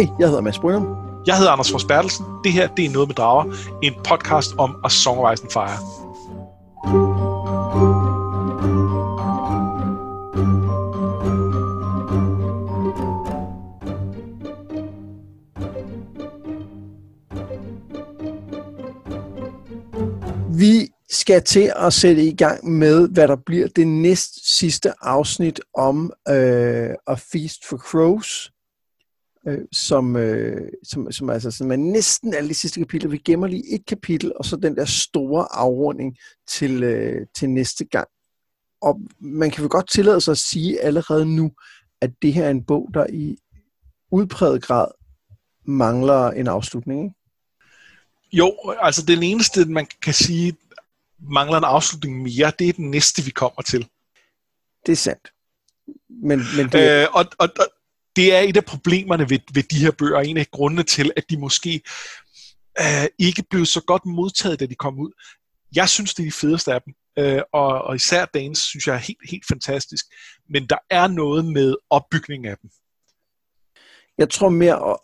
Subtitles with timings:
[0.00, 0.96] Hej, jeg hedder Mads Brynum.
[1.26, 2.26] Jeg hedder Anders Fors Bertelsen.
[2.44, 3.44] Det her, det er Noget med Drager,
[3.82, 5.78] en podcast om A Song of Ice and Fire.
[20.58, 25.60] Vi skal til at sætte i gang med, hvad der bliver det næst sidste afsnit
[25.74, 28.50] om øh, A Feast for Crows,
[29.46, 33.10] øh, som, øh, som, som, altså, som er næsten alle de sidste kapitler.
[33.10, 36.16] Vi gemmer lige et kapitel, og så den der store afrunding
[36.48, 38.08] til, øh, til næste gang.
[38.82, 41.52] Og man kan vel godt tillade sig at sige allerede nu,
[42.00, 43.36] at det her er en bog, der i
[44.10, 44.86] udpræget grad
[45.64, 47.04] mangler en afslutning.
[47.04, 47.14] Ikke?
[48.32, 50.56] Jo, altså den eneste, man kan sige,
[51.18, 53.88] mangler en afslutning mere, det er den næste, vi kommer til.
[54.86, 55.32] Det er sandt.
[56.08, 57.02] Men, men det...
[57.02, 57.66] Øh, og, og, og
[58.16, 61.12] det er et af problemerne ved, ved de her bøger, og en af grundene til,
[61.16, 61.82] at de måske
[62.80, 65.10] øh, ikke blev så godt modtaget, da de kom ud.
[65.74, 68.94] Jeg synes, det er de fedeste af dem, øh, og, og især Danes synes jeg
[68.94, 70.04] er helt, helt fantastisk.
[70.48, 72.70] Men der er noget med opbygningen af dem.
[74.18, 74.98] Jeg tror mere,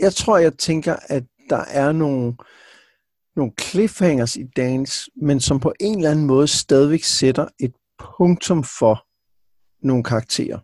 [0.00, 2.36] jeg tror, jeg tænker, at der er nogle,
[3.36, 8.64] nogle cliffhangers i Danes, men som på en eller anden måde stadigvæk sætter et punktum
[8.64, 9.06] for
[9.86, 10.58] nogle karakterer.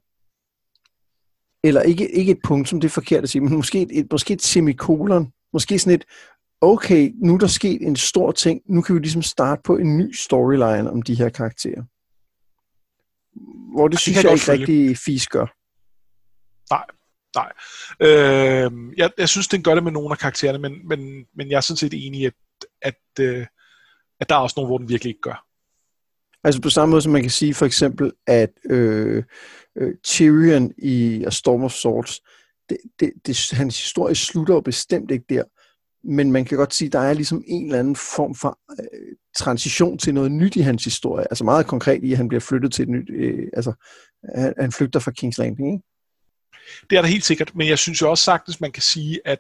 [1.66, 4.34] Eller ikke, ikke et punktum, det er forkert at sige, men måske et, et, måske
[4.34, 5.32] et semikolon.
[5.52, 6.04] Måske sådan et,
[6.60, 9.96] okay, nu er der sket en stor ting, nu kan vi ligesom starte på en
[9.96, 11.82] ny storyline om de her karakterer.
[13.74, 15.46] Hvor det, det synes jeg ikke rigtig fis gør.
[16.70, 16.84] Nej,
[17.34, 17.52] nej.
[18.00, 21.56] Øh, jeg, jeg synes, den gør det med nogle af karaktererne, men, men, men jeg
[21.56, 22.34] er sådan set enig i, at,
[22.82, 23.46] at, øh,
[24.20, 25.46] at der er også nogle, hvor den virkelig ikke gør.
[26.44, 29.24] Altså på samme måde som man kan sige for eksempel, at øh,
[29.76, 32.20] øh, Tyrion i A Storm of Swords,
[32.68, 35.42] det, det, det, hans historie slutter jo bestemt ikke der,
[36.04, 39.16] men man kan godt sige, at der er ligesom en eller anden form for øh,
[39.36, 41.26] transition til noget nyt i hans historie.
[41.30, 43.72] Altså meget konkret i, at han bliver flyttet til et nyt, øh, altså
[44.34, 45.84] han, han flygter fra King's Landing, ikke?
[46.90, 49.38] Det er der helt sikkert, men jeg synes jo også sagtens, man kan sige, at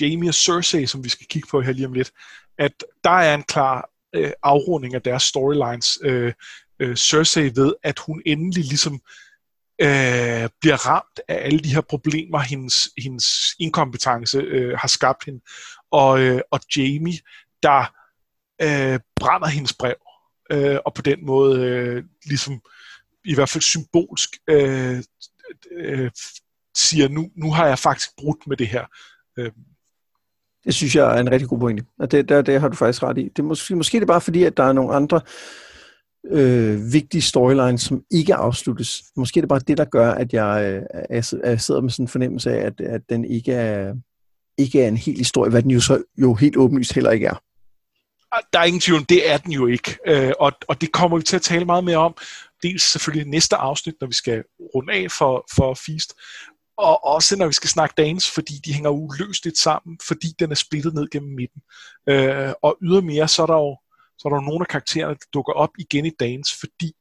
[0.00, 2.12] Jamie og Cersei, som vi skal kigge på her lige om lidt,
[2.58, 5.98] at der er en klar øh, afrunding af deres storylines.
[6.02, 6.32] Øh,
[6.78, 9.00] øh, Cersei ved, at hun endelig ligesom øh,
[9.78, 13.26] Øh, bliver ramt af alle de her problemer, hendes, hendes
[13.58, 15.40] inkompetence øh, har skabt hende.
[15.90, 17.18] Og, øh, og Jamie,
[17.62, 17.94] der
[18.62, 19.94] øh, brænder hendes brev,
[20.50, 22.60] øh, og på den måde øh, ligesom
[23.24, 25.02] i hvert fald symbolsk øh,
[25.72, 26.10] øh,
[26.76, 28.84] siger, nu, nu har jeg faktisk brudt med det her.
[29.38, 29.52] Øh,
[30.64, 31.84] det synes jeg er en rigtig god pointe.
[31.98, 33.22] Og det, der, det har du faktisk ret i.
[33.22, 35.20] Det er måske, måske det er bare fordi, at der er nogle andre
[36.30, 39.02] øh, vigtige storyline, som ikke afsluttes.
[39.16, 42.04] Måske er det bare det, der gør, at jeg, øh, jeg, jeg sidder med sådan
[42.04, 43.94] en fornemmelse af, at, at den ikke er,
[44.58, 47.42] ikke er en hel historie, hvad den jo så jo helt åbenlyst heller ikke er.
[48.32, 49.98] Ah, der er ingen tvivl, det er den jo ikke.
[50.06, 52.14] Øh, og, og det kommer vi til at tale meget mere om.
[52.62, 54.44] Dels selvfølgelig næste afsnit, når vi skal
[54.74, 56.14] runde af for, for Feast,
[56.76, 60.54] og også når vi skal snakke dance, fordi de hænger uløseligt sammen, fordi den er
[60.54, 61.62] splittet ned gennem midten.
[62.08, 63.76] Øh, og ydermere, så er der jo
[64.22, 66.92] så er der jo nogle af karaktererne, der dukker op igen i dance, fordi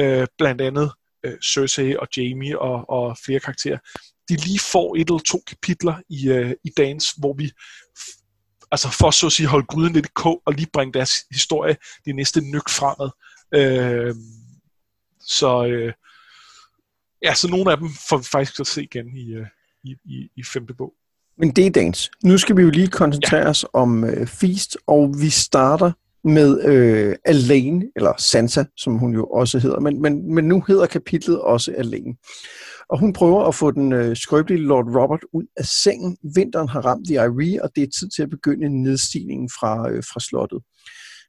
[0.00, 0.92] øh, blandt andet
[1.24, 3.78] øh, Cersei og Jamie og, og flere karakterer,
[4.28, 7.50] de lige får et eller to kapitler i, øh, i dance, hvor vi
[8.72, 11.76] altså for så at sige holde gryden lidt i kog og lige bringe deres historie
[12.04, 13.10] de næste nyk fremad.
[13.54, 14.14] Øh,
[15.20, 15.92] så øh,
[17.22, 19.46] ja, så nogle af dem får vi faktisk at se igen i, øh,
[19.84, 20.94] i, i, i femte bog.
[21.38, 22.10] Men det er dagens.
[22.24, 23.48] Nu skal vi jo lige koncentrere ja.
[23.48, 25.92] os om øh, Feast, og vi starter
[26.24, 30.86] med øh, Alene, eller Sansa, som hun jo også hedder, men, men, men nu hedder
[30.86, 32.14] kapitlet også Alene.
[32.88, 36.16] Og hun prøver at få den øh, skrøbelige Lord Robert ud af sengen.
[36.34, 40.02] Vinteren har ramt i Irie, og det er tid til at begynde nedstigningen fra, øh,
[40.12, 40.62] fra slottet.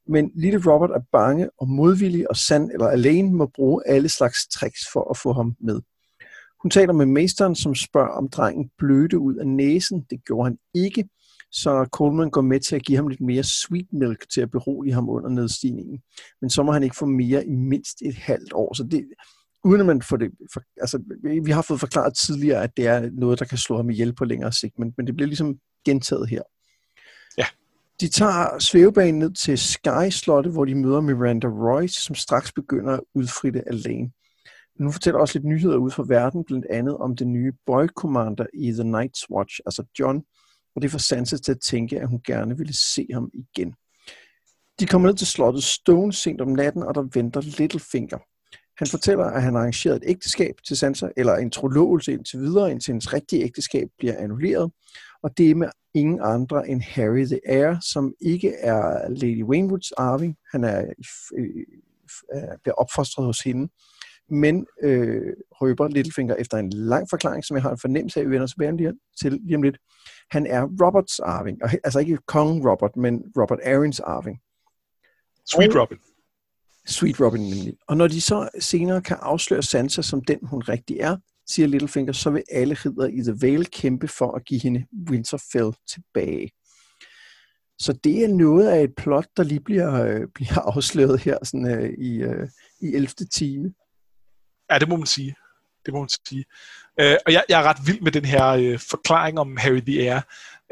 [0.07, 4.47] Men lille Robert er bange og modvillig, og Sand eller alene må bruge alle slags
[4.47, 5.81] tricks for at få ham med.
[6.61, 10.05] Hun taler med mesteren, som spørger, om drengen blødte ud af næsen.
[10.09, 11.09] Det gjorde han ikke,
[11.51, 14.93] så Coleman går med til at give ham lidt mere sweet milk til at berolige
[14.93, 15.99] ham under nedstigningen.
[16.41, 18.73] Men så må han ikke få mere i mindst et halvt år.
[18.73, 19.05] Så det,
[19.63, 20.31] uden at man får det...
[20.53, 21.03] For, altså,
[21.43, 24.25] vi har fået forklaret tidligere, at det er noget, der kan slå ham ihjel på
[24.25, 25.55] længere sigt, men, men det bliver ligesom
[25.85, 26.41] gentaget her.
[27.37, 27.45] Ja.
[28.01, 33.01] De tager svævebanen ned til Sky-slottet, hvor de møder Miranda Royce, som straks begynder at
[33.15, 34.11] udfritte alene.
[34.77, 37.87] Men hun fortæller også lidt nyheder ud fra verden, blandt andet om den nye boy
[37.87, 40.23] commander i The Night's Watch, altså John,
[40.75, 43.73] og det får Sansa til at tænke, at hun gerne ville se ham igen.
[44.79, 48.17] De kommer ned til slottet Stone sent om natten, og der venter Littlefinger.
[48.77, 52.71] Han fortæller, at han har arrangeret et ægteskab til Sansa, eller en trolovelse indtil videre,
[52.71, 54.71] indtil hendes rigtige ægteskab bliver annulleret.
[55.23, 59.91] Og det er med ingen andre end Harry the Heir, som ikke er Lady Wainwoods
[59.91, 60.35] arving.
[60.51, 60.85] Han er,
[61.37, 61.45] øh,
[62.33, 63.71] øh, bliver opfostret hos hende.
[64.29, 68.29] Men øh, røber Littlefinger efter en lang forklaring, som jeg har en fornemmelse af, at
[68.29, 69.77] vi vender tilbage til lige om lidt.
[70.31, 71.59] Han er Roberts arving.
[71.83, 74.39] Altså ikke kong Robert, men Robert Arryns arving.
[75.45, 75.97] Sweet Robin.
[76.85, 77.77] Sweet Robin nemlig.
[77.87, 81.17] Og når de så senere kan afsløre Sansa som den, hun rigtig er,
[81.47, 85.71] siger Littlefinger, så vil alle ridder i The Vale kæmpe for at give hende Winterfell
[85.87, 86.51] tilbage.
[87.79, 91.67] Så det er noget af et plot, der lige bliver, øh, bliver afsløret her sådan,
[91.67, 92.49] øh, i, øh,
[92.81, 93.07] i 11.
[93.07, 93.73] time.
[94.71, 95.35] Ja, det må man sige.
[95.85, 96.45] Det må man sige.
[96.99, 100.11] Øh, og jeg, jeg er ret vild med den her øh, forklaring om Harry the
[100.11, 100.21] Air.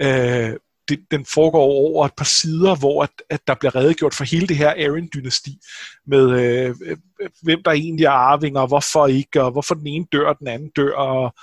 [0.01, 0.53] Øh,
[0.89, 4.47] det, den foregår over et par sider, hvor at, at der bliver redegjort for hele
[4.47, 5.59] det her Aaron-dynasti,
[6.07, 6.97] med øh, øh,
[7.41, 10.47] hvem der egentlig er arvinger, og hvorfor ikke, og hvorfor den ene dør, og den
[10.47, 11.33] anden dør, og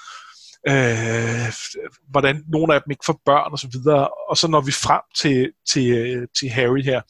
[0.68, 1.52] øh,
[2.10, 4.08] hvordan nogle af dem ikke får børn, og så videre.
[4.28, 7.00] Og så når vi frem til, til, øh, til Harry her.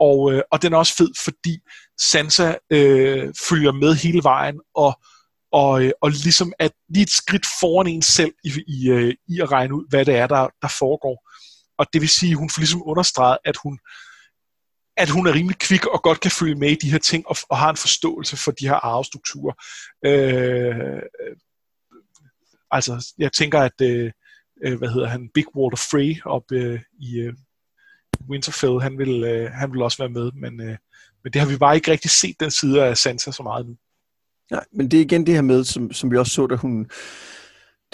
[0.00, 1.58] Og, øh, og den er også fed, fordi
[2.00, 5.17] Sansa øh, følger med hele vejen, og og, øh,
[5.52, 9.40] og øh, og ligesom at lige et skridt foran en selv i, i, øh, i
[9.40, 11.28] at regne ud, hvad det er, der, der foregår.
[11.78, 13.78] Og det vil sige, at hun får ligesom understreget, at hun,
[14.96, 17.36] at hun er rimelig kvik og godt kan følge med i de her ting, og,
[17.48, 19.54] og har en forståelse for de her arvestrukturer.
[20.04, 21.36] Øh, øh
[22.70, 24.12] altså, jeg tænker, at øh,
[24.78, 27.34] hvad hedder han, Big Water Frey op øh, i øh,
[28.28, 30.76] Winterfell, han vil, øh, han vil også være med, men, øh,
[31.24, 33.76] men det har vi bare ikke rigtig set den side af Sansa så meget nu.
[34.50, 36.90] Nej, men det er igen det her med, som, som vi også så, da hun,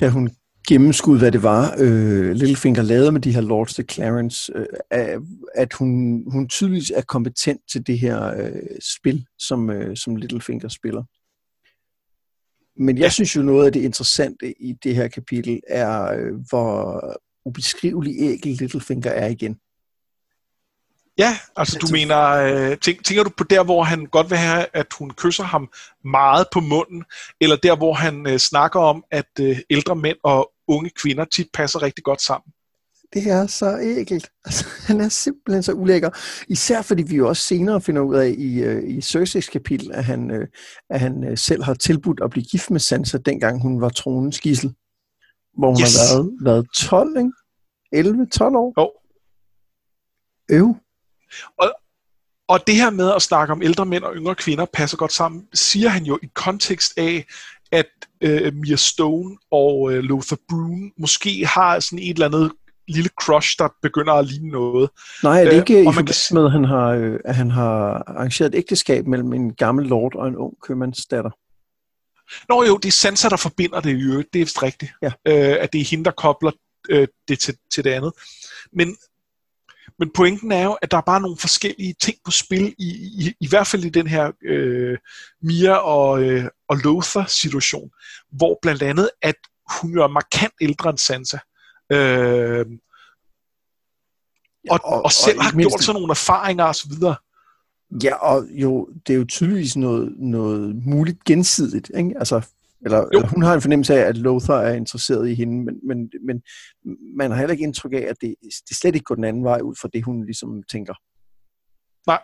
[0.00, 0.30] da hun
[0.68, 4.52] gennemskud, hvad det var, øh, Littlefinger lavede med de her Lords of Clarence,
[4.92, 5.20] øh,
[5.54, 8.62] at hun, hun tydeligvis er kompetent til det her øh,
[8.96, 11.02] spil, som, øh, som Littlefinger spiller.
[12.76, 17.02] Men jeg synes jo, noget af det interessante i det her kapitel er, øh, hvor
[17.44, 19.56] ubeskrivelig ægel Littlefinger er igen.
[21.18, 24.66] Ja, altså du mener, øh, tænk, tænker du på der, hvor han godt vil have,
[24.72, 25.68] at hun kysser ham
[26.04, 27.04] meget på munden,
[27.40, 31.46] eller der, hvor han øh, snakker om, at øh, ældre mænd og unge kvinder tit
[31.54, 32.52] passer rigtig godt sammen?
[33.14, 34.30] Det er så ægelt.
[34.44, 36.10] Altså, han er simpelthen så ulækker.
[36.48, 40.04] Især fordi vi jo også senere finder ud af i, øh, i Cersei's kapitel, at
[40.04, 40.48] han, øh,
[40.90, 44.40] at han øh, selv har tilbudt at blive gift med Sansa, dengang hun var tronens
[44.40, 44.74] gissel.
[45.58, 45.96] Hvor hun yes.
[45.96, 47.32] har været, været 12, ikke?
[47.96, 48.80] 11-12 år?
[48.80, 48.92] Jo.
[50.50, 50.74] Øv.
[51.58, 51.74] Og,
[52.48, 55.46] og det her med at snakke om ældre mænd og yngre kvinder passer godt sammen,
[55.54, 57.24] siger han jo i kontekst af,
[57.72, 57.86] at
[58.20, 62.52] øh, Mia Stone og øh, Lothar Brune måske har sådan et eller andet
[62.88, 64.90] lille crush, der begynder at ligne noget.
[65.22, 68.04] Nej, er det ikke øh, i forbindelse med, at han, har, øh, at han har
[68.06, 71.30] arrangeret et ægteskab mellem en gammel lord og en ung købmandsdatter?
[72.48, 74.32] Nå jo, det er Sansa, der forbinder det i øvrigt.
[74.32, 74.92] Det er vist rigtigt.
[75.02, 75.06] Ja.
[75.06, 76.50] Øh, at det er hende, der kobler
[76.88, 78.12] øh, det til, til det andet.
[78.72, 78.96] Men
[79.98, 83.34] men pointen er jo, at der er bare nogle forskellige ting på spil, i, i,
[83.40, 84.98] i hvert fald i den her øh,
[85.42, 87.90] Mia og, øh, og Lothar-situation,
[88.32, 89.34] hvor blandt andet, at
[89.80, 91.38] hun jo er markant ældre end Sansa.
[91.92, 92.66] Øh,
[94.70, 96.92] og, og, og selv og har gjort sådan nogle erfaringer osv.
[98.02, 101.90] Ja, og jo, det er jo tydeligvis noget, noget muligt gensidigt.
[101.96, 102.14] Ikke?
[102.18, 102.46] Altså,
[102.84, 106.10] eller, eller hun har en fornemmelse af, at Lothar er interesseret i hende, men, men,
[106.26, 106.42] men
[107.16, 108.34] man har heller ikke indtryk af, at det,
[108.68, 110.94] det slet ikke går den anden vej ud fra det, hun ligesom tænker.
[112.06, 112.22] Nej.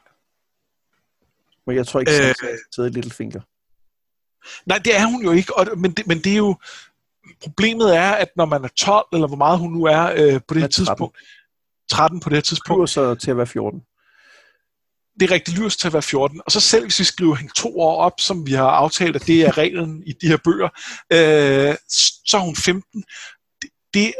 [1.66, 3.40] Men jeg tror ikke, at øh, taget Littlefinger.
[4.66, 6.56] Nej, det er hun jo ikke, og, men, det, men det er jo...
[7.42, 10.54] Problemet er, at når man er 12, eller hvor meget hun nu er øh, på
[10.54, 10.70] det her 13.
[10.70, 11.18] tidspunkt,
[11.90, 12.90] 13 på det her tidspunkt.
[12.90, 13.82] så til at være 14
[15.20, 16.40] det er rigtig lyst til at være 14.
[16.46, 19.26] Og så selv hvis vi skriver hende to år op, som vi har aftalt, at
[19.26, 20.68] det er reglen i de her bøger,
[21.12, 21.76] øh,
[22.26, 23.04] så er hun 15.
[23.62, 24.14] Det, det,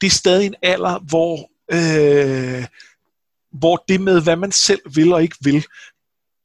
[0.00, 2.66] det er stadig en alder, hvor, øh,
[3.52, 5.66] hvor det med, hvad man selv vil og ikke vil,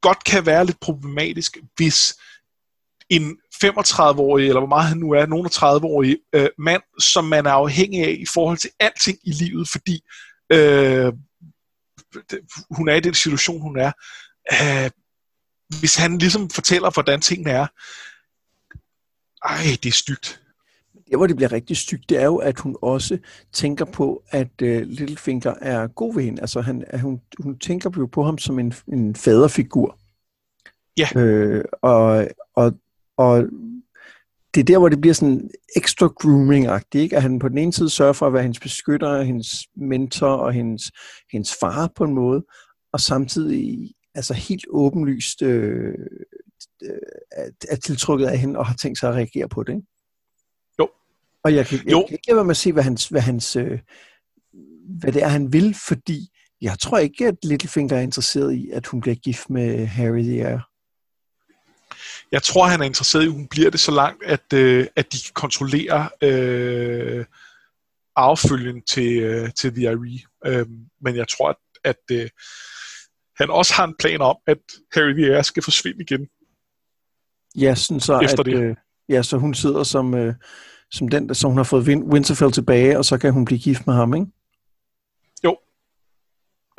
[0.01, 2.15] godt kan være lidt problematisk, hvis
[3.10, 7.51] en 35-årig, eller hvor meget han nu er, nogen 30-årig øh, mand, som man er
[7.51, 10.03] afhængig af i forhold til alting i livet, fordi
[10.50, 11.13] øh,
[12.72, 13.92] hun er i den situation, hun er.
[14.52, 14.90] Øh,
[15.80, 17.68] hvis han ligesom fortæller, hvordan tingene er,
[19.46, 20.42] ej, det er stygt.
[20.94, 23.18] Det, hvor det bliver rigtig stygt, det er jo, at hun også
[23.54, 26.42] tænker på, at uh, Littlefinger er god ved hende.
[26.42, 30.00] Altså, han, at hun, hun tænker jo på ham som en, en faderfigur.
[30.98, 31.08] Ja.
[31.16, 32.74] Øh, og, og,
[33.18, 33.44] og
[34.56, 37.16] det er der, hvor det bliver sådan ekstra grooming-agtigt, ikke?
[37.16, 40.54] At han på den ene side sørger for at være hendes beskytter, hendes mentor og
[40.54, 40.92] hendes,
[41.32, 42.46] hendes far på en måde,
[42.94, 45.94] og samtidig altså helt åbenlyst øh,
[46.84, 49.88] øh, er, tiltrukket af hende og har tænkt sig at reagere på det, ikke?
[50.80, 50.90] Jo.
[51.44, 52.06] Og jeg kan, jeg Jo.
[52.08, 53.80] kan ikke være med at se, hvad hans, hvad, hans, øh,
[55.00, 56.30] hvad det er, han vil, fordi
[56.62, 60.32] jeg tror ikke, at Littlefinger er interesseret i, at hun bliver gift med Harry the
[60.32, 60.75] Heir.
[62.32, 65.13] Jeg tror, han er interesseret i, at hun bliver det så langt, at, øh, at
[65.13, 67.25] de kan kontrollere øh,
[68.15, 70.20] affølgen til, øh, til The Iree.
[70.46, 70.65] Øh,
[71.01, 72.29] men jeg tror, at, at øh,
[73.38, 74.58] han også har en plan om, at
[74.94, 76.27] Harry the Heir skal forsvinde igen.
[77.58, 78.53] Ja, sådan så, Efter at, det.
[78.55, 78.75] øh,
[79.10, 80.34] ja, så hun sidder som, øh,
[80.91, 83.60] som den, der- så hun har fået Win- Winterfell tilbage, og så kan hun blive
[83.60, 84.27] gift med ham, ikke?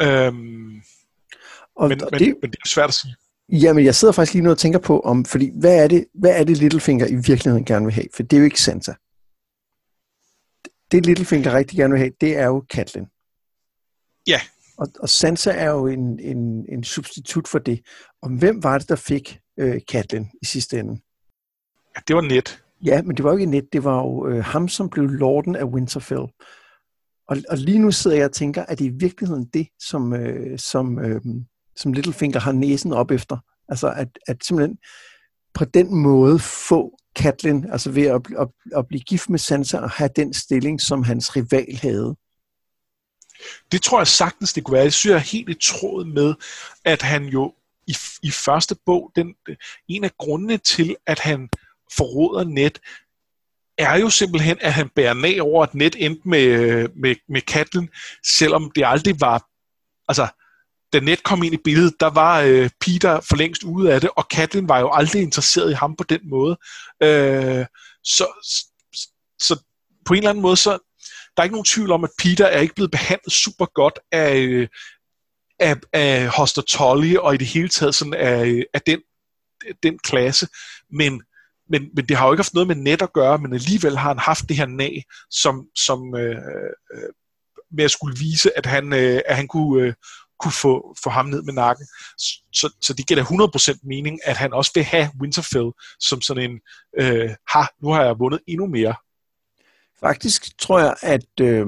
[0.03, 0.83] Øhm,
[1.77, 3.15] Og, men, og men, det, men det er svært at sige.
[3.49, 6.41] Jamen, jeg sidder faktisk lige nu og tænker på, om, fordi hvad er, det, hvad
[6.41, 8.07] er det Littlefinger i virkeligheden gerne vil have?
[8.15, 8.93] For det er jo ikke Sansa.
[10.91, 13.07] Det Littlefinger rigtig gerne vil have, det er jo Catelyn.
[14.27, 14.41] Ja.
[14.79, 17.81] Og, og Sansa er jo en, en, en substitut for det.
[18.23, 21.01] Og hvem var det, der fik øh, Catelyn i sidste ende?
[21.97, 22.63] Ja, det var net.
[22.85, 25.57] Ja, men det var jo ikke net, det var jo øh, ham, som blev lorden
[25.57, 26.27] af Winterfell.
[27.29, 30.59] Og, og lige nu sidder jeg og tænker, at det i virkeligheden det, som, øh,
[30.59, 31.21] som, øh,
[31.77, 33.37] som Littlefinger har næsen op efter.
[33.69, 34.79] Altså at, at simpelthen
[35.55, 39.91] på den måde få Katlin, altså ved at, at, at blive gift med Sansa og
[39.91, 42.17] have den stilling, som hans rival havde.
[43.73, 44.83] Det tror jeg sagtens, det kunne være.
[44.83, 46.35] Jeg synes, jeg er helt i tråd med,
[46.85, 47.55] at han jo
[47.87, 49.35] i, i første bog, den,
[49.89, 51.49] en af grundene til, at han
[51.97, 52.79] forråder net,
[53.79, 57.89] er jo simpelthen, at han bærer nag over, at net endte med, med, med Katlin,
[58.27, 59.49] selvom det aldrig var...
[60.09, 60.27] Altså,
[60.93, 64.11] da net kom ind i billedet, der var øh, Peter for længst ude af det,
[64.17, 66.59] og Katlin var jo aldrig interesseret i ham på den måde.
[67.03, 67.67] Øh,
[68.05, 68.65] så, så,
[69.39, 69.63] så
[70.05, 70.71] på en eller anden måde, så
[71.37, 74.37] der er ikke nogen tvivl om, at Peter er ikke blevet behandlet super godt af,
[74.37, 74.69] øh,
[75.59, 79.01] af, af Hoster Tolly, og i det hele taget sådan af, af den,
[79.83, 80.49] den klasse.
[80.91, 81.23] Men,
[81.69, 84.09] men, men det har jo ikke haft noget med net at gøre, men alligevel har
[84.09, 86.37] han haft det her nag, som, som øh,
[86.95, 87.11] øh,
[87.71, 89.95] med at skulle vise, at han, øh, at han kunne, øh,
[90.41, 91.87] kunne få, få ham ned med nakken.
[92.53, 96.51] Så, så det giver da 100% mening, at han også vil have Winterfell som sådan
[96.51, 96.61] en,
[97.01, 98.95] øh, ha, nu har jeg vundet endnu mere.
[100.01, 101.67] Faktisk tror jeg, at øh,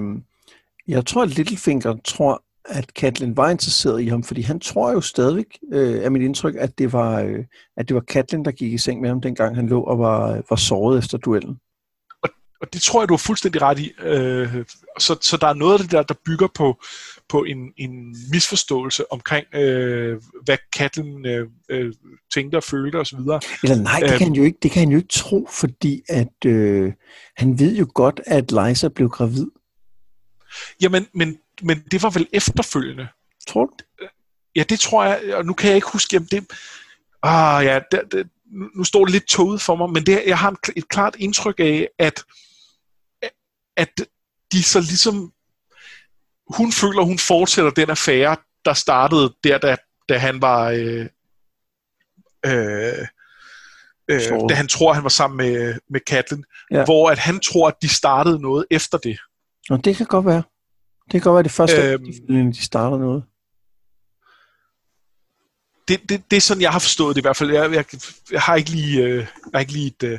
[0.88, 5.00] jeg tror, at Littlefinger tror, at Catelyn var interesseret i ham, fordi han tror jo
[5.00, 7.44] stadigvæk, øh, er mit indtryk, at det var, øh,
[7.76, 10.42] at det var Catelyn, der gik i seng med ham, dengang han lå og var,
[10.50, 11.58] var såret efter duellen.
[12.60, 13.92] Og det tror jeg, du har fuldstændig ret i.
[14.02, 14.64] Øh,
[14.98, 16.82] så, så der er noget af det der, der bygger på,
[17.28, 21.92] på en, en misforståelse omkring, øh, hvad Catelyn øh, øh,
[22.34, 23.16] tænkte og følte osv.
[23.16, 24.18] Eller nej, det Øhm.
[24.18, 26.92] kan, han jo ikke, det kan han jo ikke tro, fordi at øh,
[27.36, 29.46] han ved jo godt, at Liza blev gravid.
[30.82, 33.08] Jamen, men, men det var vel efterfølgende.
[33.48, 33.72] Tror du?
[34.56, 36.46] Ja, det tror jeg, og nu kan jeg ikke huske, jamen det...
[37.22, 38.28] Ah, ja, det, det,
[38.76, 41.88] nu står det lidt toget for mig, men det, jeg har et klart indtryk af,
[41.98, 42.24] at,
[43.76, 44.00] at
[44.52, 45.32] de så ligesom...
[46.56, 49.76] Hun føler, hun fortsætter den affære, der startede der, da,
[50.08, 50.68] da han var...
[50.70, 51.06] Øh,
[52.46, 52.92] øh,
[54.10, 56.84] øh, da han tror, han var sammen med, med Catelyn, Ja.
[56.84, 59.18] hvor at han tror, at de startede noget efter det.
[59.70, 60.42] Nå, det kan godt være.
[61.04, 62.52] Det kan godt være det første, Øhm.
[62.52, 63.24] de starter noget.
[65.88, 67.50] Det, det, det er sådan, jeg har forstået det i hvert fald.
[67.50, 67.84] Jeg, jeg,
[68.32, 70.02] jeg har ikke lige, øh, jeg har ikke lige et...
[70.02, 70.18] Øh,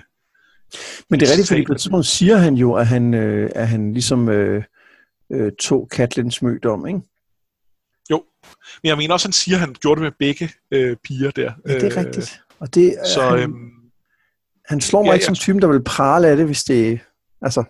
[1.10, 3.68] Men det er rigtigt, fordi på et tidspunkt siger han jo, at han, øh, at
[3.68, 4.64] han ligesom øh,
[5.32, 7.02] øh, tog Catelyns mødom, ikke?
[8.84, 11.54] Men jeg mener også, han siger, at han gjorde det med begge øh, piger der.
[11.68, 12.42] Ja, det er Øh, rigtigt.
[12.60, 13.72] Og det, Så så, han, øhm,
[14.66, 17.00] han slår mig ja, ikke som typen, der vil prale af det, hvis det...
[17.42, 17.64] Altså,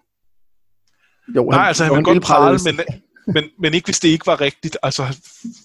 [1.35, 2.85] jo, nej, altså han jo, vil godt prale, prale, men,
[3.33, 4.77] men, men ikke hvis det ikke var rigtigt.
[4.83, 5.17] Altså,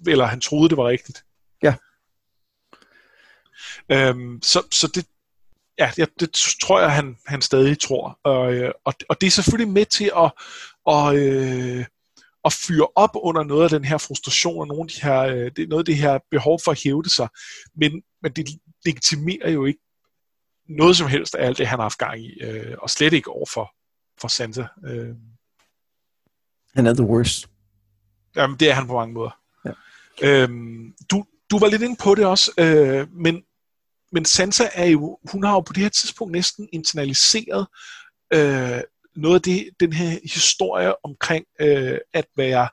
[0.06, 1.24] eller han troede, det var rigtigt.
[1.62, 1.74] Ja.
[3.92, 5.06] Øhm, så, så det,
[5.78, 6.32] ja, det, det
[6.62, 8.18] tror jeg, han, han stadig tror.
[8.22, 10.32] Og, øh, og, og det er selvfølgelig med til at,
[10.84, 11.84] og, øh,
[12.44, 15.50] at fyre op under noget af den her frustration og nogle af de her, øh,
[15.56, 17.28] det, noget af det her behov for at hævde sig.
[17.76, 18.48] Men, men det
[18.84, 19.80] legitimerer jo ikke
[20.68, 22.42] noget som helst af alt det, han har haft gang i.
[22.42, 23.74] Øh, og slet ikke over for,
[24.20, 24.64] for Sansa.
[24.86, 25.14] Øh,
[26.74, 27.48] Han er the worst.
[28.36, 29.38] Jamen, det er han på mange måder.
[29.64, 29.72] Ja.
[30.22, 33.42] Øhm, du, du var lidt inde på det også, øh, men,
[34.12, 37.66] men Sansa er jo, hun har jo på det her tidspunkt næsten internaliseret
[38.34, 38.80] øh,
[39.16, 42.68] noget af det, den her historie omkring øh, at være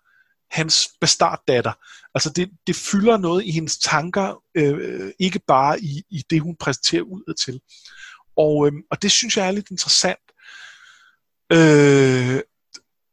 [0.51, 1.73] hans bastarddatter.
[2.15, 6.55] Altså det, det fylder noget i hendes tanker, øh, ikke bare i, i det, hun
[6.55, 7.61] præsenterer ud til.
[8.37, 10.19] Og, øh, og det synes jeg er lidt interessant.
[11.53, 12.41] Øh,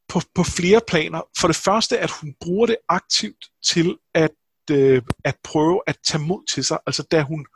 [0.08, 1.20] på, på flere planer.
[1.38, 4.30] For det første, at hun bruger det aktivt til at,
[4.70, 6.78] øh, at prøve at tage mod til sig.
[6.86, 7.46] Altså da hun,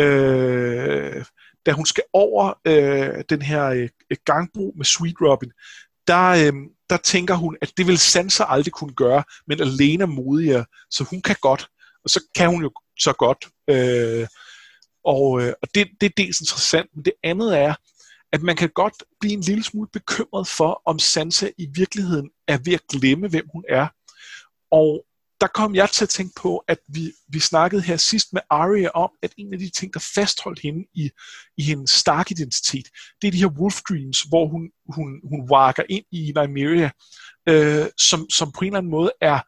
[0.00, 1.24] øh,
[1.66, 3.88] da hun skal over øh, den her øh,
[4.24, 5.52] gangbro med Sweet Robin,
[6.06, 6.52] der, øh,
[6.90, 11.04] der tænker hun, at det vil Sansa aldrig kunne gøre, men alene er modigere, så
[11.04, 11.68] hun kan godt,
[12.04, 13.48] og så kan hun jo så godt.
[13.70, 14.26] Øh,
[15.04, 17.74] og øh, og det, det er dels interessant, men det andet er,
[18.32, 22.58] at man kan godt blive en lille smule bekymret for, om Sansa i virkeligheden er
[22.64, 23.86] ved at glemme, hvem hun er.
[24.70, 25.04] Og
[25.42, 28.88] der kom jeg til at tænke på, at vi, vi snakkede her sidst med Arya
[28.88, 31.10] om, at en af de ting, der fastholdt hende i,
[31.56, 32.88] i hendes stark identitet,
[33.22, 36.90] det er de her wolf dreams, hvor hun, hun, hun varker ind i Nymeria,
[37.48, 39.40] øh, som, som på en eller anden måde er,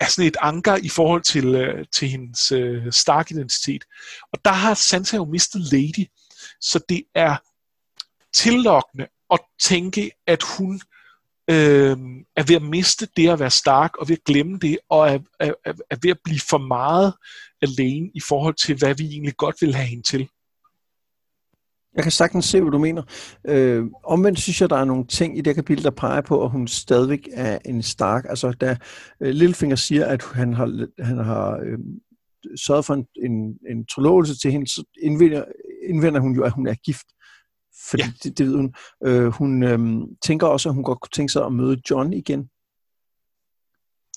[0.00, 3.84] er sådan et anker i forhold til, øh, til hendes øh, stark identitet.
[4.32, 6.06] Og der har Sansa jo mistet Lady,
[6.60, 7.36] så det er
[8.34, 10.80] tillokkende at tænke, at hun
[11.50, 11.96] øh,
[12.36, 15.18] er ved at miste det at være stærk, og ved at glemme det, og er,
[15.40, 15.52] er,
[15.90, 17.14] er ved at blive for meget
[17.62, 20.28] alene i forhold til, hvad vi egentlig godt vil have hende til.
[21.94, 23.02] Jeg kan sagtens se, hvad du mener.
[23.46, 26.50] Øh, omvendt synes jeg, der er nogle ting i det kapitel, der peger på, at
[26.50, 28.26] hun stadigvæk er en stark.
[28.28, 28.76] Altså, da
[29.20, 31.78] øh, Littlefinger siger, at han har, han har øh,
[32.56, 35.44] sørget for en, en, en trolovelse til hende, så indvender,
[35.88, 37.06] indvender hun jo, at hun er gift.
[37.88, 38.12] Fordi ja.
[38.22, 38.74] det, det ved hun.
[39.04, 42.50] Øh, hun øh, tænker også, at hun godt kunne tænke sig at møde John igen.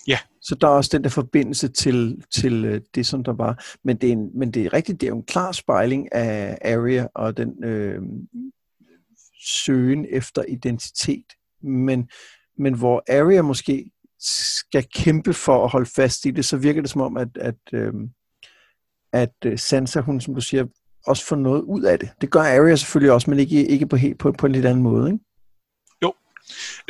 [0.08, 0.20] Ja.
[0.42, 3.64] Så der er også den der forbindelse til, til øh, det, som der var.
[3.84, 6.58] Men det, er en, men det er rigtigt, det er jo en klar spejling af
[6.62, 8.02] Arya og den øh,
[9.46, 11.26] søgen efter identitet.
[11.62, 12.10] Men,
[12.58, 16.90] men hvor Arya måske skal kæmpe for at holde fast i det, så virker det
[16.90, 17.94] som om, at, at, øh,
[19.14, 20.66] at Sansa, hun som du siger,
[21.08, 22.10] også få noget ud af det.
[22.22, 24.84] Det gør Arya selvfølgelig også, men ikke, ikke på, helt, på, på en lidt anden
[24.84, 25.24] måde, ikke?
[26.02, 26.14] Jo.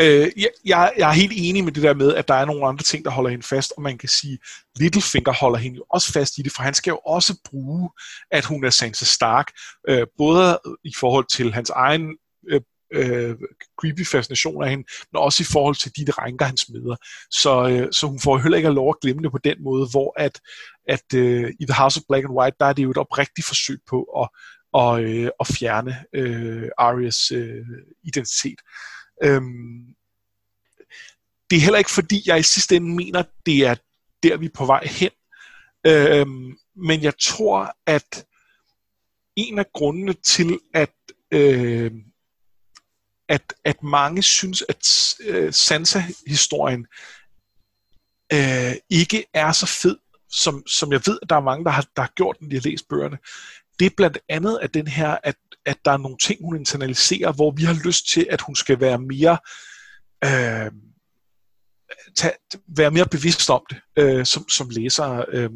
[0.02, 2.84] Øh, jeg, jeg er helt enig med det der med, at der er nogle andre
[2.84, 4.40] ting, der holder hende fast, og man kan sige,
[4.80, 7.90] Littlefinger holder hende jo også fast i det, for han skal jo også bruge,
[8.32, 9.52] at hun er Sansa Stark,
[9.90, 12.18] øh, både i forhold til hans egen
[12.50, 12.62] øh,
[12.94, 13.36] øh,
[13.82, 16.96] creepy fascination af hende, men også i forhold til de drænker, han smider.
[17.32, 20.14] Så, øh, så hun får heller ikke lov at glemme det på den måde, hvor
[20.18, 20.42] at,
[20.88, 23.48] at øh, i The House of Black and White, der er det jo et oprigtigt
[23.48, 24.30] forsøg på at,
[24.74, 27.66] og, øh, at fjerne øh, Arias øh,
[28.04, 28.60] identitet.
[29.24, 29.96] Øhm,
[31.50, 33.76] det er heller ikke fordi, jeg i sidste ende mener, det er
[34.24, 35.10] der, vi er på vej hen.
[35.88, 38.26] Øhm, men jeg tror, at
[39.36, 40.94] en af grundene til, at
[41.32, 41.92] øh,
[43.30, 46.88] at, at mange synes, at øh, Sansa-historien
[48.34, 49.98] øh, ikke er så fed,
[50.32, 52.56] som, som jeg ved, at der er mange, der har, der har gjort, når de
[52.56, 53.18] har læst bøgerne.
[53.80, 57.32] Det er blandt andet at den her, at, at der er nogle ting, hun internaliserer,
[57.32, 59.38] hvor vi har lyst til, at hun skal være mere
[60.26, 60.72] øh,
[62.16, 62.34] tage,
[62.68, 65.26] være mere bevidst om det, øh, som, som læser.
[65.28, 65.50] Øh,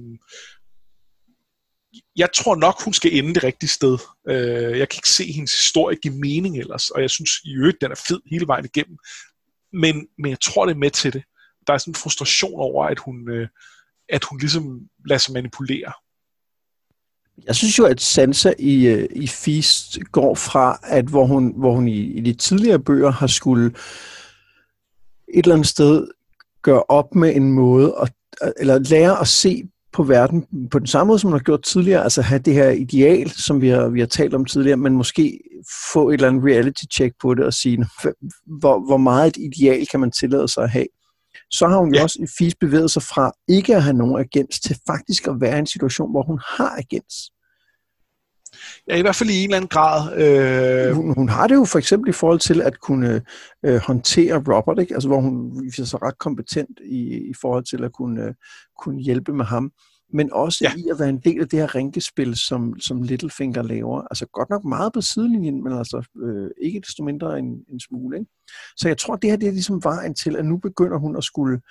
[2.16, 3.98] jeg tror nok, hun skal ende det rigtige sted.
[4.30, 7.82] Øh, jeg kan ikke se hendes historie give mening ellers, og jeg synes i øvrigt,
[7.82, 8.98] den er fed hele vejen igennem.
[9.74, 11.24] Men, men jeg tror, det er med til det.
[11.68, 13.48] Der er sådan en frustration over, at hun, øh,
[14.10, 15.94] at hun ligesom lader sig manipulere.
[17.46, 21.74] Jeg synes jo, at Sansa i, øh, i Feast går fra, at hvor hun, hvor
[21.74, 23.66] hun i, i de tidligere bøger har skulle
[25.34, 26.08] et eller andet sted
[26.62, 28.14] gøre op med en måde, at,
[28.60, 29.64] eller lære at se
[29.98, 32.70] på verden på den samme måde, som man har gjort tidligere, altså have det her
[32.70, 35.40] ideal, som vi har, vi har talt om tidligere, men måske
[35.94, 37.86] få et eller andet reality check på det og sige,
[38.60, 40.88] hvor, hvor meget et ideal kan man tillade sig at have.
[41.52, 42.00] Så har hun ja.
[42.00, 45.42] jo også i FIS bevæget sig fra ikke at have nogen agens til faktisk at
[45.42, 47.16] være i en situation, hvor hun har agens.
[48.88, 50.18] Ja, i hvert fald i en eller anden grad.
[50.22, 50.96] Øh...
[50.96, 53.22] Hun, hun har det jo for eksempel i forhold til at kunne
[53.66, 54.94] øh, håndtere Robert, ikke?
[54.94, 58.34] Altså, hvor hun viser sig ret kompetent i, i forhold til at kunne, øh,
[58.80, 59.72] kunne hjælpe med ham.
[60.14, 60.74] Men også ja.
[60.78, 64.02] i at være en del af det her rænkespil, som, som Littlefinger laver.
[64.02, 68.18] Altså godt nok meget på sidelinjen, men altså øh, ikke desto mindre en, en smule.
[68.20, 68.32] Ikke?
[68.78, 71.24] Så jeg tror, det her det er ligesom vejen til, at nu begynder hun at
[71.24, 71.62] skulle,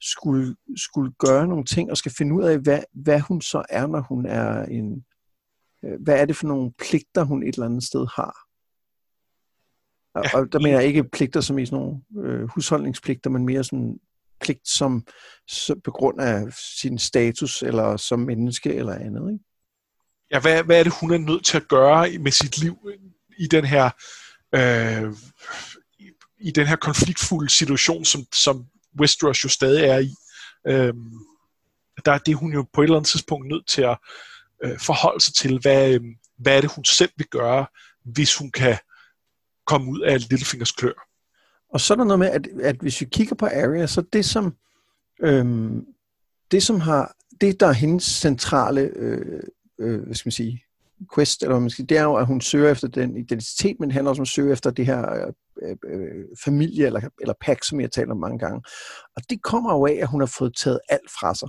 [0.00, 3.86] skulle, skulle gøre nogle ting, og skal finde ud af, hvad, hvad hun så er,
[3.86, 5.04] når hun er en,
[6.00, 8.36] hvad er det for nogle pligter, hun et eller andet sted har?
[10.14, 10.38] Og, ja.
[10.38, 13.98] og der mener jeg ikke pligter som i sådan nogle øh, husholdningspligter, men mere sådan
[14.40, 15.06] pligt som,
[15.48, 19.44] som på grund af sin status, eller som menneske, eller andet, ikke?
[20.30, 22.78] Ja, hvad, hvad er det, hun er nødt til at gøre med sit liv
[23.38, 23.90] i den her
[24.54, 25.12] øh,
[25.98, 28.66] i, i den her konfliktfulde situation, som, som
[29.00, 30.14] Westeros jo stadig er i.
[30.66, 30.94] Øh,
[32.04, 33.96] der er det hun jo på et eller andet tidspunkt nødt til at øh,
[34.64, 36.00] Øh, forholde sig til, hvad, øh,
[36.38, 37.66] hvad er det, hun selv vil gøre,
[38.04, 38.76] hvis hun kan
[39.66, 41.08] komme ud af Littlefingers klør.
[41.74, 44.24] Og så er der noget med, at, at hvis vi kigger på Arya, så det
[44.24, 44.56] som,
[45.22, 45.86] øhm,
[46.50, 49.42] det som har, det der er hendes centrale, øh,
[49.78, 50.64] øh, hvad skal man sige,
[51.14, 53.88] quest, eller hvad man skal, det er jo, at hun søger efter den identitet, men
[53.88, 57.34] det handler også om at søge efter det her øh, øh, øh, familie, eller, eller
[57.40, 58.62] pack, som jeg taler om mange gange.
[59.16, 61.48] Og det kommer jo af, at hun har fået taget alt fra sig.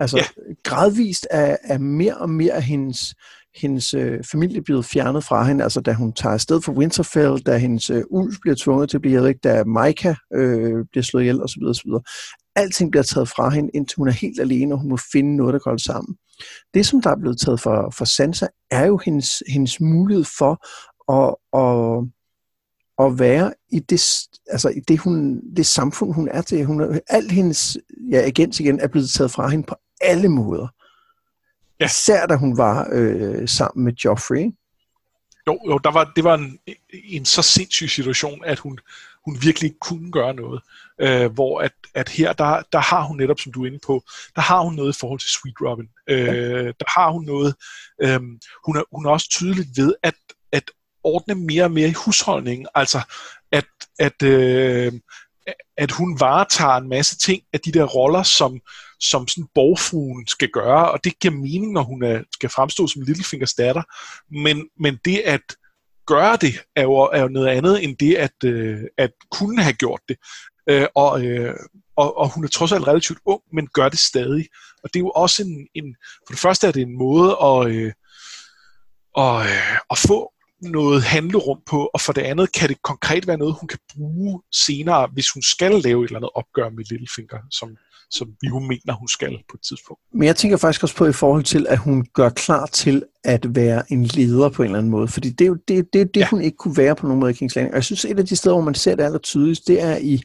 [0.00, 0.54] Altså ja.
[0.64, 3.14] gradvist er, er mere og mere af hendes,
[3.54, 5.64] hendes øh, familie blevet fjernet fra hende.
[5.64, 9.02] Altså da hun tager afsted for Winterfell, da hendes øh, ulv bliver tvunget til at
[9.02, 11.62] blive væk, da Micah øh, bliver slået ihjel osv.
[11.62, 11.90] osv.
[12.56, 15.52] Alting bliver taget fra hende, indtil hun er helt alene, og hun må finde noget,
[15.52, 16.16] der går sammen.
[16.74, 20.52] Det, som der er blevet taget for, for Sansa, er jo hendes, hendes mulighed for
[21.12, 22.06] at, at,
[23.06, 24.02] at være i det,
[24.50, 26.64] altså i det, hun, det samfund, hun er til.
[26.64, 27.78] Hun, alt hendes
[28.10, 30.68] ja, agens igen er blevet taget fra hende på alle måder.
[31.80, 31.84] Ja.
[31.84, 34.52] Især da hun var øh, sammen med Joffrey.
[35.46, 36.58] Jo, jo der var, det var en,
[37.04, 38.78] en så sindssyg situation, at hun,
[39.24, 40.62] hun virkelig kunne gøre noget.
[41.00, 44.02] Øh, hvor at, at her, der, der har hun netop, som du er inde på,
[44.36, 45.88] der har hun noget i forhold til Sweet Robin.
[46.08, 46.62] Øh, ja.
[46.62, 47.54] Der har hun noget,
[48.02, 48.20] øh,
[48.66, 50.14] hun, er, hun er også tydeligt ved at,
[50.52, 50.70] at
[51.04, 52.66] ordne mere og mere i husholdningen.
[52.74, 53.00] Altså,
[53.52, 53.66] at,
[53.98, 54.92] at, øh,
[55.76, 58.60] at hun varetager en masse ting af de der roller, som,
[59.00, 63.02] som sådan borgfruen skal gøre, og det giver mening, når hun er, skal fremstå som
[63.02, 63.82] Littlefingers datter.
[64.30, 65.40] Men, men det at
[66.06, 69.72] gøre det, er jo, er jo noget andet end det at, øh, at kunne have
[69.72, 70.16] gjort det.
[70.68, 71.54] Øh, og, øh,
[71.96, 74.46] og, og hun er trods alt relativt ung, men gør det stadig.
[74.82, 77.66] Og det er jo også en, en for det første er det en måde at,
[77.66, 77.92] øh,
[79.18, 80.32] at, øh, at få
[80.62, 84.42] noget handlerum på, og for det andet kan det konkret være noget, hun kan bruge
[84.52, 87.76] senere, hvis hun skal lave et eller andet opgør med Littlefinger, som,
[88.10, 90.02] som vi jo mener, hun skal på et tidspunkt.
[90.12, 93.54] Men jeg tænker faktisk også på i forhold til, at hun gør klar til at
[93.54, 96.20] være en leder på en eller anden måde, fordi det er jo det, det, det
[96.20, 96.28] ja.
[96.30, 97.72] hun ikke kunne være på nogen måde i King's Landing.
[97.72, 99.96] Og jeg synes, et af de steder, hvor man ser det aller tydeligst, det er
[99.96, 100.22] i,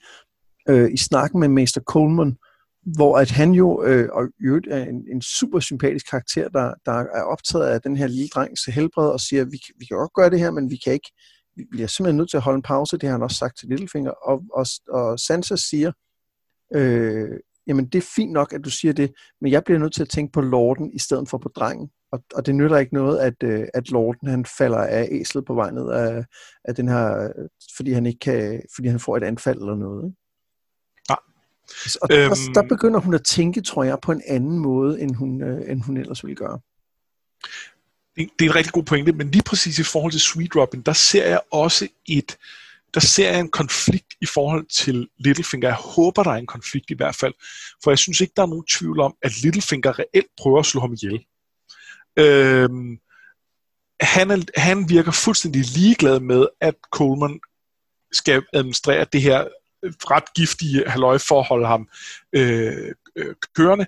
[0.69, 2.38] øh, i snakken med Mester Coleman,
[2.86, 4.24] hvor at han jo øh, og
[4.69, 8.65] er en, en super sympatisk karakter, der, der er optaget af den her lille drengs
[8.65, 11.12] helbred og siger, vi, vi kan godt gøre det her, men vi kan ikke,
[11.56, 13.69] vi bliver simpelthen nødt til at holde en pause, det har han også sagt til
[13.69, 15.91] Littlefinger, og, og, og Sansa siger,
[16.76, 17.30] øh,
[17.67, 20.10] jamen det er fint nok, at du siger det, men jeg bliver nødt til at
[20.10, 23.43] tænke på lorden i stedet for på drengen, og, og det nytter ikke noget, at,
[23.43, 26.26] øh, at lorden han falder af æslet på vej ned af,
[26.63, 27.32] af den her,
[27.78, 30.06] fordi han ikke kan, fordi han får et anfald eller noget.
[30.06, 30.24] Ikke?
[32.01, 35.15] Og øhm, der, der begynder hun at tænke, tror jeg, på en anden måde, end
[35.15, 36.60] hun, øh, end hun ellers ville gøre.
[38.15, 40.82] Det, det er en rigtig god pointe, men lige præcis i forhold til Sweet Robin,
[40.82, 42.38] der ser jeg også et,
[42.93, 45.67] der ser jeg en konflikt i forhold til Littlefinger.
[45.67, 47.34] Jeg håber, der er en konflikt i hvert fald,
[47.84, 50.82] for jeg synes ikke, der er nogen tvivl om, at Littlefinger reelt prøver at slå
[50.82, 51.25] ham ihjel.
[52.17, 52.99] Øhm,
[54.01, 57.39] han, er, han virker fuldstændig ligeglad med, at Coleman
[58.12, 59.47] skal administrere det her
[60.12, 61.89] ret giftige halløj for at holde ham
[62.34, 63.86] øh, øh, kørende.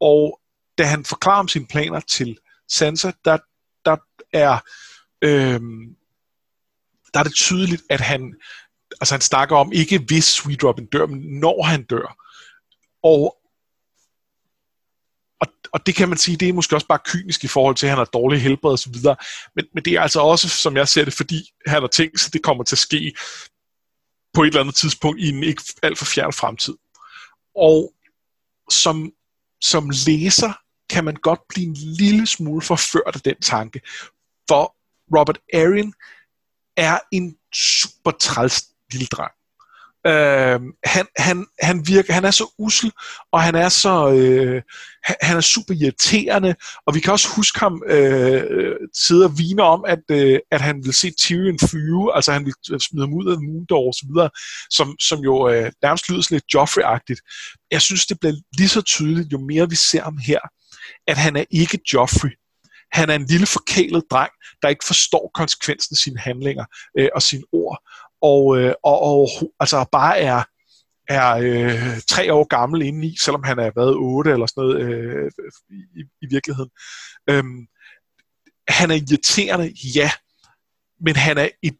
[0.00, 0.40] Og
[0.78, 3.38] da han forklarer om sine planer til Sansa, der,
[3.84, 3.96] der
[4.32, 4.58] er
[5.22, 5.60] øh,
[7.14, 8.34] der er det tydeligt, at han
[9.00, 12.16] altså han snakker om ikke hvis Sweet Robin dør, men når han dør.
[13.02, 13.36] Og
[15.40, 17.86] og, og det kan man sige, det er måske også bare kynisk i forhold til,
[17.86, 19.16] at han har dårlig helbred og så videre.
[19.56, 22.32] Men, men det er altså også, som jeg ser det, fordi han har tænkt sig,
[22.32, 23.12] det kommer til at ske
[24.36, 26.74] på et eller andet tidspunkt i en ikke alt for fjern fremtid.
[27.54, 27.92] Og
[28.70, 29.12] som,
[29.60, 30.52] som læser
[30.90, 33.80] kan man godt blive en lille smule forført af den tanke.
[34.48, 34.76] For
[35.18, 35.92] Robert Arryn
[36.76, 39.32] er en super træls lille dreng.
[40.06, 42.92] Øh, han, han, han, virker, han er så usel,
[43.32, 44.62] og han er så øh,
[45.20, 46.54] han er super irriterende,
[46.86, 50.84] og vi kan også huske ham øh, sidde og vine om, at, øh, at han
[50.84, 54.06] vil se Tyrion flyve, altså han vil øh, smide ham ud af Moondor og så
[54.08, 54.30] videre,
[54.70, 57.20] som, som jo øh, nærmest lyder sådan lidt Joffrey-agtigt.
[57.70, 60.40] Jeg synes, det bliver lige så tydeligt, jo mere vi ser ham her,
[61.06, 62.30] at han er ikke Joffrey.
[62.92, 64.30] Han er en lille forkælet dreng,
[64.62, 66.64] der ikke forstår konsekvensen af sine handlinger
[66.98, 67.78] øh, og sine ord
[68.22, 69.28] og, øh, og, og
[69.60, 70.42] altså bare er,
[71.08, 75.30] er øh, tre år gammel indeni, selvom han er været otte eller sådan noget øh,
[75.96, 76.70] i, i virkeligheden.
[77.30, 77.66] Øhm,
[78.68, 80.10] han er irriterende, ja,
[81.00, 81.76] men han er et,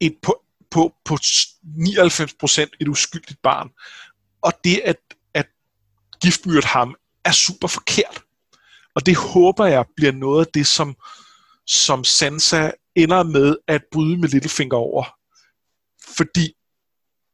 [0.00, 3.70] et på, på, på 99% et uskyldigt barn.
[4.42, 4.96] Og det at,
[5.34, 5.46] at
[6.22, 8.22] giftmyrde ham er super forkert.
[8.94, 10.96] Og det håber jeg bliver noget af det, som,
[11.66, 15.04] som Sansa ender med at bryde med Littlefinger over
[16.16, 16.56] fordi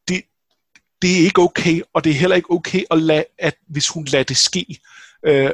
[0.08, 0.22] det,
[1.02, 4.04] det er ikke okay, og det er heller ikke okay, at lade, at hvis hun
[4.04, 4.80] lader det ske,
[5.22, 5.50] øh,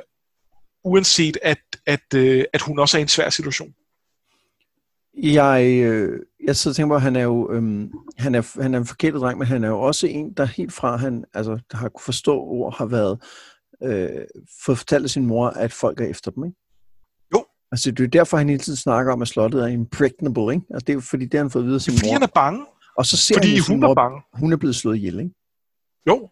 [0.85, 3.74] uanset at, at, øh, at hun også er i en svær situation.
[5.22, 8.74] Jeg, øh, jeg sidder og tænker på, at han er jo øhm, han er, han
[8.74, 11.59] er en forkert dreng, men han er jo også en, der helt fra han altså,
[11.70, 13.22] der har kunne forstå ord, har været
[13.83, 14.24] øh,
[14.64, 16.57] fået fortalt af sin mor, at folk er efter dem, ikke?
[17.35, 20.66] Jo, Altså, det er derfor, han hele tiden snakker om, at slottet er impregnable, ikke?
[20.70, 22.12] Altså, det er jo fordi, det har han fået videre sin Fordi mor.
[22.12, 22.66] han er bange.
[22.99, 24.23] Og så ser Fordi sin hun er bange.
[24.33, 25.35] hun er blevet slået ihjel, ikke?
[26.07, 26.31] Jo.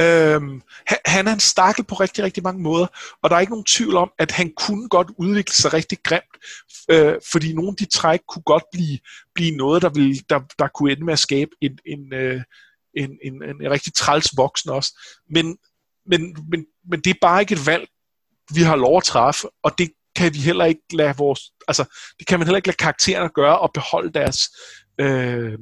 [0.00, 2.86] Øhm, han, han er en stakkel på rigtig, rigtig mange måder,
[3.22, 6.36] og der er ikke nogen tvivl om, at han kunne godt udvikle sig rigtig grimt,
[6.88, 8.98] øh, fordi nogle af de træk kunne godt blive,
[9.34, 12.42] blive noget, der, ville, der, der kunne ende med at skabe en, en, øh,
[12.96, 14.98] en, en, en, en rigtig træls voksen også.
[15.30, 15.58] Men,
[16.06, 17.88] men, men, men det er bare ikke et valg,
[18.54, 21.84] vi har lov at træffe, og det kan vi heller ikke lade vores, altså,
[22.18, 24.48] det kan man heller ikke lade karaktererne gøre og beholde deres,
[24.98, 25.58] øh,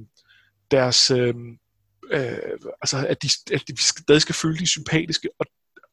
[0.70, 1.34] deres, øh,
[2.10, 2.38] øh,
[2.82, 5.46] altså at de, at de stadig skal føle de sympatiske, og,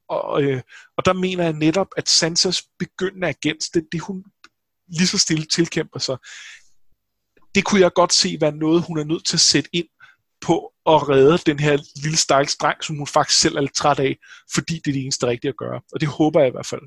[0.09, 0.61] og, øh,
[0.97, 4.23] og der mener jeg netop, at Sansas begyndende agens, det, det hun
[4.87, 6.17] lige så stille tilkæmper sig,
[7.55, 9.87] det kunne jeg godt se være noget, hun er nødt til at sætte ind
[10.41, 13.99] på at redde den her lille stakkels dreng, som hun faktisk selv er lidt træt
[13.99, 14.17] af,
[14.53, 15.81] fordi det er det eneste rigtige at gøre.
[15.91, 16.81] Og det håber jeg i hvert fald.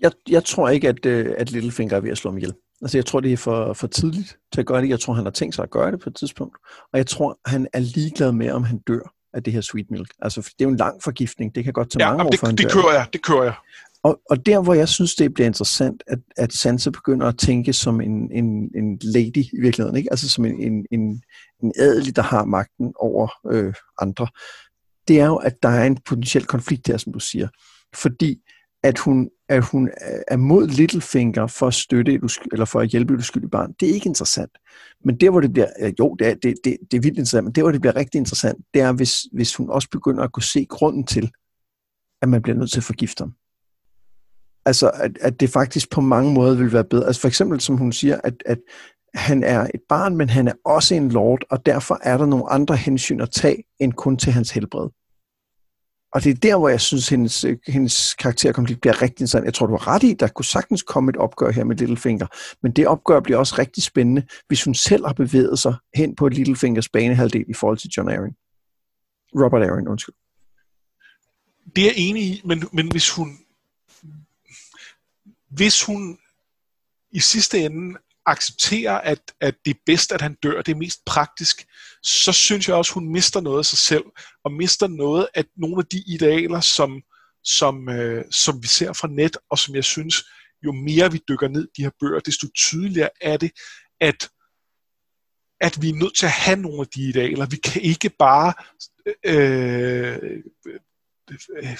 [0.00, 2.54] Jeg, jeg tror ikke, at, øh, at Littlefinger er ved at slå mig ihjel.
[2.82, 4.88] Altså, jeg tror, det er for, for tidligt til at gøre det.
[4.88, 6.56] Jeg tror, han har tænkt sig at gøre det på et tidspunkt.
[6.92, 10.10] Og jeg tror, han er ligeglad med, om han dør af det her sweet milk.
[10.22, 11.54] Altså, det er jo en lang forgiftning.
[11.54, 13.42] Det kan godt tage Ja, mange år, det, før han det kører jeg, det kører
[13.44, 13.54] jeg.
[14.02, 17.72] Og, og der, hvor jeg synes, det bliver interessant, at, at Sansa begynder at tænke
[17.72, 20.10] som en, en, en lady i virkeligheden, ikke?
[20.10, 21.22] altså som en, en, en,
[21.62, 24.26] en adelig, der har magten over øh, andre,
[25.08, 27.48] det er jo, at der er en potentiel konflikt her, som du siger.
[27.94, 28.40] Fordi
[28.82, 29.90] at hun, at hun
[30.28, 33.72] er mod Littlefinger for at støtte et usky, eller for at hjælpe et uskyldigt barn,
[33.80, 34.50] det er ikke interessant.
[35.04, 37.52] Men der, hvor det bliver, jo, det er, det, det, det er vildt interessant, men
[37.52, 40.42] der, hvor det bliver rigtig interessant, det er, hvis, hvis hun også begynder at kunne
[40.42, 41.30] se grunden til,
[42.22, 43.34] at man bliver nødt til at forgifte ham
[44.66, 47.06] altså, at, at det faktisk på mange måder vil være bedre.
[47.06, 48.58] Altså for eksempel, som hun siger, at, at
[49.14, 52.50] han er et barn, men han er også en lord, og derfor er der nogle
[52.50, 54.88] andre hensyn at tage, end kun til hans helbred.
[56.12, 59.44] Og det er der, hvor jeg synes, hendes, hendes karakterkonflikt bliver rigtig interessant.
[59.44, 62.26] Jeg tror, du har ret i, der kunne sagtens komme et opgør her med Littlefinger,
[62.62, 66.28] men det opgør bliver også rigtig spændende, hvis hun selv har bevæget sig hen på
[66.28, 68.32] Littlefingers banehalvdel i forhold til John Arryn.
[69.34, 70.14] Robert Arryn, undskyld.
[71.76, 73.38] Det er jeg enig i, men, men hvis hun
[75.48, 76.18] hvis hun
[77.10, 81.04] i sidste ende accepterer, at, at det er bedst, at han dør, det er mest
[81.06, 81.66] praktisk,
[82.02, 84.04] så synes jeg også, hun mister noget af sig selv,
[84.44, 87.02] og mister noget af nogle af de idealer, som,
[87.44, 90.24] som, øh, som vi ser fra net, og som jeg synes,
[90.64, 93.50] jo mere vi dykker ned i de her bøger, desto tydeligere er det,
[94.00, 94.28] at,
[95.60, 97.46] at vi er nødt til at have nogle af de idealer.
[97.46, 98.52] Vi kan ikke bare
[99.24, 100.42] øh, øh,
[101.62, 101.76] øh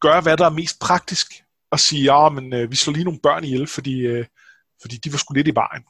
[0.00, 1.26] gøre, hvad der er mest praktisk
[1.70, 4.26] og sige, ja, men øh, vi slår lige nogle børn ihjel, fordi, øh,
[4.80, 5.82] fordi de var sgu lidt i vejen.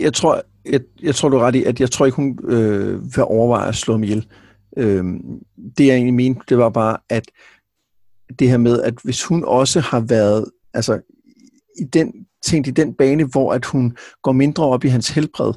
[0.00, 3.16] Jeg tror, jeg, jeg tror du er ret i, at jeg tror ikke, hun øh,
[3.16, 4.28] vil overveje at slå ham ihjel.
[4.76, 5.04] Øh,
[5.78, 7.30] det jeg egentlig mente, det var bare, at
[8.38, 11.00] det her med, at hvis hun også har været, altså
[11.80, 12.12] i den,
[12.44, 15.52] tænkt i den bane, hvor at hun går mindre op i hans helbred,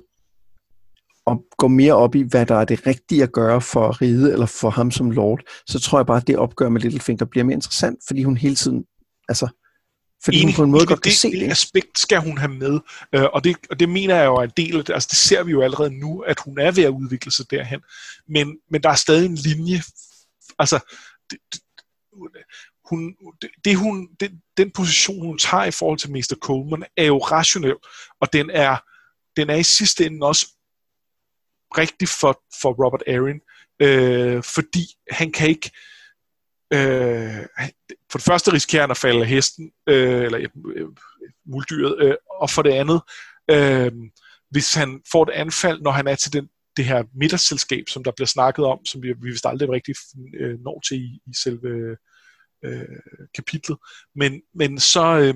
[1.26, 4.46] og går mere op i, hvad der er det rigtige at gøre for ride eller
[4.46, 7.54] for ham som lord, så tror jeg bare, at det opgør med Littlefinger bliver mere
[7.54, 8.86] interessant, fordi hun hele tiden,
[9.28, 9.48] altså,
[10.24, 12.38] fordi Enig, hun på en måde det, godt kan det, se det aspekt skal hun
[12.38, 12.80] have med,
[13.16, 14.94] øh, og, det, og det mener jeg jo er en del af det.
[14.94, 17.80] Altså det ser vi jo allerede nu, at hun er ved at udvikle sig derhen.
[18.28, 19.82] Men, men der er stadig en linje.
[20.60, 20.80] Altså,
[21.32, 21.62] det, det,
[22.90, 26.36] hun, det, det hun, det, den position, hun tager i forhold til Mr.
[26.42, 27.76] Coleman, er jo rationel,
[28.22, 28.78] og den er,
[29.38, 30.48] den er i sidste ende også
[31.78, 33.40] rigtig for, for Robert Arryn,
[33.80, 35.72] øh, fordi han kan ikke
[36.74, 37.46] øh,
[38.12, 40.88] for det første risikerer han at falde af hesten, øh, eller øh, øh,
[41.46, 43.02] muldyret, øh, og for det andet,
[43.52, 43.92] øh,
[44.50, 48.12] hvis han får et anfald, når han er til den, det her middagsselskab, som der
[48.12, 49.96] bliver snakket om, som vi, vi vist aldrig rigtig
[50.40, 51.98] øh, når til i, i selve
[52.66, 53.00] øh,
[53.36, 53.78] kapitlet,
[54.16, 55.36] men, men så, øh,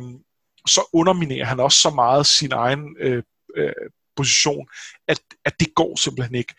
[0.67, 3.24] så underminerer han også så meget sin egen øh,
[3.58, 3.74] øh,
[4.15, 4.67] position,
[5.08, 6.54] at, at det går simpelthen ikke.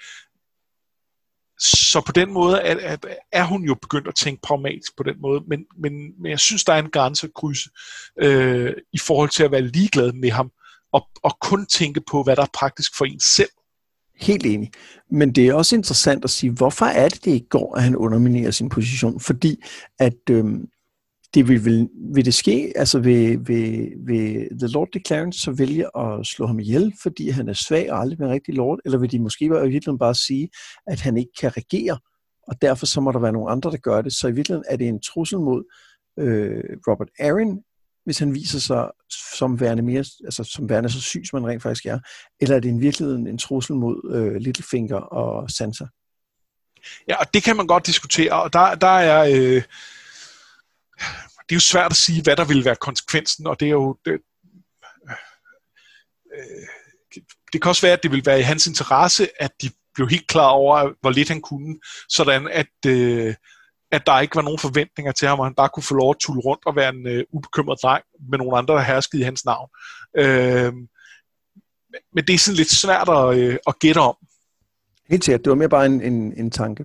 [1.59, 2.97] Så på den måde er, er,
[3.33, 6.65] er hun jo begyndt at tænke pragmatisk på den måde, men, men, men jeg synes,
[6.65, 7.71] der er en grænse at krydse
[8.21, 10.51] øh, i forhold til at være ligeglad med ham,
[10.93, 13.49] og, og kun tænke på, hvad der er praktisk for en selv.
[14.21, 14.73] Helt enig.
[15.11, 17.97] Men det er også interessant at sige, hvorfor er det, det ikke går, at han
[17.97, 19.21] underminerer sin position?
[19.21, 19.63] Fordi
[19.99, 20.69] at øhm,
[21.35, 25.99] det vil, vil, vil det ske, altså vil, vil, vil The Lord Clarence så vælge
[25.99, 29.11] at slå ham ihjel, fordi han er svag og aldrig bliver rigtig lord, eller vil
[29.11, 30.49] de måske bare, i virkeligheden bare sige,
[30.87, 31.99] at han ikke kan regere,
[32.49, 34.13] og derfor så må der være nogle andre, der gør det.
[34.13, 35.65] Så i virkeligheden er det en trussel mod
[36.19, 37.59] øh, Robert Arryn,
[38.05, 38.91] hvis han viser sig
[39.37, 41.99] som værende, mere, altså som værende så syg, som han rent faktisk er,
[42.41, 45.85] eller er det i virkeligheden en trussel mod øh, Littlefinger og Sansa?
[47.09, 49.29] Ja, og det kan man godt diskutere, og der, der er...
[49.33, 49.63] Øh
[51.49, 53.97] det er jo svært at sige, hvad der vil være konsekvensen, og det er jo...
[54.05, 54.13] Det,
[56.35, 56.67] øh,
[57.53, 60.29] det kan også være, at det vil være i hans interesse, at de blev helt
[60.29, 61.79] klar over, hvor lidt han kunne,
[62.09, 63.35] sådan at, øh,
[63.93, 66.17] at der ikke var nogen forventninger til ham, og han bare kunne få lov at
[66.21, 69.45] tulle rundt og være en øh, ubekymret dreng med nogle andre, der herskede i hans
[69.45, 69.69] navn.
[70.17, 70.73] Øh,
[72.15, 74.17] men det er sådan lidt svært at, øh, at gætte om.
[75.11, 75.45] Helt sikkert.
[75.45, 76.85] Det var mere bare en, en, en tanke.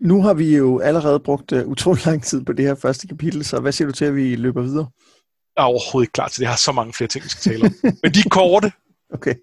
[0.00, 3.44] Nu har vi jo allerede brugt uh, utrolig lang tid på det her første kapitel,
[3.44, 4.86] så hvad siger du til, at vi løber videre?
[5.56, 6.42] Jeg er overhovedet ikke klar til det.
[6.42, 7.74] Jeg har så mange flere ting, vi skal tale om.
[8.02, 8.72] Men de er korte.
[9.10, 9.34] Okay.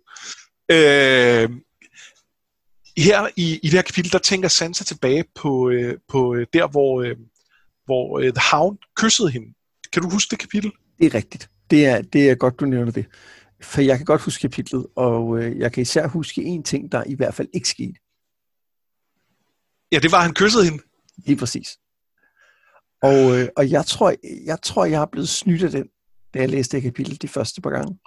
[0.72, 1.50] Øh,
[2.98, 6.68] her i, i det her kapitel, der tænker Sansa tilbage på, øh, på øh, der,
[6.68, 7.16] hvor, øh,
[7.86, 9.54] hvor øh, The Hound kyssede hende.
[9.94, 10.72] Kan du huske det kapitel?
[11.00, 11.50] Det er rigtigt.
[11.72, 13.06] Det er, det er godt, du nævner det.
[13.62, 17.04] For jeg kan godt huske kapitlet, og øh, jeg kan især huske en ting, der
[17.08, 17.94] i hvert fald ikke skete.
[19.94, 20.84] Ja, det var, at han kyssede hende.
[21.18, 21.78] Lige præcis.
[23.02, 24.14] Og, øh, og jeg, tror,
[24.46, 25.88] jeg tror, jeg er blevet snydt af den,
[26.34, 28.00] da jeg læste det kapitel de første par gange.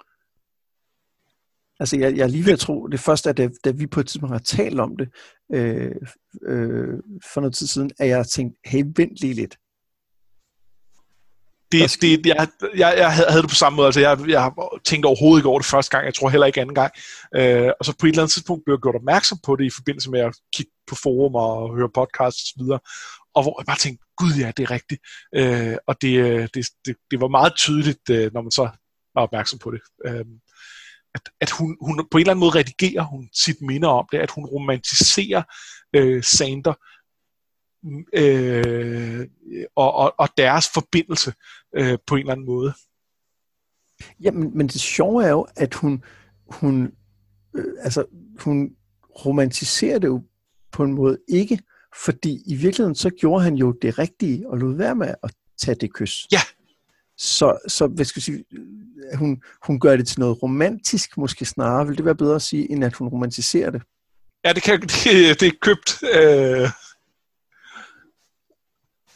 [1.79, 3.99] Altså, jeg, jeg er lige ved at tro, det første er, da, da vi på
[3.99, 5.09] et tidspunkt har talt om det
[5.53, 5.95] øh,
[6.41, 6.99] øh,
[7.33, 9.57] for noget tid siden, at jeg har tænkt, hey, vent lige lidt.
[11.71, 13.85] Det, det, jeg, jeg, jeg havde det på samme måde.
[13.85, 14.51] Altså, jeg, jeg
[14.85, 16.05] tænkte overhovedet ikke over det første gang.
[16.05, 16.91] Jeg tror heller ikke anden gang.
[17.35, 19.69] Øh, og så på et eller andet tidspunkt blev jeg gjort opmærksom på det i
[19.69, 22.61] forbindelse med at kigge på forum og høre podcasts osv.
[23.35, 25.01] Og hvor jeg bare tænkte, gud ja, det er rigtigt.
[25.35, 28.69] Øh, og det, øh, det, det, det var meget tydeligt, øh, når man så
[29.15, 29.81] var opmærksom på det.
[30.05, 30.25] Øh,
[31.15, 34.17] at, at hun, hun på en eller anden måde redigerer hun sit minde om det,
[34.17, 35.43] at hun romantiserer
[35.95, 36.73] øh, Sander
[38.13, 39.27] øh,
[39.75, 41.33] og, og, og deres forbindelse
[41.75, 42.73] øh, på en eller anden måde.
[44.19, 46.03] Ja, men, men det sjove er jo, at hun,
[46.49, 46.91] hun,
[47.55, 48.05] øh, altså,
[48.39, 48.71] hun
[49.25, 50.23] romantiserer det jo
[50.71, 51.59] på en måde ikke,
[52.03, 55.75] fordi i virkeligheden så gjorde han jo det rigtige og lod være med at tage
[55.75, 56.27] det kys.
[56.31, 56.41] Ja.
[57.17, 58.45] Så, så hvad skal jeg sige,
[59.15, 62.71] hun, hun gør det til noget romantisk måske snarere, vil det være bedre at sige,
[62.71, 63.81] end at hun romantiserer det?
[64.45, 66.03] Ja, det, kan, det, det er købt.
[66.13, 66.69] Øh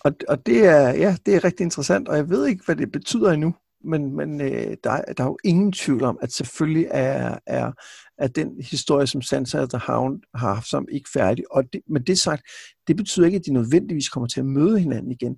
[0.04, 2.92] og, og det er ja, det er rigtig interessant, og jeg ved ikke, hvad det
[2.92, 7.38] betyder endnu, men, men øh, der, der er jo ingen tvivl om, at selvfølgelig er,
[7.46, 7.72] er,
[8.18, 11.46] er den historie, som Sansa og The Hound har haft som ikke færdig.
[11.52, 12.44] Og det, men det sagt,
[12.88, 15.38] det betyder ikke, at de nødvendigvis kommer til at møde hinanden igen.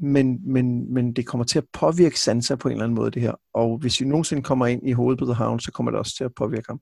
[0.00, 3.22] Men, men, men det kommer til at påvirke Sansa på en eller anden måde, det
[3.22, 3.34] her.
[3.54, 6.16] Og hvis vi nogensinde kommer ind i hovedet på The Hound, så kommer det også
[6.16, 6.80] til at påvirke ham.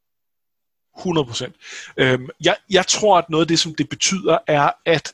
[0.98, 1.54] 100 procent.
[1.96, 5.12] Øhm, jeg, jeg tror, at noget af det, som det betyder, er, at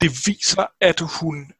[0.00, 1.52] det viser, at hun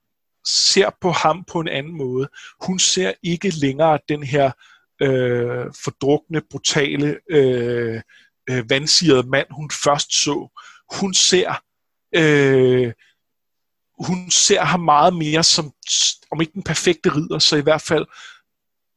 [0.46, 2.28] ser på ham på en anden måde.
[2.60, 4.50] Hun ser ikke længere den her
[5.02, 8.00] øh, fordrukne, brutale, øh,
[8.50, 10.48] øh, vandsirede mand, hun først så.
[10.92, 11.62] Hun ser
[12.14, 12.92] øh,
[14.06, 15.72] hun ser ham meget mere som,
[16.30, 18.06] om ikke den perfekte ridder, så i hvert fald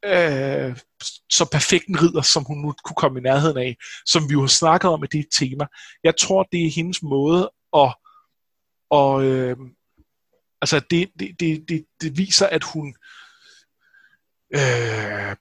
[0.04, 0.76] øh,
[1.30, 3.76] så perfekt en ridder, som hun nu kunne komme i nærheden af,
[4.06, 5.66] som vi jo har snakket om i det tema.
[6.04, 7.94] Jeg tror, det er hendes måde at
[8.98, 9.56] og øh,
[10.62, 12.96] altså det, det, det, det, det viser, at hun
[14.54, 15.36] øh,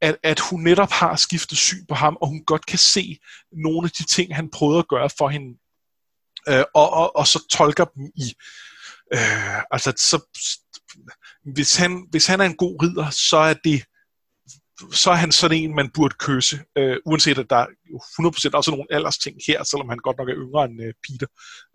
[0.00, 3.18] at, at hun netop har skiftet syn på ham, og hun godt kan se
[3.52, 5.58] nogle af de ting, han prøvede at gøre for hende,
[6.48, 8.34] øh, og, og, og så tolker dem i
[9.14, 10.18] øh, altså så
[11.54, 13.84] hvis han, hvis han er en god ridder, så er det
[14.90, 18.70] så er han sådan en, man burde kysse, øh, uanset at der er 100% også
[18.70, 21.26] nogle alders ting her, selvom han godt nok er yngre end øh, Peter.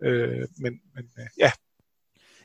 [0.04, 1.50] Øh, men men øh, ja.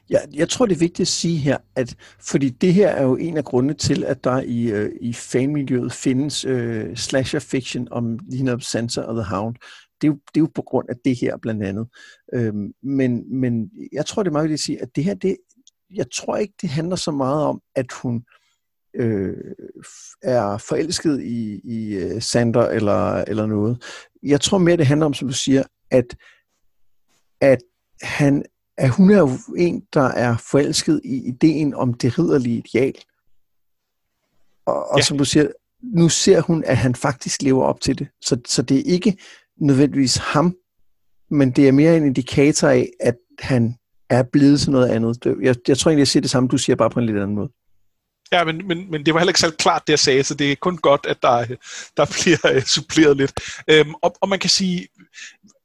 [0.10, 3.15] Ja, jeg tror, det er vigtigt at sige her, at fordi det her er jo
[3.15, 8.19] en af grundene til, at der i, øh, i fanmiljøet findes øh, slasher fiction om
[8.30, 9.56] lige netop Sansa og The Hound.
[10.02, 11.88] Det er, jo, det er jo på grund af det her blandt andet.
[12.34, 15.38] Øhm, men, men jeg tror, det er meget vigtigt at sige, at det her, det,
[15.95, 18.42] jeg tror ikke, det handler så meget om, at hun øh,
[18.95, 19.34] øh,
[20.21, 23.84] er forelsket i, i uh, Sander eller, eller noget.
[24.23, 26.15] Jeg tror mere, det handler om, som du siger, at,
[27.41, 27.60] at
[28.02, 28.44] han
[28.77, 32.94] at hun er jo en, der er forelsket i ideen om det ridderlige ideal.
[34.65, 35.04] Og, og ja.
[35.04, 35.48] som du siger,
[35.81, 38.08] nu ser hun, at han faktisk lever op til det.
[38.21, 39.17] Så, så det er ikke
[39.58, 40.56] nødvendigvis ham,
[41.29, 43.75] men det er mere en indikator af, at han
[44.10, 45.25] er blevet til noget andet.
[45.41, 47.35] Jeg, jeg tror egentlig, jeg siger det samme, du siger bare på en lidt anden
[47.35, 47.50] måde.
[48.34, 50.52] Ja, men, men, men det var heller ikke så klart, det jeg sagde, så det
[50.52, 51.46] er kun godt, at der,
[51.98, 53.34] der bliver øh, suppleret lidt.
[53.67, 54.88] Øhm, og, og man kan sige,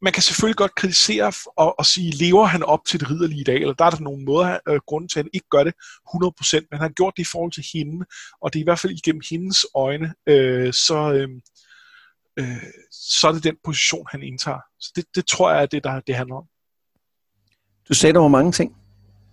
[0.03, 3.57] man kan selvfølgelig godt kritisere og, og sige, lever han op til det ridderlige dag,
[3.57, 5.75] eller der er der nogle måder, øh, grunden til, at han ikke gør det
[6.09, 8.07] 100%, men han har gjort det i forhold til hende,
[8.43, 11.29] og det er i hvert fald igennem hendes øjne, øh, så, øh,
[12.39, 12.63] øh,
[12.93, 14.61] så er det den position, han indtager.
[14.81, 16.45] Så det, det tror jeg er det, der det handler om.
[17.89, 18.77] Du sagde, der var mange ting.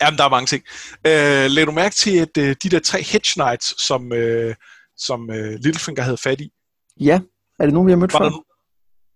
[0.01, 0.63] Jamen, der er mange ting.
[1.07, 4.55] Øh, lad du mærke til, at øh, de der tre hedge knights, som, øh,
[4.97, 6.49] som øh, Littlefinger havde fat i,
[6.99, 7.19] Ja,
[7.59, 8.25] er det nogen, vi har mødt var før?
[8.29, 8.41] der,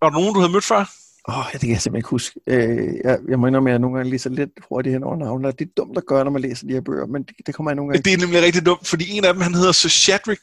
[0.01, 0.85] var der nogen, du havde mødt før?
[1.27, 2.39] Åh, oh, det kan jeg simpelthen ikke huske.
[2.47, 5.51] Øh, jeg, jeg må indrømme, at jeg nogle gange læser lidt hurtigt hen over navnene,
[5.51, 7.71] det er dumt at gøre, når man læser de her bøger, men det, det kommer
[7.71, 8.03] jeg nogle gange.
[8.03, 10.41] Det er nemlig rigtig dumt, fordi en af dem, han hedder Sir Shadrick,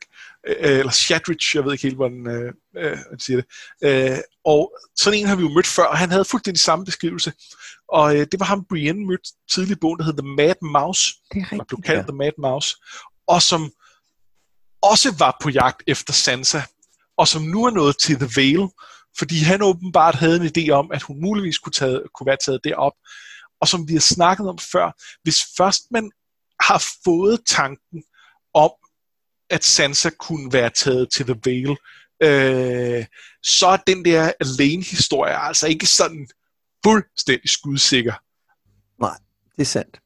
[0.49, 3.47] øh, eller Shadrich, jeg ved ikke helt, hvordan øh, øh, man siger det.
[3.85, 7.33] Øh, og sådan en har vi jo mødt før, og han havde fuldstændig samme beskrivelse.
[7.89, 11.15] Og øh, det var ham, Brienne mødte tidligt i bogen, der hed The Mad Mouse,
[11.33, 12.03] Det er eller blev kaldt ja.
[12.03, 12.77] The Mad Mouse,
[13.27, 13.71] og som
[14.83, 16.63] også var på jagt efter Sansa,
[17.17, 18.69] og som nu er nået til The Vale,
[19.19, 22.61] fordi han åbenbart havde en idé om, at hun muligvis kunne, tage, kunne være taget
[22.65, 22.93] derop.
[23.61, 24.91] Og som vi har snakket om før,
[25.23, 26.11] hvis først man
[26.61, 28.05] har fået tanken
[28.55, 28.71] om,
[29.51, 31.77] at Sansa kunne være taget til The Vale,
[32.23, 33.05] øh,
[33.43, 36.29] så er den der alene-historie altså ikke sådan
[36.85, 38.15] fuldstændig skudsikker.
[39.57, 40.01] Det er sandt.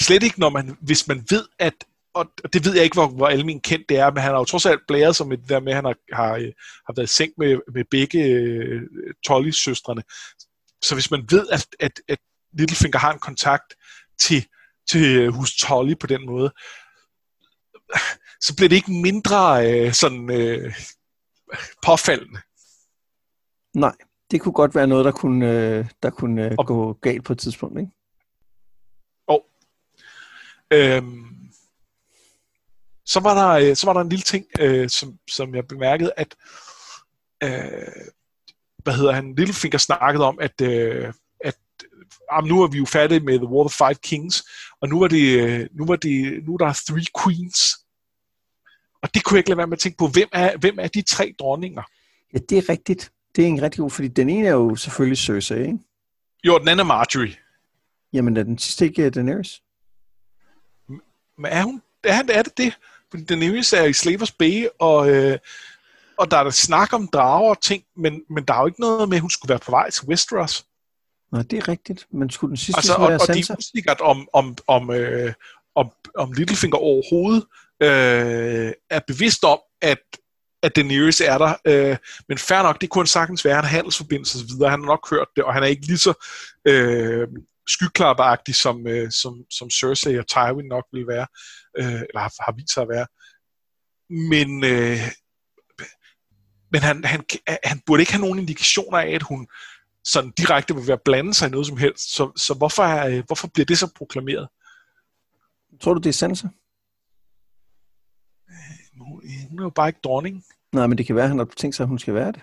[0.00, 1.74] Slet ikke, når man, hvis man ved, at
[2.18, 4.44] og det ved jeg ikke, hvor, hvor almindeligt kendt det er, men han har jo
[4.44, 6.52] trods alt blæret sig med det der med, at han har, har, øh,
[6.86, 8.82] har været i seng med, med begge øh,
[9.26, 10.02] Tolly-søstrene.
[10.82, 12.18] Så hvis man ved, at, at, at
[12.58, 13.74] Littlefinger har en kontakt
[14.20, 14.46] til,
[14.90, 16.52] til hus Tolly på den måde,
[18.40, 19.38] så bliver det ikke mindre
[19.72, 20.74] øh, sådan øh,
[21.86, 22.40] påfaldende.
[23.74, 23.96] Nej,
[24.30, 27.32] det kunne godt være noget, der kunne, øh, der kunne øh, Og- gå galt på
[27.32, 27.92] et tidspunkt, ikke?
[30.72, 31.27] Øhm,
[33.08, 36.12] så, var der, øh, så var der en lille ting, øh, som, som jeg bemærkede,
[36.16, 36.36] at
[37.42, 38.04] øh,
[38.82, 41.56] hvad hedder han, Littlefinger snakkede om, at, øh, at
[42.32, 44.44] jamen, nu er vi jo færdige med The War of the Five Kings,
[44.80, 47.78] og nu er, det, øh, nu er, det, nu er der Three Queens.
[49.02, 50.88] Og det kunne jeg ikke lade være med at tænke på, hvem er, hvem er
[50.88, 51.82] de tre dronninger?
[52.34, 53.12] Ja, det er rigtigt.
[53.36, 55.78] Det er en rigtig god, fordi den ene er jo selvfølgelig Cersei, ikke?
[56.44, 57.36] Jo, den anden er Marjorie.
[58.12, 59.62] Jamen, er den sidste ikke øh, Daenerys?
[61.38, 62.78] Men er, hun, er, er det det?
[63.28, 65.38] Daenerys er i Slavers Bay, og, øh,
[66.16, 68.80] og der er der snak om drager og ting, men, men der er jo ikke
[68.80, 70.64] noget med, at hun skulle være på vej til Westeros.
[71.32, 72.06] Nå, det er rigtigt.
[72.10, 74.90] Men skulle den sidste Altså, så og, være og det er usikkert, om, om, om,
[74.90, 75.32] øh,
[75.74, 77.44] om, om Littlefinger overhovedet
[77.82, 79.98] øh, er bevidst om, at,
[80.62, 81.54] at Daenerys er der.
[81.64, 81.96] Øh,
[82.28, 84.70] men fair nok, det kunne han sagtens være en handelsforbindelse osv.
[84.70, 86.12] Han har nok hørt det, og han er ikke lige så
[86.64, 87.28] øh,
[87.68, 91.26] skyklapperagtig, som, øh, som, som Cersei og Tywin nok vil være,
[91.78, 93.06] øh, eller har, har vist sig at være.
[94.30, 95.00] Men, øh,
[96.72, 97.24] men han, han,
[97.64, 99.48] han burde ikke have nogen indikationer af, at hun
[100.04, 102.14] sådan direkte vil være blande sig i noget som helst.
[102.14, 104.48] Så, så hvorfor, er, hvorfor bliver det så proklameret?
[105.80, 106.48] Tror du, det er Sansa?
[108.98, 110.44] Hun hun er jo bare ikke dronning.
[110.72, 112.40] Nej, men det kan være, at han har tænkt sig, at hun skal være det.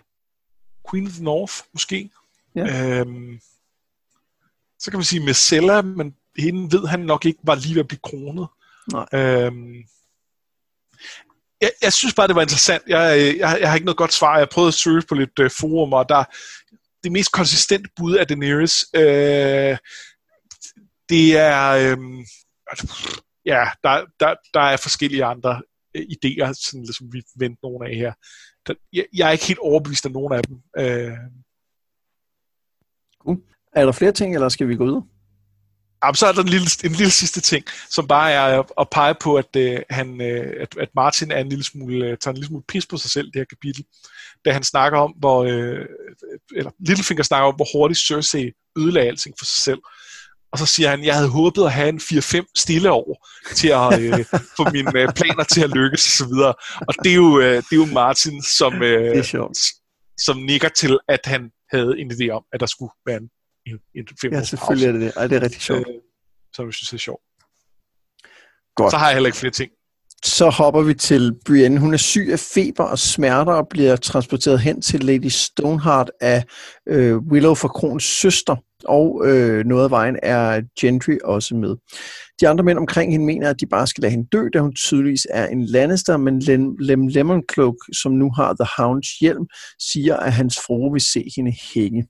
[0.92, 2.10] Queen of the North, måske.
[2.56, 3.00] Ja.
[3.00, 3.40] Øhm,
[4.86, 7.88] så kan man sige Messella, men hende ved han nok ikke var lige ved at
[7.88, 8.48] blive kronet.
[8.92, 9.06] Nej.
[9.14, 9.76] Øhm,
[11.62, 12.84] jeg, jeg synes bare, det var interessant.
[12.88, 14.38] Jeg, jeg, jeg har ikke noget godt svar.
[14.38, 16.24] Jeg prøvede at søge på lidt øh, forum, og der
[17.04, 18.86] det mest konsistente bud af Daenerys.
[18.96, 19.78] Øh,
[21.10, 21.70] det er...
[21.72, 21.98] Øh,
[23.46, 25.62] ja, der, der, der er forskellige andre
[25.96, 28.14] øh, idéer, sådan, som vi vendte nogle af her.
[28.68, 30.58] Der, jeg, jeg er ikke helt overbevist af nogen af dem.
[30.78, 31.18] Øh,
[33.76, 35.02] Er der flere ting, eller skal vi gå ud?
[36.04, 39.16] Jamen, så er der en lille, en lille sidste ting, som bare er at, pege
[39.22, 42.36] på, at, øh, han, øh, at, at Martin er en lille smule, øh, tager en
[42.36, 43.86] lille smule pis på sig selv, det her kapitel,
[44.46, 45.86] da han snakker om, hvor, øh,
[46.56, 49.80] eller Littlefinger snakker om, hvor hurtigt Cersei ødelagde alting for sig selv.
[50.52, 54.02] Og så siger han, jeg havde håbet at have en 4-5 stille år til at
[54.02, 54.26] øh,
[54.58, 56.34] få mine øh, planer til at lykkes osv.
[56.34, 56.58] Og,
[56.88, 59.24] og det, er jo, øh, det er jo Martin, som, øh,
[60.18, 63.30] som nikker til, at han havde en idé om, at der skulle være en,
[63.66, 65.14] en, en 5 Ja, selvfølgelig er det det.
[65.18, 65.80] Ej, det er rigtig sjovt.
[65.80, 65.96] øh,
[66.54, 67.24] som jeg synes er sjovt.
[68.76, 68.92] Godt.
[68.92, 69.72] Så har jeg heller ikke flere ting.
[70.26, 71.80] Så hopper vi til Brienne.
[71.80, 76.44] Hun er syg af feber og smerter og bliver transporteret hen til Lady Stoneheart af
[76.90, 78.56] øh, Willow fra Kronens søster.
[78.86, 81.76] Og øh, noget af vejen er Gendry også med.
[82.42, 84.76] De andre mænd omkring hende mener, at de bare skal lade hende dø, da hun
[84.76, 89.46] tydeligvis er en Lannister, men Lem, Lem Lemoncloak, som nu har The Hounds hjelm,
[89.80, 92.08] siger, at hans frue vil se hende hænge.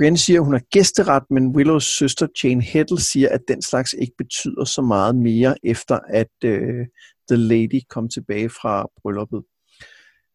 [0.00, 3.92] Brienne siger, at hun har gæsteret, men Willows søster Jane Heddle siger, at den slags
[3.92, 6.86] ikke betyder så meget mere, efter at øh,
[7.30, 9.42] The Lady kom tilbage fra brylluppet.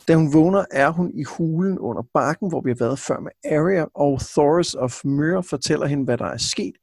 [0.07, 3.31] Da hun vågner, er hun i hulen under bakken, hvor vi har været før med
[3.45, 6.73] Arya, og Thoros of Myr fortæller hende, hvad der er sket,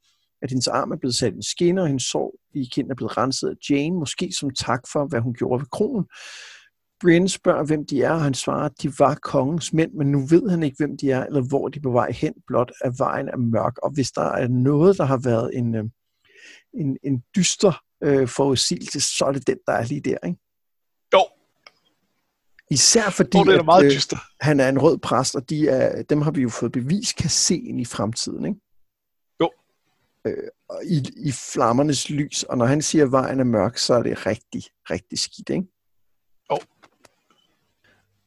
[0.41, 2.95] at hendes arm er blevet sat i en skinne, og hendes sår i kinden er
[2.95, 6.05] blevet renset af Jane, måske som tak for, hvad hun gjorde ved kronen.
[7.03, 10.25] Brienne spørger, hvem de er, og han svarer, at de var kongens mænd, men nu
[10.25, 12.93] ved han ikke, hvem de er, eller hvor de er på vej hen, blot at
[12.97, 13.77] vejen er mørk.
[13.77, 15.83] Og hvis der er noget, der har været en, øh,
[16.73, 20.39] en, en dyster øh, forudsigelse, så er det den, der er lige der, ikke?
[21.13, 21.25] Jo.
[22.71, 24.17] Især fordi, oh, det er meget at, dyster.
[24.39, 27.29] han er en rød præst, og de er, dem har vi jo fået bevis kan
[27.29, 28.59] se ind i fremtiden, ikke?
[29.41, 29.49] Jo.
[30.27, 30.47] Øh,
[30.85, 34.25] i, I flammernes lys, og når han siger, at vejen er mørk, så er det
[34.25, 35.67] rigtig, rigtig skidt, ikke?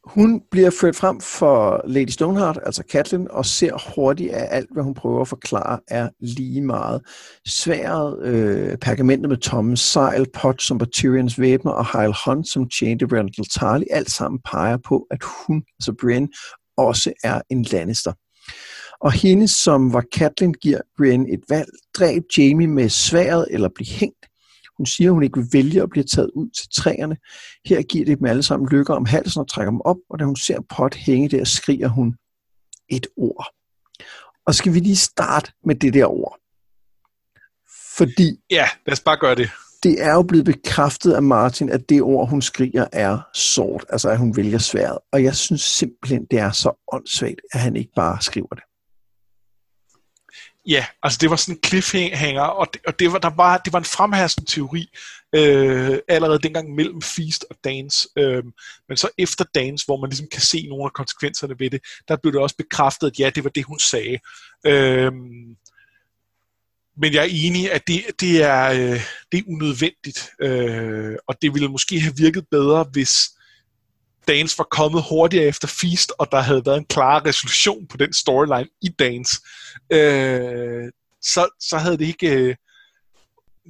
[0.06, 4.82] Hun bliver ført frem for Lady Stoneheart, altså Katlin, og ser hurtigt, at alt, hvad
[4.82, 7.02] hun prøver at forklare, er lige meget.
[7.46, 12.68] Sværet, øh, pergamentet med Tommens sejl, Pot som var Tyrions væbner, og Heil Hunt som
[12.68, 16.28] tjente Randall Tarly, alt sammen peger på, at hun, altså Brienne,
[16.76, 18.12] også er en Lannister.
[19.00, 21.68] Og hende, som var Katlin, giver Brienne et valg.
[21.98, 24.26] Dræb Jamie med sværet eller bliv hængt.
[24.78, 27.16] Hun siger, at hun ikke vil vælge at blive taget ud til træerne.
[27.66, 30.24] Her giver det dem alle sammen lykker om halsen og trækker dem op, og da
[30.24, 32.16] hun ser Pot hænge der, skriger hun
[32.88, 33.46] et ord.
[34.46, 36.38] Og skal vi lige starte med det der ord?
[37.96, 38.40] Fordi...
[38.50, 39.50] Ja, lad os bare gøre det.
[39.82, 43.84] Det er jo blevet bekræftet af Martin, at det ord, hun skriger, er sort.
[43.88, 44.98] Altså, at hun vælger sværet.
[45.12, 48.62] Og jeg synes simpelthen, det er så åndssvagt, at han ikke bare skriver det.
[50.66, 53.72] Ja, altså det var sådan en cliffhanger, og det, og det var, der var, det
[53.72, 54.86] var en fremherskende teori
[55.34, 58.08] øh, allerede dengang mellem Feast og Dance.
[58.18, 58.44] Øh,
[58.88, 62.16] men så efter Dance, hvor man ligesom kan se nogle af konsekvenserne ved det, der
[62.16, 64.18] blev det også bekræftet, at ja, det var det, hun sagde.
[64.66, 65.12] Øh,
[66.96, 69.00] men jeg er enig, at det, det, er, øh,
[69.32, 73.12] det er unødvendigt, øh, og det ville måske have virket bedre, hvis
[74.28, 78.12] Dance var kommet hurtigere efter Feast, og der havde været en klar resolution på den
[78.12, 79.36] storyline i Dance,
[79.92, 82.30] øh, så, så havde det ikke...
[82.30, 82.54] Øh,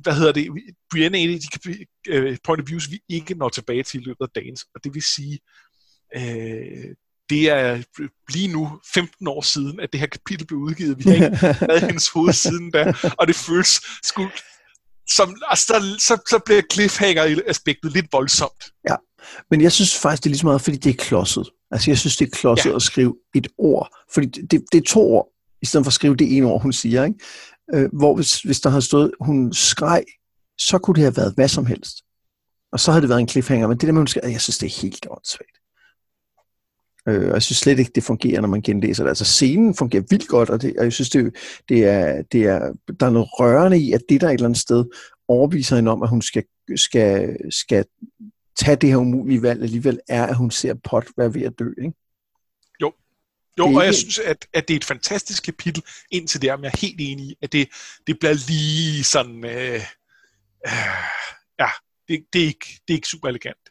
[0.03, 0.49] hvad hedder det?
[0.91, 4.05] Brienne er en af de øh, point of views, vi ikke når tilbage til i
[4.05, 5.39] løbet af Dance, og det vil sige,
[6.17, 6.95] øh,
[7.31, 7.83] det er
[8.33, 10.99] lige nu 15 år siden, at det her kapitel blev udgivet.
[10.99, 11.39] Vi har ikke
[11.69, 14.31] været hendes hoved siden da, og det føles sgu,
[15.09, 18.65] som, altså, så, så, så bliver cliffhanger-aspektet lidt voldsomt.
[18.89, 18.97] Ja,
[19.51, 21.51] men jeg synes faktisk, det er lige så meget, fordi det er klodset.
[21.71, 22.77] Altså, jeg synes, det er klodset ja.
[22.77, 23.89] at skrive et ord.
[24.15, 25.29] Fordi det, det, det er to ord,
[25.63, 27.05] i stedet for at skrive det ene ord, hun siger.
[27.05, 27.19] Ikke?
[27.75, 30.05] Øh, hvor hvis, hvis der havde stået, hun skreg,
[30.59, 31.97] så kunne det have været hvad som helst.
[32.73, 33.69] Og så havde det været en cliffhanger.
[33.69, 35.59] Men det der med, hun skal, jeg synes, det er helt åndssvagt.
[37.09, 39.09] Øh, og jeg synes slet ikke, det fungerer, når man genlæser det.
[39.09, 41.37] Altså scenen fungerer vildt godt, og, det, og jeg synes, det,
[41.69, 44.61] det, er, det er, der er noget rørende i, at det der et eller andet
[44.61, 44.85] sted
[45.29, 46.45] overviser hende om, at hun skal,
[46.77, 47.85] skal, skal
[48.59, 51.69] tage det her umulige valg alligevel, er, at hun ser Pot være ved at dø.
[51.79, 51.97] Ikke?
[52.81, 52.93] Jo,
[53.59, 56.65] jo og jeg synes, at, at det er et fantastisk kapitel indtil det er, men
[56.65, 57.69] jeg er helt enig i, at det,
[58.07, 59.45] det bliver lige sådan...
[59.45, 59.81] Øh,
[60.67, 60.73] øh,
[61.59, 61.69] ja,
[62.09, 63.69] det, det, er ikke, det er ikke super elegant.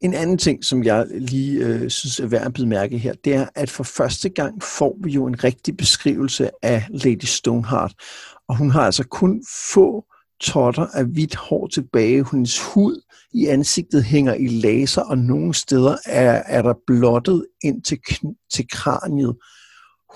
[0.00, 3.34] En anden ting, som jeg lige øh, synes er værd at bide mærke her, det
[3.34, 7.94] er, at for første gang får vi jo en rigtig beskrivelse af Lady Stoneheart.
[8.48, 9.44] Og hun har altså kun
[9.74, 10.04] få
[10.40, 12.26] totter af hvidt hår tilbage.
[12.32, 17.82] Hendes hud i ansigtet hænger i laser, og nogle steder er, er der blottet ind
[17.82, 17.98] til,
[18.52, 19.36] til kraniet.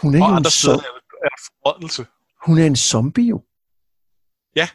[0.02, 0.78] Hun er og jo andre en steder
[1.24, 2.06] er forrådnelse.
[2.46, 3.42] Hun er en zombie jo.
[4.56, 4.68] Ja.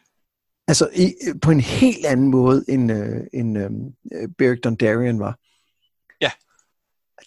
[0.68, 3.70] Altså i, på en helt anden måde, end, øh, end øh,
[4.38, 5.40] Beric Dondarrion var.
[6.22, 6.32] Ja.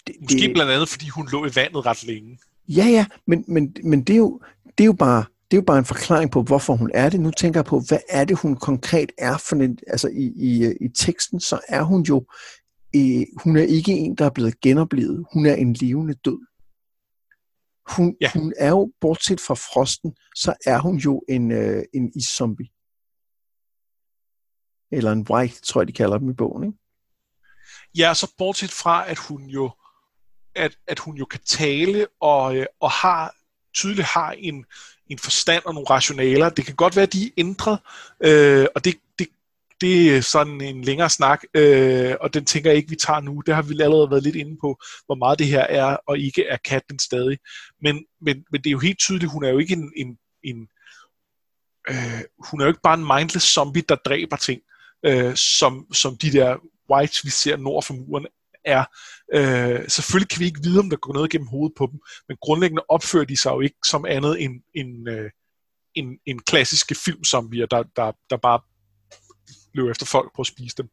[0.06, 2.38] Det, Måske det, blandt andet, fordi hun lå i vandet ret længe.
[2.68, 4.40] Ja, ja, men, men, men det, er jo,
[4.78, 7.20] det er jo bare det er jo bare en forklaring på, hvorfor hun er det.
[7.20, 10.74] Nu tænker jeg på, hvad er det, hun konkret er for en, altså i, i,
[10.80, 12.26] i teksten, så er hun jo,
[12.96, 15.26] øh, hun er ikke en, der er blevet genoplevet.
[15.32, 16.38] Hun er en levende død.
[17.96, 18.30] Hun, ja.
[18.34, 22.66] hun er jo, bortset fra frosten, så er hun jo en, øh, en iszombie.
[24.90, 26.78] Eller en white, tror jeg, de kalder dem i bogen, ikke?
[27.96, 29.70] Ja, så bortset fra, at hun jo
[30.58, 33.34] at, at hun jo kan tale og, øh, og har
[33.74, 34.64] tydeligt har en,
[35.06, 36.48] en forstand og nogle rationaler.
[36.48, 37.78] Det kan godt være, at de er ændret,
[38.20, 39.28] øh, og det, det,
[39.80, 43.42] det er sådan en længere snak, øh, og den tænker jeg ikke, vi tager nu.
[43.46, 46.46] Det har vi allerede været lidt inde på, hvor meget det her er, og ikke
[46.46, 47.38] er katten stadig.
[47.82, 50.68] Men, men, men det er jo helt tydeligt, hun er jo ikke en, en, en
[51.90, 54.60] øh, hun er jo ikke bare en mindless zombie, der dræber ting,
[55.06, 56.56] øh, som, som de der
[56.92, 58.26] whites, vi ser nord for muren,
[58.64, 58.84] er.
[59.34, 62.36] Øh, selvfølgelig kan vi ikke vide, om der går noget gennem hovedet på dem, men
[62.40, 65.30] grundlæggende opfører de sig jo ikke som andet end en, øh,
[65.94, 68.60] en, en klassiske filmzombier, der, der, der bare
[69.74, 70.88] løber efter folk på at spise dem.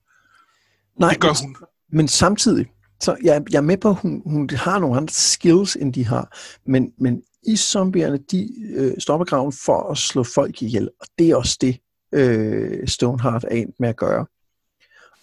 [0.99, 1.49] Nej, det gør hun.
[1.49, 2.65] Men, men samtidig,
[2.99, 6.05] så jeg, jeg er med på, at hun, hun har nogle andre skills, end de
[6.05, 11.07] har, men, men i zombierne, de øh, stopper graven for at slå folk ihjel, og
[11.17, 11.79] det er også det,
[12.15, 14.25] øh, Stoneheart er endt med at gøre.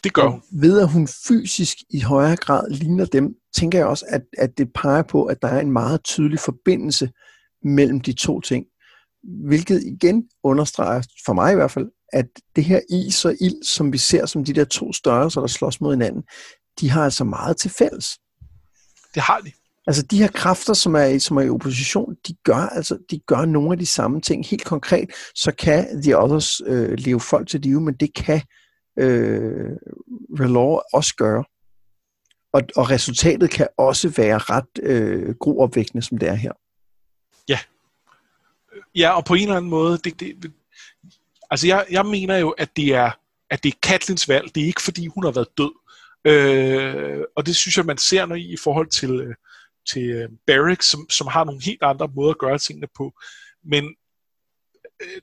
[0.04, 0.42] Det gør hun.
[0.52, 4.72] ved at hun fysisk i højere grad ligner dem, tænker jeg også, at, at det
[4.72, 7.12] peger på, at der er en meget tydelig forbindelse
[7.64, 8.66] mellem de to ting.
[9.46, 12.26] hvilket igen understreger, for mig i hvert fald, at
[12.56, 15.80] det her is og ild, som vi ser som de der to størrelser, der slås
[15.80, 16.22] mod hinanden,
[16.80, 18.18] de har altså meget til fælles.
[19.14, 19.52] Det har de.
[19.86, 23.44] Altså de her kræfter, som er, som er i opposition, de gør, altså, de gør
[23.44, 24.46] nogle af de samme ting.
[24.46, 28.42] Helt konkret, så kan The Others øh, leve folk til live, men det kan
[28.98, 29.70] øh,
[30.40, 31.44] Relore også gøre.
[32.52, 36.52] Og, og resultatet kan også være ret øh, groopvækkende, som det er her.
[37.48, 37.58] Ja.
[38.94, 40.52] Ja, og på en eller anden måde, det, det,
[41.50, 43.10] altså jeg, jeg mener jo, at det er
[43.52, 44.54] at det er Katlins valg.
[44.54, 45.72] Det er ikke fordi, hun har været død.
[46.24, 49.34] Øh, og det synes jeg, man ser noget i i forhold til, øh,
[49.90, 53.12] til øh, Barrick, som, som har nogle helt andre måder at gøre tingene på.
[53.64, 53.94] Men
[55.02, 55.20] øh,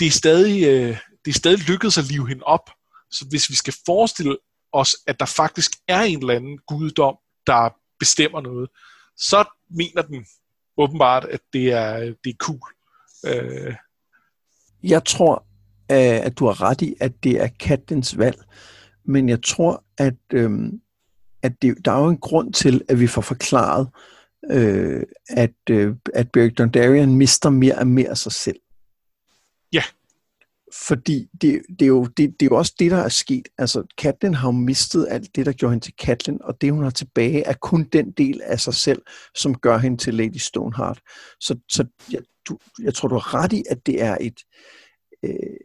[0.00, 2.70] det er stadig, øh, det er stadig lykkedes at live hende op.
[3.10, 4.36] Så hvis vi skal forestille
[4.72, 7.16] os, at der faktisk er en eller anden guddom,
[7.46, 8.70] der bestemmer noget,
[9.16, 10.26] så mener den
[10.76, 12.72] åbenbart, at det er, det er cool.
[13.26, 13.74] Øh.
[14.82, 15.46] Jeg tror,
[15.92, 18.44] øh, at du har ret i, at det er kattens valg.
[19.04, 20.80] Men jeg tror, at, øhm,
[21.42, 23.88] at det, der er jo en grund til, at vi får forklaret,
[24.50, 28.60] øh, at, øh, at Beric Dondarrion mister mere og mere af sig selv.
[29.72, 29.82] Ja.
[30.74, 33.48] Fordi det, det, er jo, det, det er jo også det, der er sket.
[33.58, 36.82] Altså, Catelyn har jo mistet alt det, der gjorde hende til Catelyn, og det, hun
[36.82, 39.02] har tilbage, er kun den del af sig selv,
[39.34, 41.00] som gør hende til Lady Stoneheart.
[41.40, 44.40] Så, så jeg, du, jeg tror, du har ret i, at det er et,
[45.22, 45.56] øh,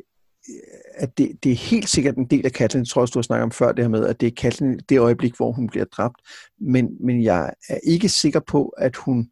[0.95, 3.43] at det, det er helt sikkert en del af Katlin, tror også, du har snakket
[3.43, 6.21] om før, det her med, at det er Katlin det øjeblik, hvor hun bliver dræbt.
[6.61, 9.31] Men, men jeg er ikke sikker på, at hun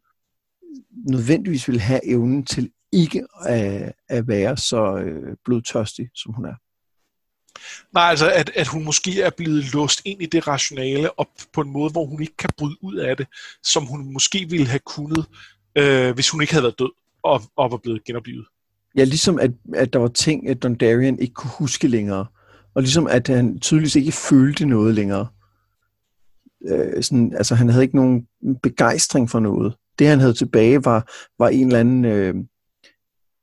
[1.08, 6.54] nødvendigvis vil have evnen til ikke at, at være så øh, blodtørstig, som hun er.
[7.92, 11.60] Nej, altså at, at hun måske er blevet låst ind i det rationale, og på
[11.60, 13.26] en måde, hvor hun ikke kan bryde ud af det,
[13.62, 15.26] som hun måske ville have kunnet,
[15.78, 16.90] øh, hvis hun ikke havde været død
[17.22, 18.46] og, og var blevet genoplevet.
[18.96, 22.26] Ja, ligesom at, at der var ting, at Dondarrion ikke kunne huske længere.
[22.74, 25.26] Og ligesom at han tydeligvis ikke følte noget længere.
[26.68, 28.26] Øh, sådan, altså han havde ikke nogen
[28.62, 29.74] begejstring for noget.
[29.98, 32.04] Det han havde tilbage var, var en eller anden...
[32.04, 32.34] Øh,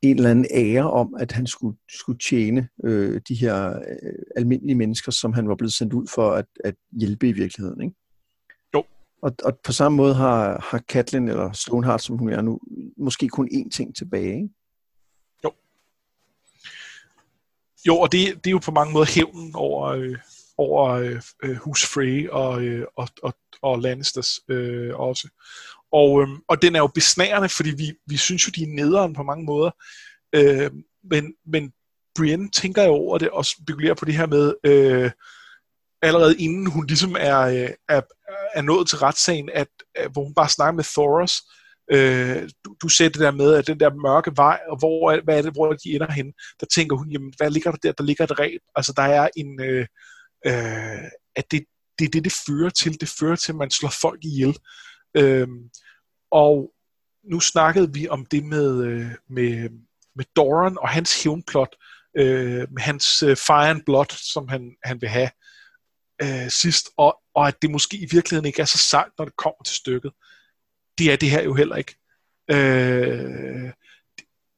[0.02, 4.76] en eller anden ære om, at han skulle, skulle tjene øh, de her øh, almindelige
[4.76, 7.82] mennesker, som han var blevet sendt ud for at, at hjælpe i virkeligheden.
[7.82, 7.96] Ikke?
[8.76, 8.84] Jo.
[9.22, 12.60] Og, og på samme måde har, har Katlin, eller Stoneheart, som hun er nu,
[12.98, 14.36] måske kun én ting tilbage.
[14.36, 14.50] Ikke?
[17.88, 20.18] Jo, og det, det er jo på mange måder hævnen over, øh,
[20.58, 25.28] over øh, øh Hus Frey og, øh, og, og, og Lannisters øh, også.
[25.92, 29.14] Og, øh, og den er jo besnærende, fordi vi, vi synes jo, de er nederen
[29.14, 29.72] på mange måder.
[30.34, 30.72] Øh,
[31.04, 31.72] men, men
[32.16, 35.12] Brienne tænker jo over det og spekulerer på det her med, øh,
[36.02, 38.02] allerede inden hun ligesom er, øh, er,
[38.54, 41.50] er nået til retssagen, at, at, hvor hun bare snakker med Thoros, Øh,
[41.92, 45.38] øh, du, du ser det der med, at den der mørke vej, og hvor, hvad
[45.38, 47.92] er det, hvor de ender hen, der tænker hun, jamen, hvad ligger der der?
[47.92, 48.62] Der ligger et ræb.
[48.76, 49.62] Altså, der er en...
[49.62, 49.86] Øh,
[50.46, 51.04] øh,
[51.36, 51.66] at det,
[52.00, 53.02] det er det, det fører til.
[53.02, 54.58] Det fører til, at man slår folk ihjel.
[55.18, 55.48] Øh,
[56.32, 56.72] og
[57.32, 59.70] nu snakkede vi om det med, øh, med,
[60.16, 61.76] med Doran og hans hævnplot,
[62.18, 65.30] øh, med hans øh, fire and blood, som han, han vil have
[66.22, 69.36] øh, sidst, og, og at det måske i virkeligheden ikke er så sejt, når det
[69.38, 70.12] kommer til stykket
[71.00, 71.96] det er det her jo heller ikke.
[72.52, 73.72] Øh,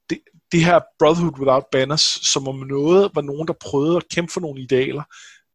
[0.09, 0.19] det,
[0.51, 4.41] det her Brotherhood Without Banners, som om noget var nogen, der prøvede at kæmpe for
[4.41, 5.03] nogle idealer,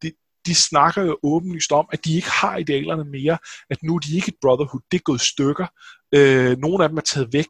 [0.01, 0.11] de,
[0.45, 3.37] de snakker jo åbenlyst om, at de ikke har idealerne mere,
[3.69, 5.67] at nu er de ikke et Brotherhood, det er gået stykker,
[6.15, 7.47] øh, nogle af dem er taget væk,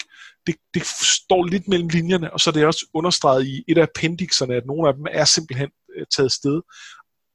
[0.48, 0.86] det, det
[1.22, 4.66] står lidt mellem linjerne, og så er det også understreget i et af appendixerne, at
[4.66, 6.62] nogle af dem er simpelthen øh, taget sted,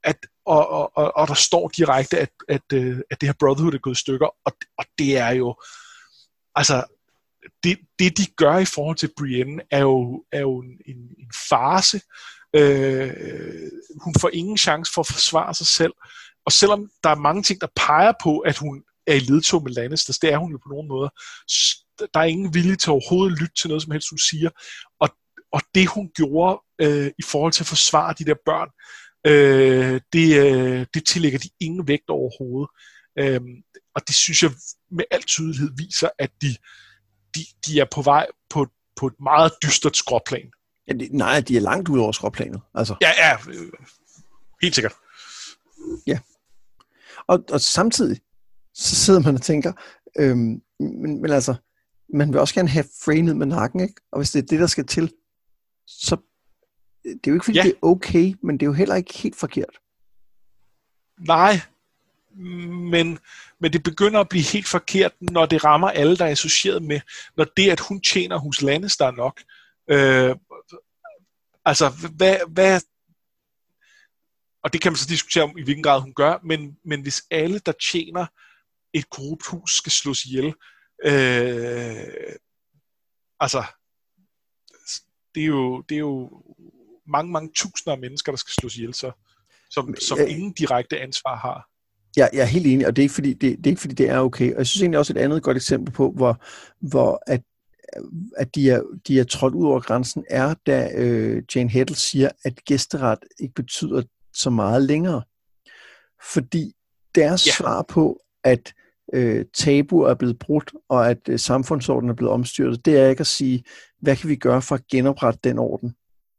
[0.05, 3.74] at, og, og, og, og der står direkte, at, at, øh, at det her Brotherhood
[3.74, 5.57] er gået i stykker, og, og det er jo,
[6.55, 6.84] altså,
[7.64, 11.32] det, det de gør i forhold til Brienne, er jo, er jo en, en, en
[11.48, 12.00] farse.
[12.57, 13.70] Øh,
[14.05, 15.92] hun får ingen chance for at forsvare sig selv.
[16.46, 19.72] Og selvom der er mange ting, der peger på, at hun er i ledtog med
[19.72, 21.09] Lannisters, det er hun jo på nogen måder,
[22.14, 24.50] der er ingen vilje til overhovedet at lytte til noget som helst, hun siger.
[25.00, 25.09] Og,
[25.53, 28.68] og det hun gjorde øh, i forhold til at forsvare de der børn,
[29.26, 32.70] øh, det, øh, det tillægger de ingen vægt overhovedet.
[33.18, 33.40] Øh,
[33.94, 34.50] og det synes jeg
[34.90, 36.56] med al tydelighed viser, at de,
[37.34, 40.50] de, de er på vej på, på et meget dystert skråplan.
[40.88, 42.60] Ja, de, nej, de er langt ud over skråplanet.
[42.74, 42.96] Altså.
[43.00, 43.72] Ja, ja, øh,
[44.62, 44.94] helt sikkert.
[46.06, 46.18] Ja.
[47.26, 48.20] Og, og samtidig,
[48.74, 49.72] så sidder man og tænker,
[50.18, 51.54] øhm, men, men altså,
[52.14, 52.84] man vil også gerne have
[53.22, 53.94] ned med nakken, ikke?
[54.12, 55.12] Og hvis det er det, der skal til,
[55.86, 56.16] så
[57.04, 57.62] det er jo ikke, fordi ja.
[57.62, 59.80] det er okay, men det er jo heller ikke helt forkert.
[61.26, 61.60] Nej,
[62.34, 63.18] men,
[63.58, 67.00] men det begynder at blive helt forkert, når det rammer alle, der er associeret med,
[67.36, 69.40] når det, at hun tjener hos Lannister nok,
[69.90, 70.36] Øh,
[71.64, 72.80] altså, hvad, hvad,
[74.62, 77.22] og det kan man så diskutere om, i hvilken grad hun gør, men, men hvis
[77.30, 78.26] alle, der tjener
[78.92, 80.54] et korrupt hus, skal slås ihjel,
[81.04, 82.36] øh,
[83.40, 83.64] altså,
[85.34, 86.42] det er, jo, det er jo
[87.06, 89.12] mange, mange tusinder af mennesker, der skal slås ihjel, så,
[89.70, 91.68] som, som ingen direkte ansvar har.
[92.16, 93.94] Ja, jeg er helt enig, og det er, ikke fordi, det, det er ikke fordi,
[93.94, 94.52] det er okay.
[94.52, 96.42] Og jeg synes egentlig også et andet godt eksempel på, hvor,
[96.80, 97.42] hvor at,
[98.36, 102.28] at de, er, de er trådt ud over grænsen, er, da øh, Jane Heddle siger,
[102.44, 104.02] at gæsteret ikke betyder
[104.34, 105.22] så meget længere.
[106.32, 106.72] Fordi
[107.14, 107.52] deres ja.
[107.52, 108.72] svar på, at
[109.12, 113.20] øh, tabu er blevet brudt, og at øh, samfundsordenen er blevet omstyrtet, det er ikke
[113.20, 113.64] at sige,
[114.00, 115.94] hvad kan vi gøre for at genoprette den orden?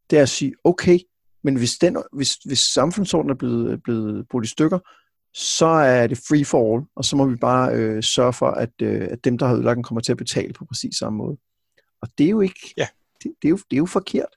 [0.09, 0.99] Det er at sige, okay,
[1.43, 4.80] men hvis, den, hvis, hvis samfundsordenen er blevet, blevet brudt i stykker,
[5.34, 8.69] så er det free for all, og så må vi bare øh, sørge for, at,
[8.81, 11.38] øh, at dem, der har ødelagt den, kommer til at betale på præcis samme måde.
[12.01, 12.88] Og det er jo ikke, ja.
[13.23, 14.36] det, det, er, jo, det er jo forkert.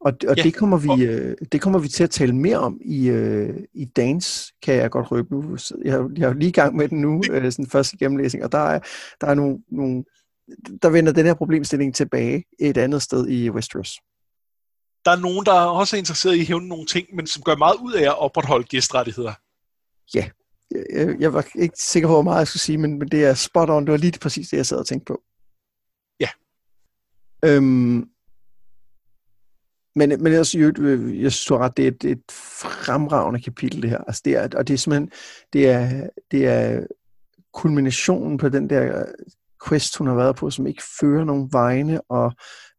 [0.00, 0.42] Og, og ja.
[0.42, 3.84] det, kommer vi, øh, det kommer vi til at tale mere om i, øh, i
[3.84, 5.56] dagens, kan jeg godt røbe nu.
[5.84, 8.58] Jeg, jeg er lige i gang med den nu, øh, sådan første gennemlæsning, og der
[8.58, 8.80] er,
[9.20, 10.04] der er nogle, nogle,
[10.82, 13.98] der vender den her problemstilling tilbage et andet sted i Westeros.
[15.04, 17.56] Der er nogen, der også er interesseret i at hævne nogle ting, men som gør
[17.56, 19.32] meget ud af at opretholde gæstrettigheder.
[20.14, 20.30] Ja,
[20.92, 23.34] jeg, jeg var ikke sikker på, hvor meget jeg skulle sige, men, men det er
[23.34, 23.84] spot on.
[23.84, 25.22] Det var lige præcis det, jeg sad og tænkte på.
[26.20, 26.28] Ja.
[27.44, 28.08] Øhm,
[29.94, 30.80] men, men jeg, jeg,
[31.22, 32.22] jeg synes, du ret, det er et, et
[32.84, 33.98] fremragende kapitel, det her.
[33.98, 35.10] Altså, det er, og det er simpelthen,
[35.52, 36.86] det er, det er
[37.52, 39.04] kulminationen på den der
[39.68, 42.32] quest, hun har været på, som ikke fører nogen vegne, og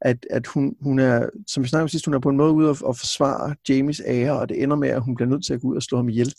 [0.04, 2.54] at, at hun, hun er, som vi snakkede om sidst, hun er på en måde
[2.54, 5.54] ude at, at forsvare Jamies ære, og det ender med, at hun bliver nødt til
[5.54, 6.34] at gå ud og slå ham ihjel.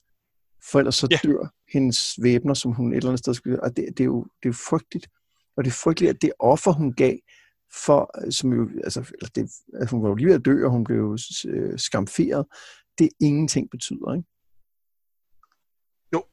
[0.70, 1.20] For ellers så yeah.
[1.24, 3.62] dør hendes væbner, som hun et eller andet sted skulle...
[3.62, 5.06] Og det, det, er jo, det er jo frygteligt.
[5.56, 7.16] Og det er frygteligt, at det offer, hun gav,
[7.84, 9.00] for, som jo, altså,
[9.34, 9.50] det,
[9.80, 12.46] altså hun var jo lige ved at dø, og hun blev jo øh, skamferet.
[12.98, 14.28] Det ingenting betyder, ikke?
[16.12, 16.24] Jo,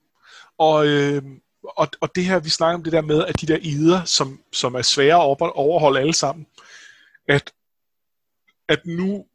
[0.58, 1.24] og, øh,
[1.64, 4.40] og, og det her, vi snakker om det der med, at de der ider, som,
[4.54, 6.46] som er svære at overholde alle sammen,
[7.32, 7.54] at,
[8.68, 9.26] at nu,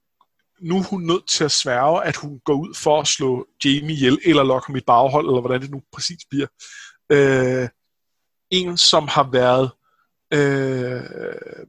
[0.60, 3.96] nu er hun nødt til at sværge, at hun går ud for at slå Jamie
[3.96, 6.46] ihjel, eller lokke mit baghold, eller hvordan det nu præcis bliver.
[7.12, 7.68] Øh,
[8.50, 9.70] en, som har været
[10.32, 11.66] øh,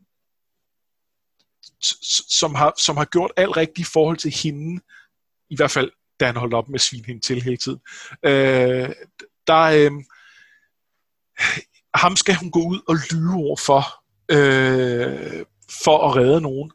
[2.29, 4.81] som har, som har gjort alt rigtigt i forhold til hende,
[5.49, 7.79] i hvert fald da han holdt op med at svine hende til hele tiden.
[8.23, 8.89] Øh,
[9.47, 9.91] der, øh,
[11.95, 13.83] ham skal hun gå ud og lyve over for,
[14.31, 15.45] øh,
[15.83, 16.71] for at redde nogen.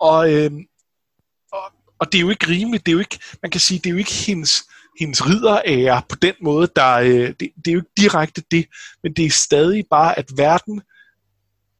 [0.00, 0.50] Og, øh,
[1.52, 1.62] og,
[1.98, 3.90] og det er jo ikke rimeligt, det er jo ikke, man kan sige, det er
[3.90, 4.64] jo ikke hendes,
[5.00, 8.66] hendes ridderære på den måde, der, øh, det, det er jo ikke direkte det,
[9.02, 10.82] men det er stadig bare, at verden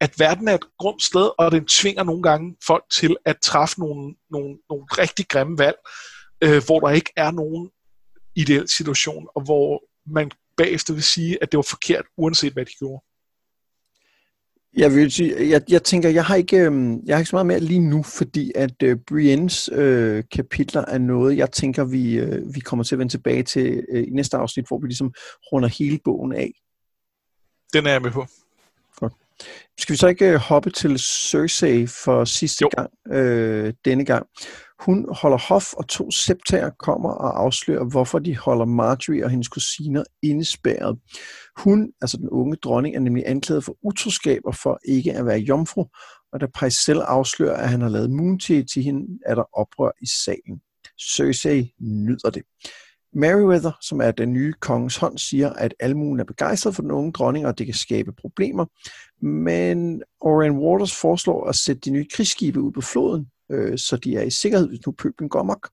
[0.01, 3.81] at verden er et grumt sted, og den tvinger nogle gange folk til at træffe
[3.81, 5.77] nogle, nogle, nogle rigtig grimme valg,
[6.41, 7.71] øh, hvor der ikke er nogen
[8.35, 12.71] ideel situation, og hvor man bagefter vil sige, at det var forkert, uanset hvad de
[12.79, 13.05] gjorde.
[14.77, 16.73] Jeg vil sige, jeg, jeg tænker, jeg har ikke, øh,
[17.07, 20.99] jeg har ikke så meget mere lige nu, fordi at øh, Briennes øh, kapitler er
[20.99, 24.37] noget, jeg tænker, vi, øh, vi kommer til at vende tilbage til øh, i næste
[24.37, 25.14] afsnit, hvor vi ligesom
[25.53, 26.51] runder hele bogen af.
[27.73, 28.27] Den er jeg med på.
[29.79, 32.69] Skal vi så ikke øh, hoppe til Cersei for sidste jo.
[32.77, 34.27] gang, øh, denne gang?
[34.81, 39.49] Hun holder hof, og to septager kommer og afslører, hvorfor de holder Marjorie og hendes
[39.49, 40.99] kusiner indespærret.
[41.57, 45.39] Hun, altså den unge dronning, er nemlig anklaget for utroskab og for ikke at være
[45.39, 45.85] jomfru,
[46.33, 50.07] og da Pycelle afslører, at han har lavet moon til hende, er der oprør i
[50.07, 50.61] salen.
[51.01, 52.43] Cersei nyder det.
[53.12, 57.12] Meriwether, som er den nye kongens hånd, siger, at almuen er begejstret for den unge
[57.12, 58.66] dronning, og det kan skabe problemer.
[59.26, 64.17] Men Orion Waters foreslår at sætte de nye krigsskibe ud på floden, øh, så de
[64.17, 65.71] er i sikkerhed, hvis nu pøblen går mok.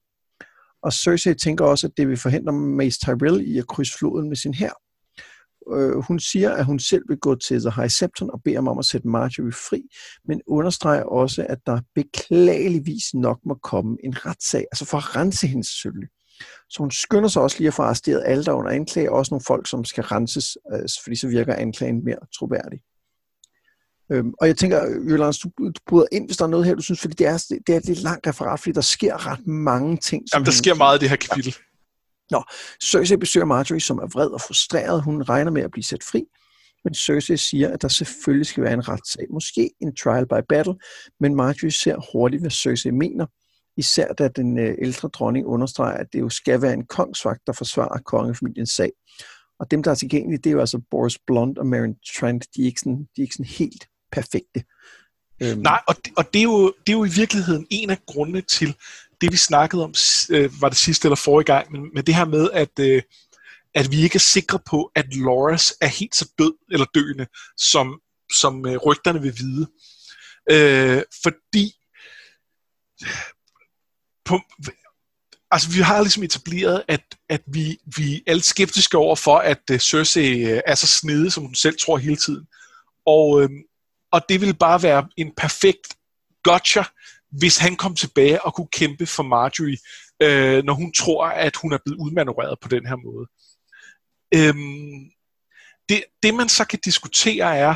[0.83, 4.35] Og Cersei tænker også, at det vil forhindre Mace Tyrell i at krydse floden med
[4.35, 4.73] sin hær.
[5.73, 8.67] Øh, hun siger, at hun selv vil gå til The High Septon og beder ham
[8.67, 9.81] om at sætte Marjorie fri,
[10.27, 15.47] men understreger også, at der beklageligvis nok må komme en retssag, altså for at rense
[15.47, 16.09] hendes selvfølgelig.
[16.69, 19.43] Så hun skynder sig også lige at få arresteret alle, der under anklage, også nogle
[19.47, 22.79] folk, som skal renses, øh, fordi så virker anklagen mere troværdig.
[24.11, 26.81] Øhm, og jeg tænker, Jyllands, du, du bryder ind, hvis der er noget her, du
[26.81, 29.97] synes, fordi det er, det er et lidt langt referat, fordi der sker ret mange
[29.97, 30.23] ting.
[30.33, 31.55] Jamen, der sker meget i det her kapitel.
[32.31, 32.37] Ja.
[32.37, 32.43] Nå,
[32.83, 35.03] Cersei besøger Marjorie, som er vred og frustreret.
[35.03, 36.23] Hun regner med at blive sat fri,
[36.83, 39.25] men Cersei siger, at der selvfølgelig skal være en retssag.
[39.29, 40.75] Måske en trial by battle,
[41.19, 43.25] men Marjorie ser hurtigt, hvad Cersei mener,
[43.77, 47.53] især da den øh, ældre dronning understreger, at det jo skal være en kongsvagt, der
[47.53, 48.91] forsvarer kongefamiliens sag.
[49.59, 52.45] Og dem, der er tilgængelige, det er jo altså Boris Blunt og Marion Trent.
[52.55, 54.63] De er ikke sådan, de er ikke sådan helt perfekte.
[55.41, 55.59] Øhm.
[55.59, 58.41] Nej, og, det, og det, er jo, det er jo i virkeligheden en af grundene
[58.41, 58.75] til
[59.21, 59.93] det, vi snakkede om,
[60.29, 63.01] øh, var det sidste eller forrige gang, men med det her med, at, øh,
[63.75, 68.01] at vi ikke er sikre på, at Loras er helt så død eller døende, som,
[68.39, 69.67] som øh, rygterne vil vide.
[70.51, 71.73] Øh, fordi
[74.25, 74.39] på,
[75.51, 79.61] altså vi har ligesom etableret, at, at vi, vi er lidt skeptiske over for, at
[79.71, 82.45] uh, Cersei uh, er så snede, som hun selv tror hele tiden.
[83.05, 83.49] Og, uh,
[84.15, 85.87] og det vil bare være en perfekt
[86.43, 86.83] gotcha,
[87.31, 89.77] hvis han kom tilbage og kunne kæmpe for Marjorie,
[90.21, 93.25] øh, når hun tror, at hun er blevet udmanøvreret på den her måde.
[94.37, 95.11] Øhm,
[95.89, 97.75] det, det man så kan diskutere er,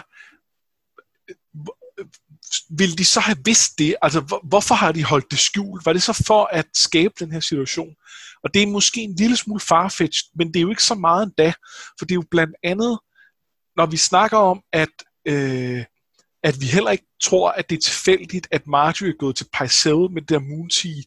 [2.69, 3.95] vil de så have vidst det?
[4.01, 5.85] Altså, hvor, hvorfor har de holdt det skjult?
[5.85, 7.95] Var det så for at skabe den her situation?
[8.43, 11.23] Og det er måske en lille smule farfetched, men det er jo ikke så meget
[11.23, 11.53] endda,
[11.97, 12.99] for det er jo blandt andet,
[13.75, 14.89] når vi snakker om, at,
[15.25, 15.85] øh,
[16.43, 20.09] at vi heller ikke tror, at det er tilfældigt, at Marjorie er gået til Pycelle
[20.09, 21.03] med der Moontie,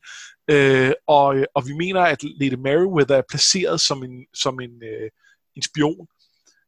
[0.51, 5.11] øh, og, og vi mener, at Lady Meriwether er placeret som en, som en, øh,
[5.57, 6.07] en spion,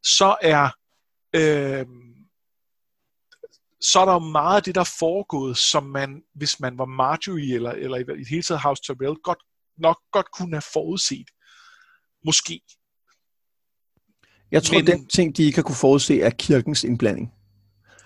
[0.02, 0.68] så er...
[1.36, 1.86] Øh,
[3.80, 6.84] så er der jo meget af det, der er foregået, som man, hvis man var
[6.84, 9.38] Marjorie, eller, eller i det hele taget House Tyrell, godt,
[9.78, 11.26] nok godt kunne have forudset.
[12.24, 12.60] Måske.
[14.50, 17.32] Jeg tror, Men, den ting, de ikke har kunne forudse, er kirkens indblanding.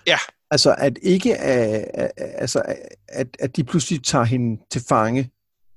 [0.07, 0.17] Ja.
[0.51, 2.61] Altså, at ikke at, altså,
[3.07, 5.31] at, at de pludselig tager hende til fange,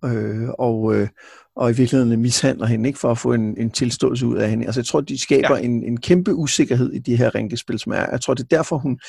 [0.05, 1.09] øh, og, øh,
[1.57, 4.67] og i virkeligheden mishandler hende, ikke for at få en, en tilståelse ud af hende.
[4.67, 5.63] Altså, jeg tror, de skaber ja.
[5.63, 8.11] en, en kæmpe usikkerhed i de her rænkespil, som er.
[8.11, 9.01] Jeg tror, det er derfor, hun,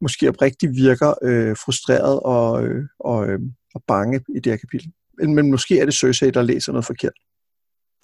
[0.00, 3.38] måske oprigtigt virker øh, frustreret og, øh, og, øh,
[3.74, 4.92] og bange i det her kapitel.
[5.18, 7.12] Men, men måske er det Cersei, der læser noget forkert.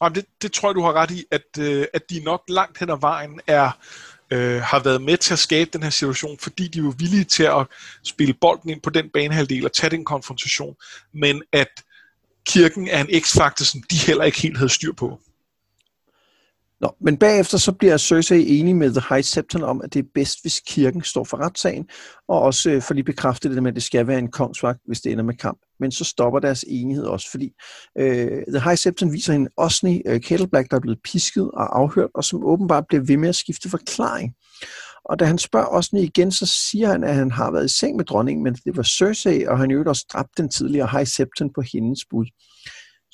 [0.03, 2.79] Jamen, det, det tror jeg, du har ret i, at, øh, at de nok langt
[2.79, 3.79] hen ad vejen er,
[4.33, 7.43] øh, har været med til at skabe den her situation, fordi de var villige til
[7.43, 7.67] at
[8.05, 10.75] spille bolden ind på den banehalvdel og tage den konfrontation,
[11.15, 11.69] men at
[12.47, 15.21] kirken er en x-faktor, som de heller ikke helt havde styr på.
[16.83, 20.09] Nå, men bagefter så bliver Cersei enig med The High Septon om, at det er
[20.15, 21.89] bedst, hvis kirken står for retssagen,
[22.29, 25.01] og også øh, for lige bekræfte det med, at det skal være en kongsvagt, hvis
[25.01, 25.59] det ender med kamp.
[25.81, 27.53] Men så stopper deres enighed også, fordi
[27.99, 32.11] øh, The High Septon viser en Osney øh, Kettleblack, der er blevet pisket og afhørt,
[32.15, 34.35] og som åbenbart bliver ved med at skifte forklaring.
[35.05, 37.97] Og da han spørger Osni igen, så siger han, at han har været i seng
[37.97, 41.53] med dronningen, men det var Cersei, og han øvrigt også dræbt den tidligere High Septon
[41.55, 42.27] på hendes bud.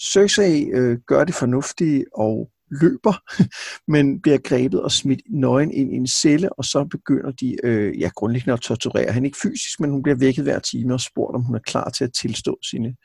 [0.01, 3.14] Cersei øh, gør det fornuftige og løber,
[3.93, 8.01] men bliver grebet og smidt nøgen ind i en celle, og så begynder de øh,
[8.01, 9.27] ja, grundlæggende at torturere hende.
[9.27, 12.05] Ikke fysisk, men hun bliver vækket hver time og spurgt, om hun er klar til
[12.05, 12.97] at tilstå sine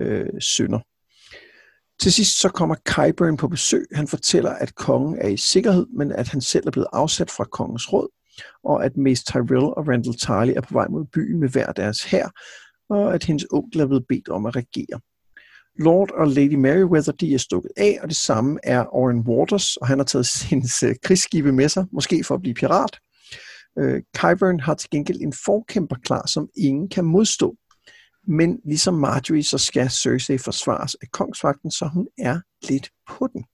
[0.00, 0.80] øh, sønder.
[2.00, 3.86] Til sidst så kommer Kyburn på besøg.
[3.92, 7.44] Han fortæller, at kongen er i sikkerhed, men at han selv er blevet afsat fra
[7.44, 8.08] kongens råd,
[8.64, 12.04] og at Mace Tyrell og Randall Tarly er på vej mod byen med hver deres
[12.04, 12.28] hær,
[12.90, 15.00] og at hendes onkel er blevet bedt om at regere.
[15.78, 19.86] Lord og Lady Meriwether, de er stukket af, og det samme er Oren Waters, og
[19.86, 22.98] han har taget sin uh, øh, krigsskibe med sig, måske for at blive pirat.
[23.80, 27.56] Uh, Kyburn har til gengæld en forkæmper klar, som ingen kan modstå.
[28.28, 33.44] Men ligesom Marjorie, så skal Cersei forsvares af kongsvagten, så hun er lidt på den.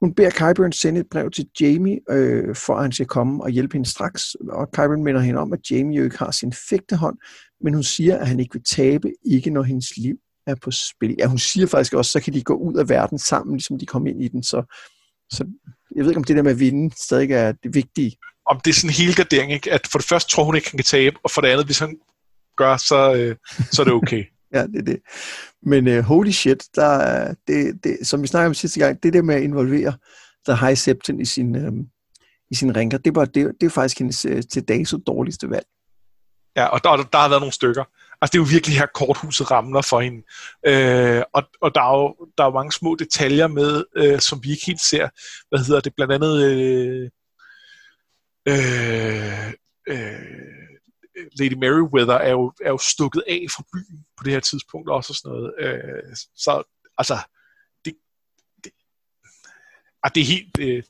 [0.00, 3.50] Hun beder Kyburn sende et brev til Jamie, øh, for at han skal komme og
[3.50, 4.34] hjælpe hende straks.
[4.34, 7.18] Og Kyburn minder hende om, at Jamie jo ikke har sin fægtehånd,
[7.60, 10.16] men hun siger, at han ikke vil tabe, ikke når hendes liv
[10.46, 11.14] er på spil.
[11.18, 13.86] Ja, hun siger faktisk også, så kan de gå ud af verden sammen, ligesom de
[13.86, 14.42] kom ind i den.
[14.42, 14.62] Så,
[15.32, 15.46] så
[15.94, 18.16] jeg ved ikke, om det der med at vinde stadig er det vigtige.
[18.46, 19.72] Om det er sådan en helgardering, ikke?
[19.72, 21.78] at for det første tror hun ikke, han kan tabe, og for det andet, hvis
[21.78, 21.96] han
[22.56, 23.36] gør, så, øh,
[23.72, 24.24] så er det okay.
[24.54, 24.98] ja, det er det.
[25.62, 29.22] Men uh, holy shit, der, det, det, som vi snakkede om sidste gang, det der
[29.22, 29.92] med at involvere
[30.48, 31.72] The High Septon i sin, øh,
[32.50, 35.66] i sin rinker, det, var, det, det er faktisk hendes uh, til dags dårligste valg.
[36.56, 37.84] Ja, og der, der har været nogle stykker.
[38.20, 40.22] Altså, det er jo virkelig her korthuset ramler for hende.
[40.66, 44.40] Øh, og og der, er jo, der er jo mange små detaljer med, øh, som
[44.42, 45.08] vi ikke helt ser.
[45.48, 45.94] Hvad hedder det?
[45.96, 46.42] Blandt andet...
[46.50, 47.10] Øh,
[48.48, 49.52] øh,
[49.88, 50.66] øh,
[51.38, 55.10] Lady Meriwether er jo, er jo stukket af fra byen på det her tidspunkt også
[55.10, 55.54] og sådan noget.
[55.58, 56.62] Øh, så
[56.98, 57.16] altså,
[57.84, 57.94] det,
[58.64, 58.72] det,
[60.02, 60.82] ah, det er helt, øh,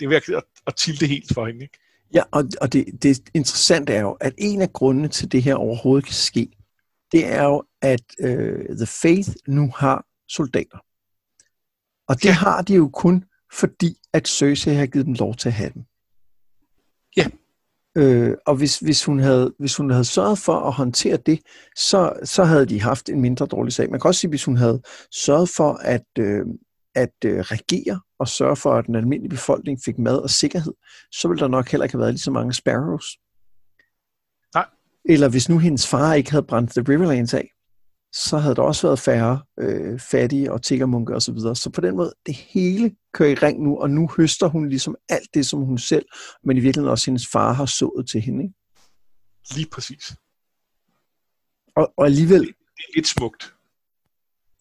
[0.00, 1.78] det er virkelig at, at tilte helt for hende, ikke?
[2.14, 5.54] Ja, og, og det, det interessante er jo, at en af grundene til det her
[5.54, 6.50] overhovedet kan ske,
[7.12, 10.78] det er jo, at øh, The Faith nu har soldater.
[12.08, 12.32] Og det ja.
[12.32, 15.82] har de jo kun fordi, at Cersei har givet dem lov til at have dem.
[17.16, 17.26] Ja.
[17.96, 21.40] Øh, og hvis, hvis, hun havde, hvis hun havde sørget for at håndtere det,
[21.76, 23.90] så, så havde de haft en mindre dårlig sag.
[23.90, 26.46] Man kan også sige, hvis hun havde sørget for at, øh,
[26.94, 30.72] at øh, regere og sørge for, at den almindelige befolkning fik mad og sikkerhed,
[31.12, 33.18] så ville der nok heller ikke have været lige så mange sparrows.
[35.04, 37.50] Eller hvis nu hendes far ikke havde brændt The Riverlands af,
[38.12, 41.20] så havde der også været færre øh, fattige og tiggermunke osv.
[41.20, 41.56] Så, videre.
[41.56, 44.96] så på den måde, det hele kører i ring nu, og nu høster hun ligesom
[45.08, 46.06] alt det, som hun selv,
[46.44, 48.44] men i virkeligheden også hendes far har sået til hende.
[48.44, 48.54] Ikke?
[49.54, 50.16] Lige præcis.
[51.76, 52.40] Og, og alligevel...
[52.40, 53.54] Det, det er lidt smukt.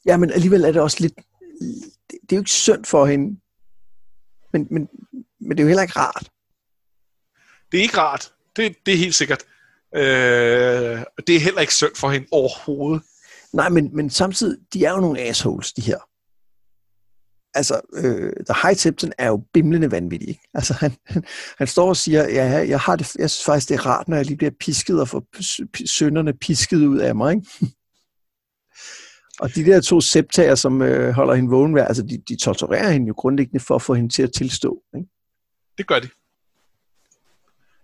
[0.06, 1.16] Ja, men alligevel er det også lidt...
[2.10, 3.40] Det, det er jo ikke synd for hende,
[4.54, 4.90] men, men,
[5.40, 6.32] men det er jo heller ikke rart.
[7.72, 8.34] Det er ikke rart.
[8.56, 9.44] Det, det er helt sikkert.
[9.98, 13.04] Øh, det er heller ikke synd for hende overhovedet.
[13.54, 15.98] Nej, men, men samtidig, de er jo nogle assholes, de her.
[17.54, 20.30] Altså, øh, The High Tipton er jo bimlende vanvittig.
[20.30, 20.50] Ikke?
[20.54, 21.24] Altså, han, han,
[21.58, 24.18] han står og siger, ja, jeg, har det, jeg synes faktisk, det er rart, når
[24.18, 25.24] jeg lige bliver pisket og får
[25.86, 27.36] sønderne pisket ud af mig.
[27.36, 27.48] Ikke?
[29.42, 33.08] og de der to septager, som øh, holder hende vågen, altså, de, de torturerer hende
[33.08, 34.82] jo grundlæggende for at få hende til at tilstå.
[34.96, 35.08] Ikke?
[35.78, 36.10] Det gør de.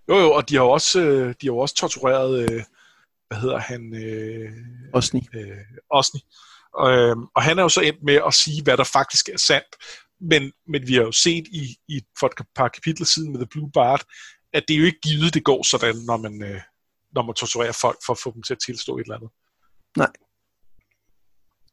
[0.10, 2.64] Jo, jo, og de har jo også, øh, de har jo også tortureret, øh,
[3.28, 3.96] hvad hedder han?
[3.96, 4.52] Øh,
[4.94, 5.28] Osni.
[5.36, 5.58] Øh,
[5.90, 6.20] Osni.
[6.74, 9.38] Og, øh, og han er jo så endt med at sige, hvad der faktisk er
[9.38, 9.76] sandt.
[10.22, 13.48] Men, men vi har jo set i, i for et par kapitler siden med The
[13.52, 14.04] Blue Bart,
[14.54, 16.62] at det er jo ikke givet, det går sådan, når man, øh,
[17.12, 19.30] når man torturerer folk for at få dem til at tilstå et eller andet.
[19.98, 20.12] Nej.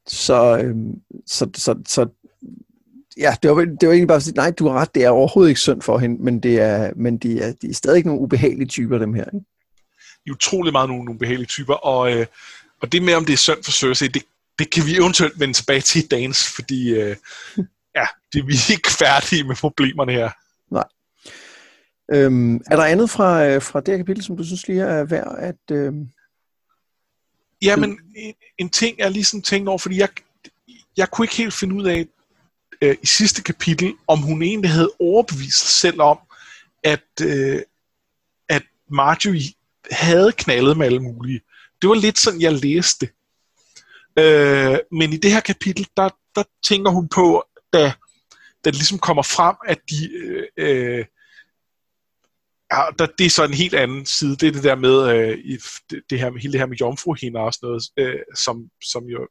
[0.07, 0.77] Så, øh,
[1.27, 2.09] så, så, så
[3.17, 5.51] ja, det var, det var egentlig bare sige, nej, du har ret, det er overhovedet
[5.51, 8.69] ikke synd for hende, men, det er, men de, er, de er stadig nogle ubehagelige
[8.69, 9.25] typer, dem her.
[9.25, 9.47] Ikke?
[10.25, 12.27] De er utrolig meget nogle, nogle ubehagelige typer, og, øh,
[12.81, 14.23] og det med, om det er synd for Cersei, det,
[14.59, 17.17] det kan vi eventuelt vende tilbage til i dagens, fordi øh,
[17.99, 20.31] ja, det, vi er ikke færdige med problemerne her.
[20.71, 20.85] Nej.
[22.13, 25.05] Øhm, er der andet fra, øh, fra det her kapitel, som du synes lige er
[25.05, 25.77] værd at...
[25.77, 25.93] Øh...
[27.63, 30.09] Jamen, en, en ting er lige sådan tænkt over, fordi jeg,
[30.97, 32.07] jeg kunne ikke helt finde ud af,
[32.81, 36.19] øh, i sidste kapitel, om hun egentlig havde overbevist sig selv om,
[36.83, 37.63] at, øh,
[38.49, 39.55] at Marjorie
[39.91, 41.41] havde knaldet med alle mulige.
[41.83, 43.15] Det var lidt sådan, jeg læste det.
[44.23, 47.93] øh, Men i det her kapitel, der, der tænker hun på, da,
[48.65, 50.13] da det ligesom kommer frem, at de...
[50.13, 51.05] Øh, øh,
[52.73, 54.37] ja, der, det er så en helt anden side.
[54.37, 55.59] Det er det der med øh,
[55.91, 59.29] det, det her, hele det her med jomfruhinder og sådan noget, øh, som, som jo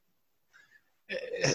[1.11, 1.49] øh,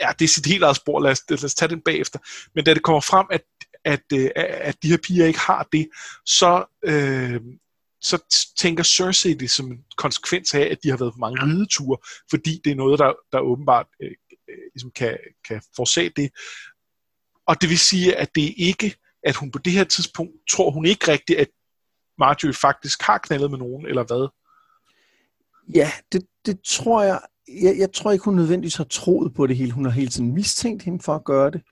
[0.00, 2.18] ja, det er sit helt eget spor, lad os, lad os tage den bagefter.
[2.54, 3.42] Men da det kommer frem, at,
[3.84, 5.88] at, øh, at, at de her piger ikke har det,
[6.24, 7.40] så, øh,
[8.00, 8.24] så
[8.58, 11.98] tænker Cersei det som en konsekvens af, at de har været på mange rideture,
[12.30, 14.10] fordi det er noget, der, der åbenbart øh,
[14.48, 15.18] øh, ligesom kan,
[15.48, 16.30] kan forsage det.
[17.46, 20.70] Og det vil sige, at det er ikke, at hun på det her tidspunkt tror
[20.70, 21.48] hun ikke rigtigt, at
[22.18, 24.28] Marjorie faktisk har knaldet med nogen, eller hvad?
[25.74, 29.56] Ja, det, det tror jeg jeg, jeg tror ikke, hun nødvendigvis har troet på det
[29.56, 29.72] hele.
[29.72, 31.62] Hun har hele tiden mistænkt hende for at gøre det.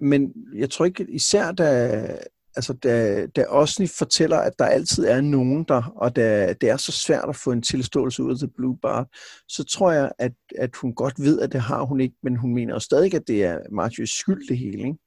[0.00, 2.18] Men jeg tror ikke, især da,
[2.56, 6.76] altså da, da Osni fortæller, at der altid er nogen der, og da det er
[6.76, 9.08] så svært at få en tilståelse ud af The Blue Bar,
[9.48, 12.54] så tror jeg, at, at hun godt ved, at det har hun ikke, men hun
[12.54, 14.98] mener jo stadig, at det er Marjorie's skyld det hele, ikke?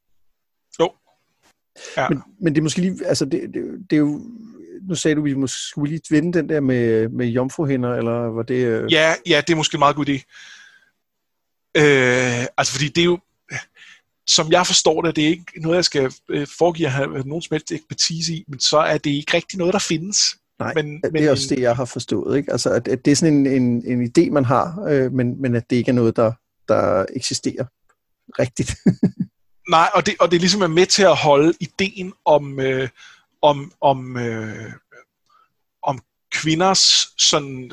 [0.79, 0.89] Jo.
[1.97, 2.09] Ja.
[2.09, 4.21] Men, men det er måske lige, altså det, det, det er jo
[4.87, 8.43] nu sagde du, vi måske skulle lige vende den der med, med jomfruhinder, eller var
[8.43, 8.65] det...
[8.65, 8.91] Øh...
[8.91, 10.23] Ja, ja, det er måske en meget god idé.
[11.77, 13.19] Øh, altså, fordi det er jo,
[14.27, 17.41] som jeg forstår det, det er ikke noget, jeg skal øh, foregive at have nogen
[17.41, 20.17] som helst ekspertise i, men så er det ikke rigtig noget, der findes.
[20.59, 22.37] Nej, men, det er også det, jeg har forstået.
[22.37, 22.51] Ikke?
[22.51, 25.55] Altså, at, at det er sådan en, en, en idé, man har, øh, men, men
[25.55, 26.31] at det ikke er noget, der,
[26.67, 27.65] der eksisterer
[28.39, 28.75] rigtigt.
[29.69, 32.89] Nej, og det, og det ligesom er med til at holde ideen om, øh,
[33.41, 34.71] om, om, øh,
[35.83, 36.01] om
[36.31, 37.71] kvinders sådan...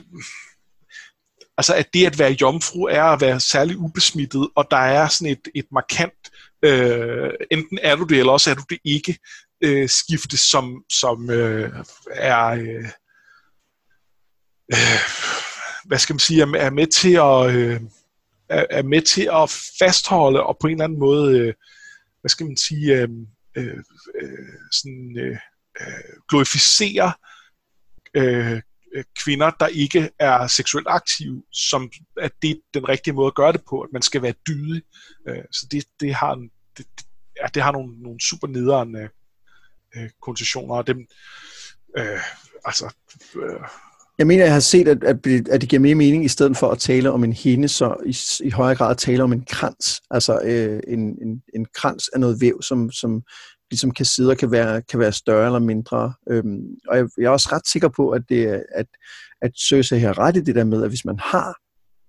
[1.59, 5.33] Altså, at det at være jomfru er at være særlig ubesmittet, og der er sådan
[5.33, 6.31] et, et markant,
[6.63, 9.19] øh, enten er du det, eller også er du det ikke,
[9.61, 12.47] øh, skifte, som, som øh, er...
[12.47, 12.89] Øh,
[14.73, 15.01] øh,
[15.85, 17.81] hvad skal man sige, er med til at øh,
[18.49, 21.55] er med til at fastholde og på en eller anden måde, øh,
[22.25, 23.09] hvad skal man sige, øh,
[23.57, 23.79] øh,
[24.23, 25.39] øh sådan øh,
[25.81, 25.87] øh
[26.29, 27.13] glorificerer
[28.15, 28.63] glorificere
[28.95, 33.35] øh, kvinder, der ikke er seksuelt aktive, som at det er den rigtige måde at
[33.35, 34.83] gøre det på, at man skal være dydig.
[35.29, 36.87] Øh, så det, det har en, det,
[37.43, 39.09] ja, det har nogle, nogle super nederen øh,
[39.97, 41.07] øh, konnotationer, og dem,
[41.97, 42.21] øh,
[42.65, 42.95] altså,
[43.35, 43.61] øh,
[44.19, 46.71] jeg mener, jeg har set, at, at, at det giver mere mening, i stedet for
[46.71, 50.01] at tale om en hende, så i, i højere grad tale om en krans.
[50.11, 53.23] Altså øh, en, en, en krans af noget væv, som, som
[53.71, 56.13] ligesom kan sidde og kan være, kan være større eller mindre.
[56.31, 58.87] Øhm, og jeg, jeg er også ret sikker på, at, det, at,
[59.43, 61.57] at Søsa har ret i det der med, at hvis man har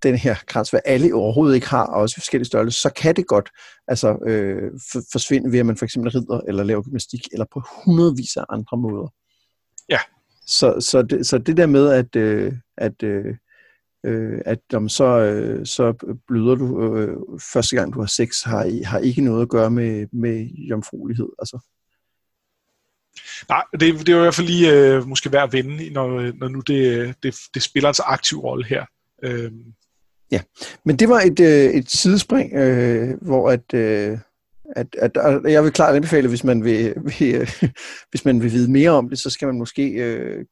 [0.03, 3.16] den her krans, hvad alle overhovedet ikke har, og også i forskellige størrelser, så kan
[3.16, 3.49] det godt
[3.88, 7.62] altså, øh, for, forsvinde ved, at man for eksempel rider eller laver gymnastik, eller på
[7.86, 9.08] hundredvis af andre måder.
[9.89, 9.99] Ja.
[10.45, 13.35] Så, så, det, så det der med, at, øh, at, øh,
[14.05, 17.17] øh at om så, øh, så bløder du øh,
[17.53, 21.29] første gang, du har sex, har, har ikke noget at gøre med, med jomfruelighed.
[21.39, 21.59] Altså.
[23.49, 26.47] Nej, det, det er i hvert fald lige øh, måske værd at vende, når, når
[26.47, 28.85] nu det, det, det spiller en så aktiv rolle her.
[29.23, 29.51] Øh.
[30.31, 30.41] Ja,
[30.85, 34.17] men det var et, øh, et sidespring, øh, hvor at, øh,
[34.76, 37.49] at, at, at jeg vil klart anbefale, hvis man vil, vil
[38.11, 40.45] hvis man vil vide mere om det, så skal man måske øh,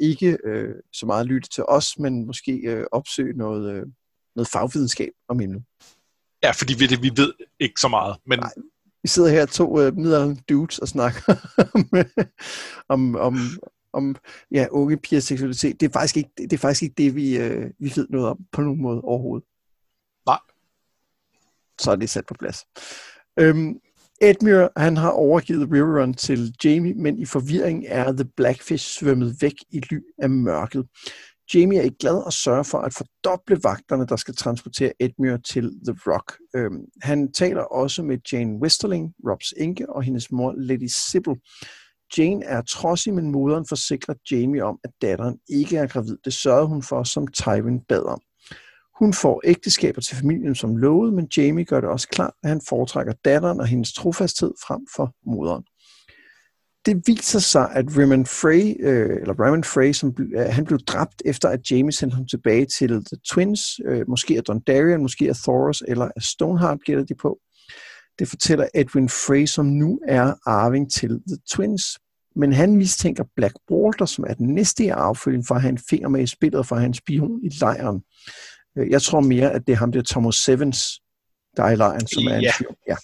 [0.00, 3.86] ikke øh, så meget lytte til os, men måske øh, opsøge noget, øh,
[4.36, 5.62] noget fagvidenskab om emnet.
[6.42, 8.16] Ja, fordi vi, vi ved ikke så meget.
[8.26, 8.38] Men...
[8.38, 8.50] Nej,
[9.02, 11.34] vi sidder her to øh, middelalderne dudes og snakker
[11.74, 11.88] om,
[12.88, 13.38] om, om,
[13.92, 14.16] om
[14.50, 15.80] ja, unge pigers seksualitet.
[15.80, 18.38] Det er faktisk ikke det, er faktisk ikke det vi, øh, vi ved noget om
[18.52, 19.48] på nogen måde overhovedet.
[20.26, 20.38] Nej.
[21.80, 22.66] Så er det sat på plads.
[23.38, 23.80] Øhm,
[24.20, 29.54] Edmure, han har overgivet Riverrun til Jamie, men i forvirring er The Blackfish svømmet væk
[29.70, 30.86] i ly af mørket.
[31.54, 35.70] Jamie er ikke glad og sørger for at fordoble vagterne, der skal transportere Edmure til
[35.84, 36.32] The Rock.
[36.56, 41.34] Øhm, han taler også med Jane Westerling, Robs enke, og hendes mor Lady Sybil.
[42.18, 46.16] Jane er trodsig, men moderen forsikrer Jamie om, at datteren ikke er gravid.
[46.24, 48.20] Det sørgede hun for, som Tywin bad om.
[48.98, 52.60] Hun får ægteskaber til familien som lovet, men Jamie gør det også klart, at han
[52.68, 55.64] foretrækker datteren og hendes trofasthed frem for moderen.
[56.86, 61.22] Det viser sig, at Raymond Frey, øh, eller Raymond Frey, som, øh, han blev dræbt
[61.24, 65.36] efter, at Jamie sendte ham tilbage til The Twins, øh, måske af Dondarrion, måske af
[65.36, 67.38] Thoros eller af Stoneheart, gætter de på.
[68.18, 71.82] Det fortæller Edwin Frey, som nu er arving til The Twins.
[72.36, 75.78] Men han mistænker Black Walter, som er den næste i affølgen, for at have en
[75.78, 78.02] finger med i spillet, for at have en spion i lejren.
[78.78, 81.00] Øh, jeg tror mere, at det er ham, der Thomas Sevens,
[81.56, 82.42] der er i lejren, som er en.
[82.88, 82.96] Ja.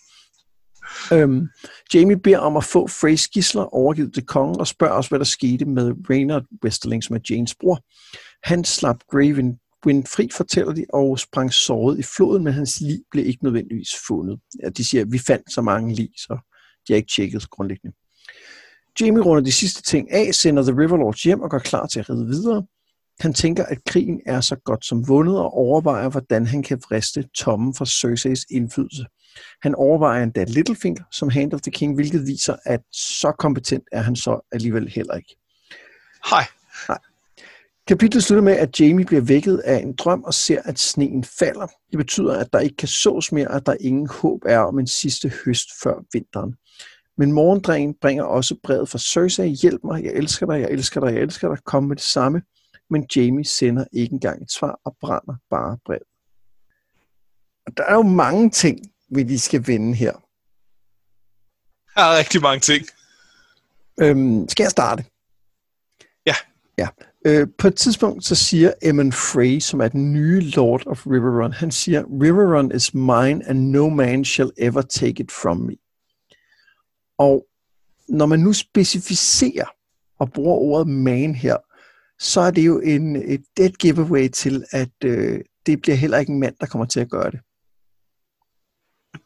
[1.12, 1.48] Øhm,
[1.94, 5.24] Jamie beder om at få Freys gisler overgivet til kongen og spørger også, hvad der
[5.24, 7.80] skete med Raynard Westerling, som er Janes bror.
[8.42, 13.00] Han slap Graven Wind fri, fortæller de, og sprang såret i floden, men hans lig
[13.10, 14.40] blev ikke nødvendigvis fundet.
[14.62, 16.38] Ja, de siger, at vi fandt så mange lig, så
[16.88, 17.96] de har ikke tjekket grundlæggende.
[19.00, 22.10] Jamie runder de sidste ting af, sender The Riverlords hjem og går klar til at
[22.10, 22.66] ride videre.
[23.22, 27.28] Han tænker, at krigen er så godt som vundet og overvejer, hvordan han kan vriste
[27.36, 29.04] tommen fra Cerseis indflydelse.
[29.62, 34.00] Han overvejer endda Littlefinger som Hand of the King, hvilket viser, at så kompetent er
[34.00, 35.36] han så alligevel heller ikke.
[36.30, 36.44] Hej.
[36.88, 36.98] Nej.
[37.88, 41.66] Kapitlet slutter med, at Jamie bliver vækket af en drøm og ser, at sneen falder.
[41.90, 44.78] Det betyder, at der ikke kan sås mere, og at der ingen håb er om
[44.78, 46.54] en sidste høst før vinteren.
[47.18, 49.48] Men morgendrengen bringer også brevet fra Cersei.
[49.48, 51.64] Hjælp mig, jeg elsker dig, jeg elsker dig, jeg elsker dig.
[51.64, 52.42] Kom med det samme.
[52.92, 56.02] Men Jamie sender ikke engang et svar og brænder bare brevet.
[57.66, 58.78] Og der er jo mange ting,
[59.08, 60.12] vi lige skal vende her.
[61.94, 62.86] Der er rigtig mange ting.
[64.00, 65.04] Øhm, skal jeg starte?
[66.26, 66.34] Ja.
[66.78, 66.88] Ja.
[67.26, 71.52] Øh, på et tidspunkt så siger Emmon Frey, som er den nye Lord of Riverrun,
[71.52, 75.76] han siger, Riverrun is mine, and no man shall ever take it from me.
[77.18, 77.46] Og
[78.08, 79.66] når man nu specificerer
[80.18, 81.56] og bruger ordet man her,
[82.22, 86.32] så er det jo en, et dead giveaway til, at øh, det bliver heller ikke
[86.32, 87.40] en mand, der kommer til at gøre det.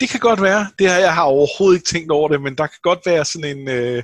[0.00, 0.66] Det kan godt være.
[0.78, 3.58] Det her, jeg har overhovedet ikke tænkt over det, men der kan godt være sådan
[3.58, 3.68] en...
[3.68, 4.02] Øh,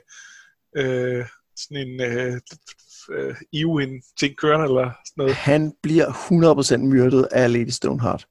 [0.76, 2.40] øh, sådan en øh,
[3.10, 5.34] øh, Ewan ting kørende eller sådan noget.
[5.34, 6.06] Han bliver
[6.76, 8.26] 100% myrdet af Lady Stoneheart.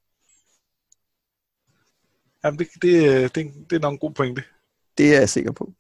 [2.44, 4.44] Jamen, det, det, det, det er nok en god pointe.
[4.98, 5.74] Det er jeg sikker på.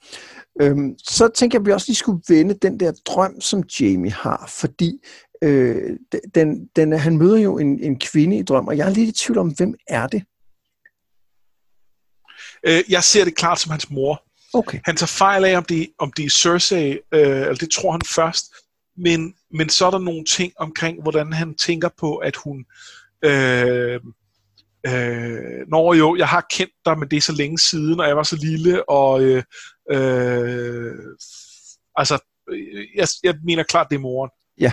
[0.61, 4.11] Øhm, så tænker jeg, at vi også lige skulle vende den der drøm, som Jamie
[4.11, 4.99] har, fordi
[5.43, 5.97] øh,
[6.35, 9.25] den, den, han møder jo en, en kvinde i drøm, og jeg er lidt i
[9.25, 10.23] tvivl om, hvem er det?
[12.63, 14.23] Øh, jeg ser det klart som hans mor.
[14.53, 14.79] Okay.
[14.85, 18.01] Han tager fejl af, om det, om det er Cersei, øh, eller det tror han
[18.15, 18.45] først,
[18.97, 22.65] men, men så er der nogle ting omkring, hvordan han tænker på, at hun...
[23.25, 23.99] Øh,
[24.87, 28.17] øh, når jo, jeg har kendt dig, men det er så længe siden, og jeg
[28.17, 29.43] var så lille, og øh,
[29.91, 30.93] øh,
[31.95, 32.19] altså,
[32.95, 34.29] jeg, jeg mener klart, det er moren.
[34.59, 34.71] Ja,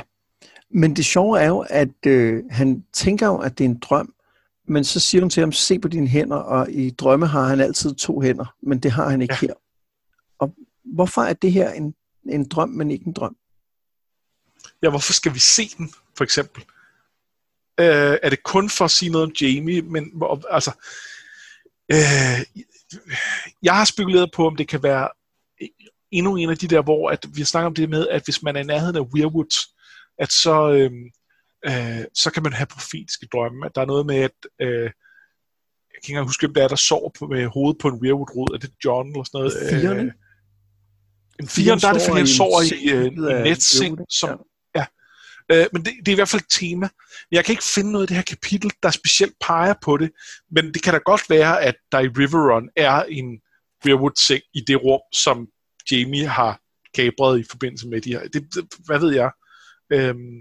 [0.70, 4.14] men det sjove er jo, at øh, han tænker jo, at det er en drøm,
[4.68, 7.60] men så siger hun til ham, se på dine hænder, og i drømme har han
[7.60, 9.47] altid to hænder, men det har han ikke ja.
[9.47, 9.55] her.
[10.39, 10.55] Og
[10.85, 11.94] hvorfor er det her en,
[12.28, 13.36] en drøm, men ikke en drøm?
[14.82, 16.64] Ja, hvorfor skal vi se den, for eksempel?
[17.80, 19.82] Øh, er det kun for at sige noget om Jamie?
[19.82, 20.70] Men altså,
[21.92, 22.62] øh,
[23.62, 25.09] jeg har spekuleret på, om det kan være
[26.10, 28.56] endnu en af de der, hvor at vi snakker om det med, at hvis man
[28.56, 29.56] er i nærheden af Weirwoods,
[30.18, 30.90] at så, øh,
[31.66, 33.66] øh, så kan man have profetiske drømme.
[33.66, 34.92] At der er noget med, at øh, jeg kan
[35.96, 38.55] ikke engang huske, hvem det er, der sover på, med hovedet på en Weirwood-rod.
[38.55, 39.80] Er det John eller sådan noget?
[39.80, 40.02] Fierne?
[40.02, 40.12] Øh,
[41.40, 43.14] En firen, der er det, fordi han sover i, øh, en
[43.44, 44.28] netseng, som...
[44.28, 44.34] Ja.
[45.50, 46.88] Øh, men det, det er i hvert fald et tema.
[47.32, 50.10] Jeg kan ikke finde noget i det her kapitel, der specielt peger på det,
[50.50, 53.40] men det kan da godt være, at der i Riverrun er en
[53.84, 55.48] Weirwood-seng i det rum, som
[55.90, 56.60] Jamie har
[56.94, 58.28] kabret i forbindelse med de her.
[58.28, 59.30] Det, det, hvad ved jeg?
[59.92, 60.36] Øhm,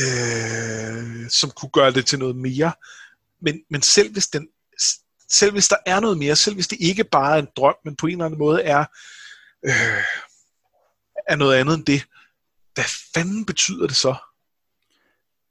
[0.00, 2.72] øh, som kunne gøre det til noget mere.
[3.42, 4.48] Men, men selv hvis den
[5.30, 7.96] selv hvis der er noget mere, selv hvis det ikke bare er en drøm, men
[7.96, 8.84] på en eller anden måde er,
[9.64, 10.04] øh,
[11.28, 12.06] er noget andet end det,
[12.74, 12.84] hvad
[13.14, 14.14] fanden betyder det så?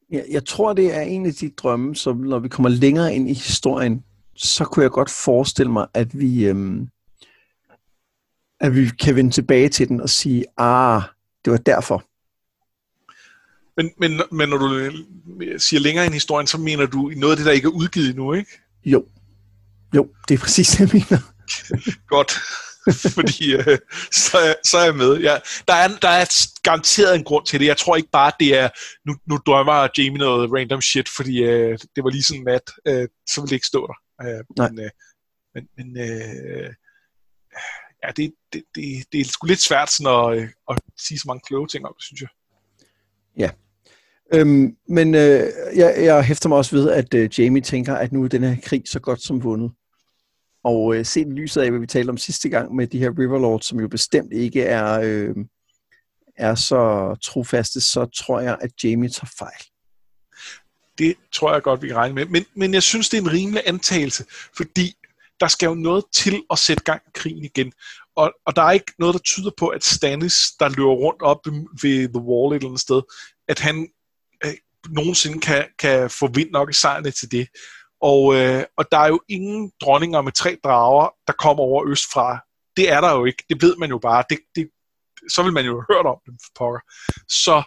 [0.09, 3.29] Jeg, jeg tror, det er en af de drømme, som når vi kommer længere ind
[3.29, 4.03] i historien,
[4.35, 6.87] så kunne jeg godt forestille mig, at vi, øhm,
[8.59, 11.01] at vi kan vende tilbage til den og sige, ah,
[11.45, 12.03] det var derfor.
[13.77, 14.91] Men, men, men når du
[15.57, 18.15] siger længere ind i historien, så mener du noget af det, der ikke er udgivet
[18.15, 18.51] nu, ikke?
[18.85, 19.05] Jo.
[19.95, 21.21] Jo, det er præcis det, jeg mener.
[22.15, 22.31] Godt.
[23.15, 23.77] fordi øh,
[24.11, 25.17] så, så er jeg med.
[25.17, 25.37] Ja,
[25.67, 26.25] der, er, der er
[26.63, 27.65] garanteret en grund til det.
[27.65, 28.69] Jeg tror ikke bare, det er,
[29.05, 33.07] nu, nu drømmer Jamie noget random shit, fordi øh, det var lige sådan nat, øh,
[33.29, 34.27] så vil det ikke stå der.
[34.27, 34.69] Øh, Nej.
[34.69, 34.91] Men, øh,
[35.55, 36.73] men, men øh,
[38.03, 41.23] ja, det, det, det, det er sgu lidt svært sådan at, øh, at sige så
[41.27, 42.29] mange kloge ting om det, synes jeg.
[43.37, 43.49] Ja.
[44.33, 45.43] Øhm, men øh,
[45.75, 48.55] jeg, jeg hæfter mig også ved, at øh, Jamie tænker, at nu er den her
[48.63, 49.71] krig så godt som vundet.
[50.63, 53.19] Og øh, set i lyset af, hvad vi talte om sidste gang med de her
[53.19, 55.35] Riverlords, som jo bestemt ikke er, øh,
[56.37, 59.63] er så trofaste, så tror jeg, at Jamie tager fejl.
[60.97, 62.25] Det tror jeg godt, vi kan regne med.
[62.25, 64.25] Men, men jeg synes, det er en rimelig antagelse,
[64.57, 64.93] fordi
[65.39, 67.73] der skal jo noget til at sætte gang i krigen igen.
[68.15, 71.45] Og, og der er ikke noget, der tyder på, at Stannis, der løber rundt op
[71.81, 73.01] ved The Wall et eller andet sted,
[73.47, 73.87] at han
[74.45, 74.53] øh,
[74.89, 77.47] nogensinde kan, kan få vind nok i sejrene til det.
[78.11, 82.03] Og, øh, og der er jo ingen dronninger med tre drager, der kommer over øst
[82.13, 82.39] fra.
[82.77, 83.43] Det er der jo ikke.
[83.49, 84.23] Det ved man jo bare.
[84.29, 84.69] Det, det,
[85.29, 86.79] så vil man jo have hørt om dem for pokker.
[87.29, 87.63] Så,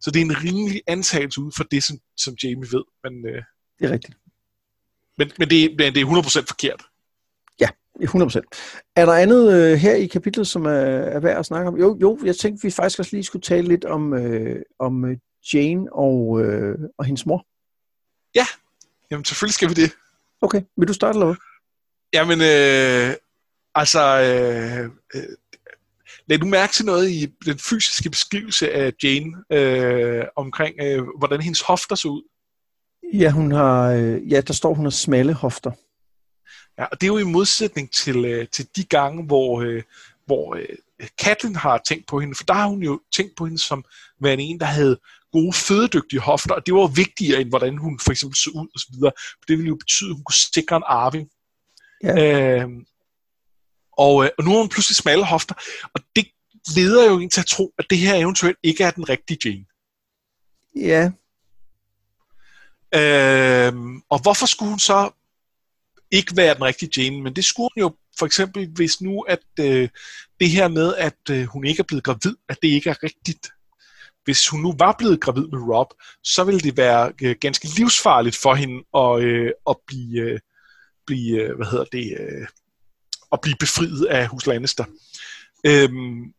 [0.00, 2.84] så det er en rimelig antagelse ud for det, som, som Jamie ved.
[3.04, 3.42] Men, øh,
[3.78, 4.16] det er rigtigt.
[5.18, 6.82] Men, men, det, men det er 100% forkert.
[7.60, 7.68] Ja,
[8.00, 8.92] 100%.
[8.96, 10.70] Er der andet øh, her i kapitlet, som er,
[11.14, 11.78] er værd at snakke om?
[11.78, 15.16] Jo, jo, jeg tænkte, vi faktisk også lige skulle tale lidt om, øh, om øh,
[15.54, 17.46] Jane og, øh, og hendes mor.
[18.34, 18.46] Ja,
[19.10, 19.92] Jamen, selvfølgelig skal vi det.
[20.42, 21.36] Okay, vil du starte, eller hvad?
[22.12, 23.14] Jamen, øh,
[23.74, 24.02] altså...
[24.20, 25.36] Øh, øh,
[26.26, 31.40] lad du mærke til noget i den fysiske beskrivelse af Jane øh, omkring, øh, hvordan
[31.40, 32.22] hendes hofter så ud?
[33.12, 35.70] Ja, hun har, øh, ja, der står, hun har smalle hofter.
[36.78, 39.82] Ja, og det er jo i modsætning til, øh, til de gange, hvor, øh,
[40.26, 43.58] hvor øh, Katlin har tænkt på hende, for der har hun jo tænkt på hende
[43.58, 43.84] som
[44.20, 44.98] værende en, der havde
[45.32, 48.80] gode, fødedygtige hofter, og det var vigtigere end hvordan hun for eksempel så ud og
[48.80, 49.12] så videre.
[49.18, 51.28] For det ville jo betyde, at hun kunne sikre en arving.
[52.04, 52.60] Ja.
[52.62, 52.86] Øhm,
[53.92, 55.54] og, øh, og nu har hun pludselig smalle hofter,
[55.94, 56.26] og det
[56.76, 59.66] leder jo en til at tro, at det her eventuelt ikke er den rigtige Jane.
[60.76, 61.10] Ja.
[62.94, 65.10] Øhm, og hvorfor skulle hun så
[66.10, 67.22] ikke være den rigtige Jane?
[67.22, 69.88] Men det skulle hun jo for eksempel, hvis nu at øh,
[70.40, 73.48] det her med, at øh, hun ikke er blevet gravid, at det ikke er rigtigt
[74.24, 75.86] hvis hun nu var blevet gravid med Rob,
[76.22, 80.40] så ville det være øh, ganske livsfarligt for hende at, øh, at blive, øh,
[81.06, 82.46] blive, øh, hvad hedder det, øh,
[83.32, 84.84] at blive befriet af hus Lannister.
[85.66, 86.34] Øhm,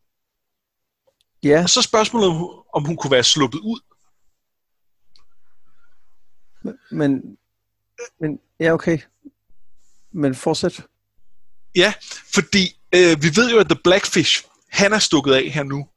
[1.42, 1.62] ja.
[1.62, 2.28] Og så spørgsmålet,
[2.74, 3.80] om hun kunne være sluppet ud.
[6.90, 7.38] Men,
[8.20, 8.98] men ja, okay.
[10.12, 10.86] Men fortsæt.
[11.74, 11.94] Ja,
[12.34, 15.88] fordi øh, vi ved jo, at The Blackfish, han er stukket af her nu.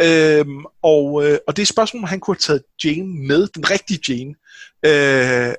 [0.00, 3.48] Øhm, og, øh, og det er et spørgsmål, om han kunne have taget Jane med,
[3.48, 4.34] den rigtige Jane.
[4.86, 5.54] Øh,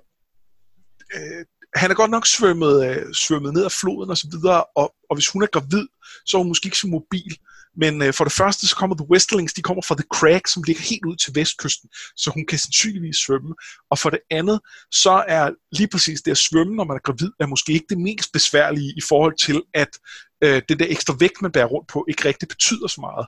[1.16, 1.46] øh,
[1.76, 5.16] han er godt nok svømmet, øh, svømmet ned af floden og så videre, og, og
[5.16, 5.88] hvis hun er gravid,
[6.26, 7.38] så er hun måske ikke så mobil.
[7.76, 10.64] Men øh, for det første, så kommer The Westerlings, de kommer fra The Crack, som
[10.64, 13.56] ligger helt ud til vestkysten, så hun kan sandsynligvis svømme.
[13.92, 14.60] Og for det andet,
[14.92, 17.98] så er lige præcis det at svømme, når man er gravid, er måske ikke det
[17.98, 19.90] mest besværlige i forhold til, at
[20.44, 23.28] øh, det der ekstra vægt, man bærer rundt på, ikke rigtig betyder så meget.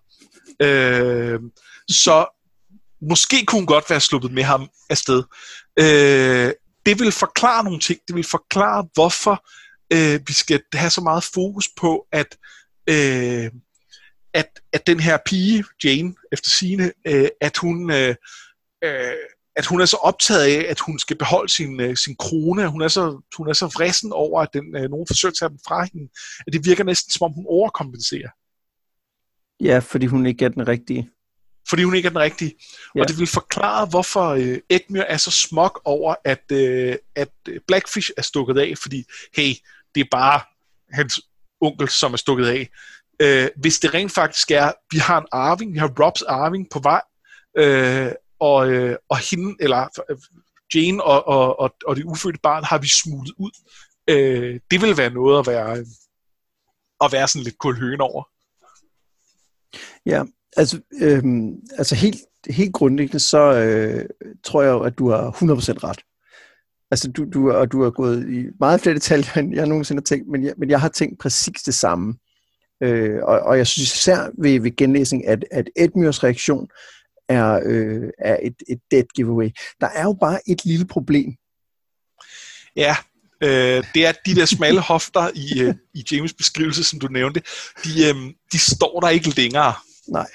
[0.62, 1.40] Øh,
[1.90, 2.26] så
[3.02, 5.24] måske kunne hun godt være sluppet med ham afsted.
[5.80, 6.52] Øh,
[6.86, 8.00] det vil forklare nogle ting.
[8.08, 9.46] Det vil forklare, hvorfor
[9.94, 12.38] øh, vi skal have så meget fokus på, at,
[12.90, 13.52] øh,
[14.34, 17.92] at, at den her pige, Jane, efter sine, øh, at hun...
[17.92, 18.16] Øh,
[18.84, 19.14] øh,
[19.56, 22.82] at hun er så optaget af, at hun skal beholde sin, øh, sin krone, hun
[22.82, 25.60] er så, hun er så vristen over, at den, øh, nogen forsøger at tage den
[25.68, 26.10] fra hende,
[26.48, 28.30] at det virker næsten som om hun overkompenserer.
[29.60, 31.10] Ja, fordi hun ikke er den rigtige.
[31.70, 32.54] Fordi hun ikke er den rigtige.
[32.96, 33.02] Ja.
[33.02, 37.30] Og det vil forklare, hvorfor øh, Edmure er så smuk over, at, øh, at
[37.68, 39.06] Blackfish er stukket af, fordi
[39.36, 39.54] hey,
[39.96, 40.42] det er bare
[40.94, 41.20] hans
[41.62, 42.70] onkel, som er stukket af.
[43.20, 46.80] øh, hvis det rent faktisk er, vi har en arving, vi har Robs arving på
[46.80, 47.02] vej,
[47.58, 50.18] øh, og, øh, og hende, eller øh,
[50.76, 53.52] Jane og, og, og, og det ufødte barn har vi smuglet ud.
[54.10, 55.86] Øh, det vil være noget at være, øh,
[57.04, 58.24] at være sådan lidt kulhøen over.
[60.06, 60.24] Ja,
[60.58, 61.24] altså, øh,
[61.78, 62.18] altså helt,
[62.50, 64.06] helt grundlæggende, så øh,
[64.44, 66.00] tror jeg jo, at du har 100% ret.
[66.92, 70.04] Altså, du, du, og du har gået i meget flere detaljer, end jeg nogensinde har
[70.04, 72.16] tænkt, men jeg, men jeg har tænkt præcis det samme.
[72.84, 76.68] Øh, og, og jeg synes især ved, ved genlæsning, at, at Edmures reaktion
[77.30, 79.50] er, øh, er et, et dead giveaway.
[79.82, 81.36] Der er jo bare et lille problem.
[82.76, 82.96] Ja,
[83.44, 87.42] øh, det er de der smalle hofter i, øh, i James beskrivelse, som du nævnte,
[87.84, 89.74] de, øh, de står der ikke længere.
[90.08, 90.28] Nej.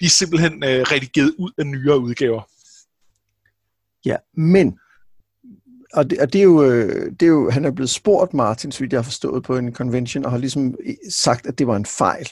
[0.00, 2.42] De er simpelthen øh, redigeret ud af nyere udgaver.
[4.04, 4.78] Ja, men
[5.94, 8.72] og det, og det, er jo, øh, det er jo, han er blevet spurgt, Martin,
[8.72, 10.74] så vidt jeg har forstået, på en convention, og har ligesom
[11.10, 12.28] sagt, at det var en fejl.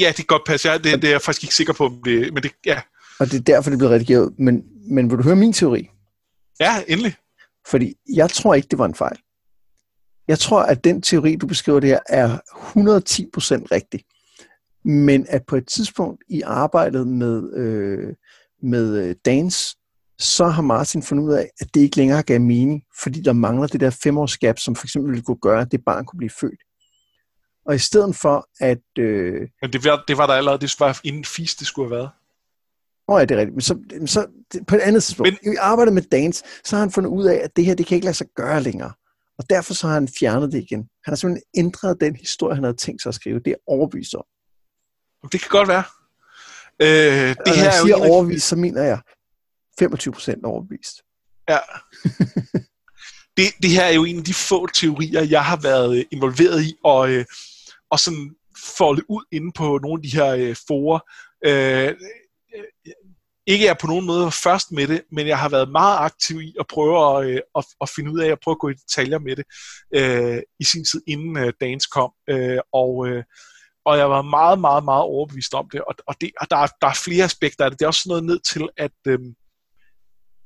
[0.00, 0.68] Ja, det kan godt passe.
[0.68, 2.80] Ja, det, det er jeg faktisk ikke sikker på, det, men det, ja.
[3.18, 4.32] Og det er derfor, det blev redigeret.
[4.38, 5.90] Men, men vil du høre min teori?
[6.60, 7.14] Ja, endelig.
[7.66, 9.18] Fordi jeg tror ikke, det var en fejl.
[10.28, 14.00] Jeg tror, at den teori, du beskriver der, er 110% rigtig.
[14.84, 18.14] Men at på et tidspunkt i arbejdet med, øh,
[18.62, 19.76] med øh, dans,
[20.18, 23.66] så har Martin fundet ud af, at det ikke længere gav mening, fordi der mangler
[23.66, 26.60] det der femårsgab, som for eksempel ville kunne gøre, at det barn kunne blive født.
[27.70, 28.98] Og i stedet for at...
[28.98, 31.96] Øh, Men det var, det var der allerede, det var inden FIS, det skulle have
[31.96, 32.10] været.
[33.08, 33.54] Oh, ja, det er rigtigt.
[33.54, 34.26] Men så, så
[34.68, 37.40] på et andet tidspunkt, Men, i arbejdet med dance, så har han fundet ud af,
[37.44, 38.92] at det her, det kan ikke lade sig gøre længere.
[39.38, 40.78] Og derfor så har han fjernet det igen.
[40.78, 43.38] Han har simpelthen ændret den historie, han havde tænkt sig at skrive.
[43.38, 44.24] Det er overbevist om.
[45.32, 45.84] Det kan godt være.
[46.82, 49.00] Øh, det og her jeg siger er jo overbevist, så mener jeg
[49.78, 50.96] 25 procent overbevist.
[51.48, 51.58] Ja.
[53.36, 56.74] det, det her er jo en af de få teorier, jeg har været involveret i,
[56.84, 57.24] og, øh,
[57.90, 58.34] og sådan
[58.78, 61.00] folde ud inde på nogle af de her øh, forer.
[61.46, 61.94] Øh,
[62.56, 62.64] øh,
[63.46, 66.54] ikke er på nogen måde først med det, men jeg har været meget aktiv i
[66.60, 69.18] at prøve at, øh, at, at finde ud af, at prøve at gå i detaljer
[69.18, 69.44] med det
[69.94, 72.12] øh, i sin tid, inden øh, dagens kom.
[72.30, 73.24] Øh, og, øh,
[73.84, 76.66] og jeg var meget, meget, meget overbevist om det, og, og, det, og der, er,
[76.80, 77.78] der er flere aspekter af det.
[77.78, 79.18] Det er også noget ned til, at, øh,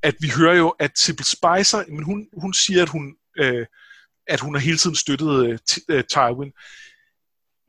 [0.02, 3.66] at vi hører jo, at Sibyl Spicer, men hun, hun siger, at hun, øh,
[4.26, 5.58] at hun har hele tiden støttet øh,
[5.88, 6.52] øh, Tywin.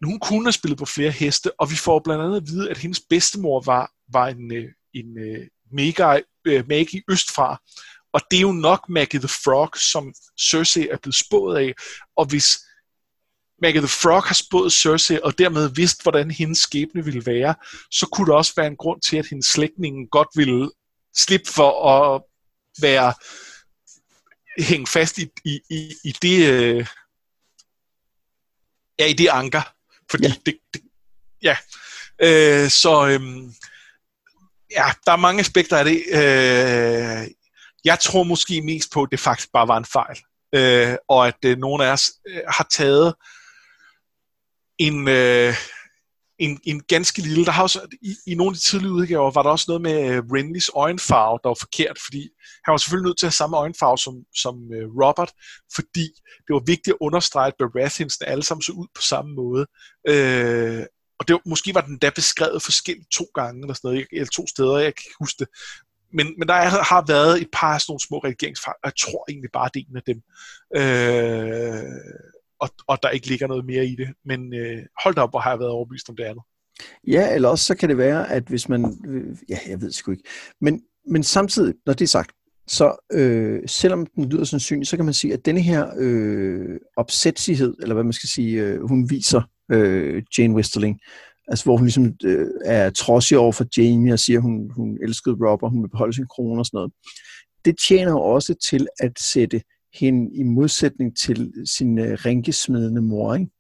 [0.04, 2.78] Hun kunne have spillet på flere heste, og vi får blandt andet at vide, at
[2.78, 7.62] hendes bedstemor var, var en, øh, en øh, mega øh, magi østfra,
[8.16, 11.74] og det er jo nok Maggie the Frog, som Cersei er blevet spået af,
[12.18, 12.58] og hvis
[13.62, 17.56] Maggie the Frog har spået Cersei, og dermed vidst, hvordan hendes skæbne ville være,
[17.92, 20.72] så kunne der også være en grund til, at hendes slægtningen godt ville
[21.16, 22.22] slippe for at
[22.82, 23.14] være
[24.60, 26.88] hænge fast i, i, i, i det øh,
[29.00, 29.75] ja, i det anker.
[30.12, 30.34] Fordi ja.
[30.46, 30.82] det, det
[31.42, 31.58] ja.
[32.22, 33.54] Øh, så øhm,
[34.72, 36.04] ja, der er mange aspekter af det.
[36.12, 37.28] Øh,
[37.86, 40.18] jeg tror måske mest på, at det faktisk bare var en fejl.
[40.56, 43.14] Øh, og at øh, nogle af os øh, har taget
[44.78, 45.54] en, øh,
[46.40, 49.44] en, en ganske lille, der har også, i, i nogle af de tidlige udgaver, var
[49.44, 52.30] der også noget med uh, Renlys øjenfarve, der var forkert, fordi
[52.66, 55.32] han var selvfølgelig nødt til at have samme øjenfarve som, som uh, Robert,
[55.76, 56.08] fordi
[56.48, 59.66] det var vigtigt at understrege, at Baratheons alle sammen så ud på samme måde.
[60.10, 60.86] Uh,
[61.20, 64.32] og det var, måske var den da beskrevet forskelligt to gange, eller, sådan noget, eller
[64.36, 65.48] to steder, jeg kan ikke huske det.
[66.14, 68.98] Men, men der er, har været et par af sådan nogle små redigeringsfejl, og jeg
[69.00, 70.20] tror egentlig bare, det er en af dem.
[70.80, 72.26] Øh,
[72.66, 74.08] og, og der ikke ligger noget mere i det.
[74.26, 76.44] Men øh, hold da op, hvor har jeg været overbevist om det andet.
[77.08, 78.86] Ja, eller også så kan det være, at hvis man...
[79.08, 80.24] Øh, ja, jeg ved sgu ikke.
[80.62, 82.32] Men, men samtidig, når det er sagt,
[82.68, 87.76] så øh, selvom den lyder sandsynlig, så kan man sige, at denne her øh, opsætsighed,
[87.82, 91.00] eller hvad man skal sige, øh, hun viser øh, Jane Westerling,
[91.48, 94.98] altså hvor hun ligesom øh, er trodsig over for Jamie og siger, at hun, hun
[95.04, 96.92] elskede Rob, og hun vil beholde sin krone og sådan noget.
[97.66, 99.62] Det tjener jo også til at sætte
[99.96, 103.52] hende i modsætning til sin uh, rænkesmedende mor, ikke?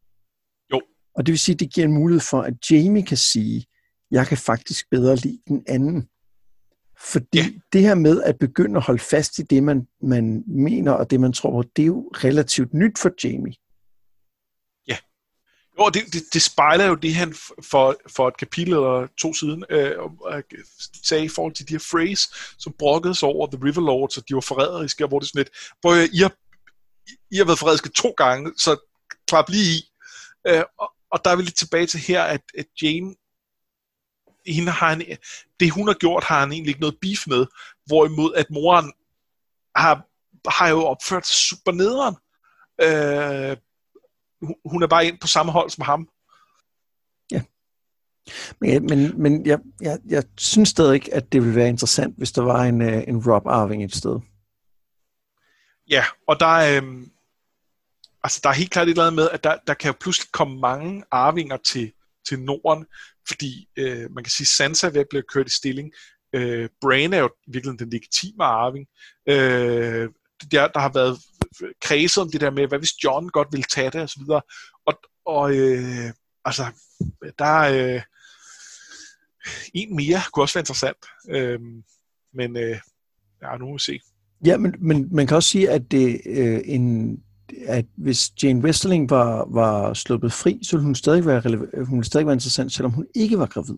[0.74, 0.82] Jo.
[1.16, 3.66] Og det vil sige, at det giver en mulighed for, at Jamie kan sige,
[4.12, 6.07] jeg kan faktisk bedre lide den anden.
[6.99, 7.45] Fordi ja.
[7.74, 11.20] det her med at begynde at holde fast i det, man, man mener og det,
[11.20, 13.53] man tror på, det er jo relativt nyt for Jamie.
[15.80, 19.65] Jo, det, det, det spejler jo det, han for, for et kapitel eller to siden
[19.69, 19.91] øh,
[20.31, 20.43] øh,
[21.03, 22.30] sagde i forhold til de her phrase,
[22.60, 25.39] som brokkede sig over The River Lords, og de var forræderiske, og hvor det sådan
[25.39, 25.49] lidt,
[25.81, 26.31] hvor I har,
[27.31, 28.77] I har været forræderiske to gange, så
[29.27, 29.91] klap lige i.
[30.47, 33.15] Øh, og, og der er vi lidt tilbage til her, at, at Jane,
[34.47, 35.18] hende har han,
[35.60, 37.45] det hun har gjort, har han egentlig ikke noget beef med,
[37.85, 38.93] hvorimod at moren
[39.76, 40.06] har,
[40.49, 42.15] har jo opført super nederen.
[42.81, 43.57] Øh,
[44.66, 46.10] hun er bare ind på samme hold som ham.
[47.32, 47.41] Ja.
[48.62, 52.32] Men, men, men jeg, jeg, jeg synes stadig ikke, at det ville være interessant, hvis
[52.32, 54.20] der var en, øh, en Rob Arving et sted.
[55.90, 57.12] Ja, og der er, øhm,
[58.24, 60.32] altså der er helt klart et eller andet med, at der, der kan jo pludselig
[60.32, 61.91] komme mange arvinger til,
[62.28, 62.86] til Norden,
[63.28, 65.91] fordi øh, man kan sige, Sansa er ved at blive kørt i stilling.
[66.34, 68.88] Øh, Bran er jo virkelig den legitime arving.
[69.30, 70.10] Øh,
[70.52, 71.20] der, der har været
[71.82, 74.42] kredset om det der med, hvad hvis John godt vil tage det, og så videre.
[74.86, 74.94] Og,
[75.26, 76.12] og øh,
[76.46, 76.66] altså,
[77.40, 78.02] der er øh,
[79.74, 80.98] en mere, kunne også være interessant.
[81.30, 81.60] Øh,
[82.34, 82.80] men øh,
[83.42, 84.00] ja, nu må vi se.
[84.46, 87.18] Ja, men, men man kan også sige, at det øh, en
[87.68, 91.42] at hvis Jane Westerling var, var sluppet fri, så ville hun stadig være,
[91.86, 93.78] hun ville stadig være interessant, selvom hun ikke var gravid.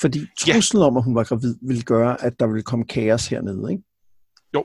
[0.00, 0.86] Fordi truslen ja.
[0.86, 3.84] om, at hun var gravid, ville gøre, at der ville komme kaos hernede, ikke?
[4.54, 4.64] Jo,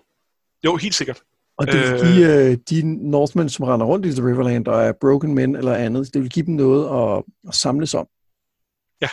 [0.66, 1.24] jo helt sikkert.
[1.58, 4.84] Og det vil give øh, øh de Northmen, som render rundt i The Riverland og
[4.84, 8.08] er broken men eller andet, det vil give dem noget at, at samles om.
[9.02, 9.10] Ja.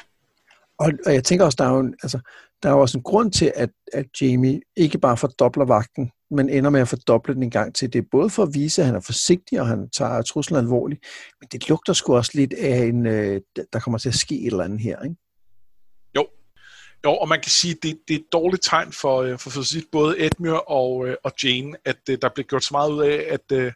[0.78, 2.18] Og, og jeg tænker også, der er jo en, altså,
[2.62, 6.48] der er jo også en grund til, at, at Jamie ikke bare fordobler vagten, men
[6.48, 7.92] ender med at fordoble den en gang til.
[7.92, 11.04] Det er både for at vise, at han er forsigtig, og han tager truslen alvorligt,
[11.40, 13.40] men det lugter sgu også lidt af, en, øh,
[13.72, 15.16] der kommer til at ske et eller andet her, ikke?
[17.04, 19.50] Jo, og man kan sige, at det, det er et dårligt tegn for, øh, for,
[19.50, 23.02] for sige, både Edmure og, øh, og Jane, at der bliver gjort så meget ud
[23.02, 23.74] af, at,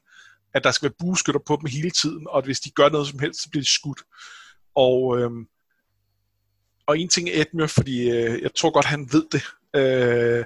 [0.54, 3.08] at der skal være bueskytter på dem hele tiden, og at hvis de gør noget
[3.08, 4.02] som helst, så bliver de skudt.
[4.74, 5.30] Og, øh,
[6.86, 9.42] og en ting er Edmure, fordi øh, jeg tror godt, han ved det.
[9.76, 10.44] Øh,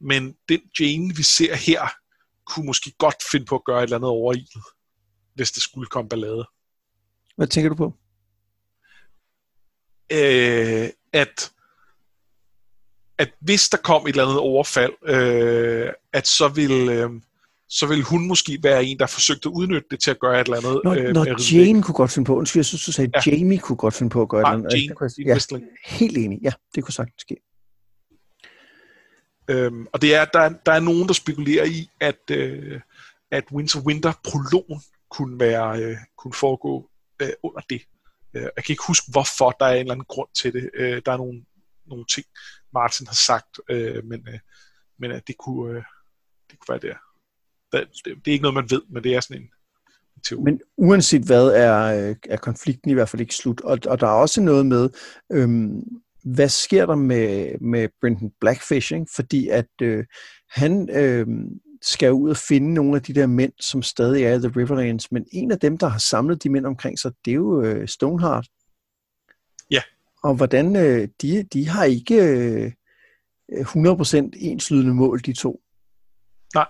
[0.00, 1.88] men den Jane, vi ser her,
[2.44, 4.46] kunne måske godt finde på at gøre et eller andet over i,
[5.34, 6.44] hvis det skulle komme ballade.
[7.36, 7.94] Hvad tænker du på?
[10.12, 11.52] Øh, at
[13.18, 17.10] at hvis der kom et eller andet overfald, øh, at så vil, øh,
[17.68, 20.44] så vil hun måske være en, der forsøgte at udnytte det til at gøre et
[20.44, 20.80] eller andet.
[20.84, 23.30] Når, øh, når Jane kunne godt finde på, undskyld, jeg synes, du sagde, ja.
[23.30, 25.18] Jamie kunne godt finde på at gøre ah, et eller andet.
[25.18, 27.36] Jane, ja, helt enig, ja, det kunne sagtens ske.
[29.48, 32.80] Øhm, og det er, der, der er nogen, der spekulerer i, at, øh,
[33.30, 34.80] at Winter Winter prologen
[35.10, 36.88] kunne, være, øh, kunne foregå
[37.22, 37.82] øh, under det.
[38.34, 40.70] Øh, jeg kan ikke huske, hvorfor der er en eller anden grund til det.
[40.74, 41.44] Øh, der er nogle,
[41.86, 42.26] nogle ting,
[42.74, 44.38] Martin har sagt, øh, men, øh,
[44.98, 45.84] men at det kunne, øh,
[46.50, 46.96] det kunne være der.
[47.72, 49.48] Det, det, er ikke noget, man ved, men det er sådan en,
[50.22, 50.42] teori.
[50.42, 53.60] Men uanset hvad, er, øh, er konflikten i hvert fald ikke slut.
[53.60, 54.90] Og, og der er også noget med,
[55.32, 55.82] øhm,
[56.24, 58.92] hvad sker der med, med Brendan Blackfish?
[58.92, 59.06] Ikke?
[59.14, 60.04] Fordi at øh,
[60.50, 61.26] han øh,
[61.82, 65.12] skal ud og finde nogle af de der mænd, som stadig er i The Riverlands,
[65.12, 67.88] men en af dem, der har samlet de mænd omkring sig, det er jo øh,
[67.88, 68.48] Stoneheart.
[69.70, 69.82] Ja.
[70.22, 72.72] Og hvordan, øh, de, de har ikke øh,
[73.52, 75.60] 100% enslydende mål, de to.
[76.54, 76.66] Nej.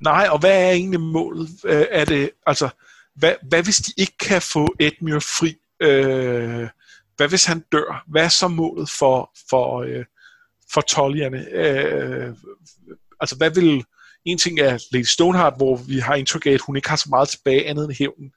[0.00, 1.48] Nej, og hvad er egentlig målet?
[1.64, 2.68] Øh, er det, altså,
[3.14, 5.56] hvad, hvad hvis de ikke kan få Edmure fri?
[5.80, 6.68] Øh,
[7.16, 8.04] hvad hvis han dør?
[8.06, 10.04] Hvad er så målet for, for, øh,
[10.72, 11.46] for tollierne?
[11.52, 12.34] Øh,
[13.20, 13.84] altså, hvad vil...
[14.24, 17.08] En ting er Lady Stoneheart, hvor vi har indtryk af, at hun ikke har så
[17.08, 18.32] meget tilbage andet end hævnen.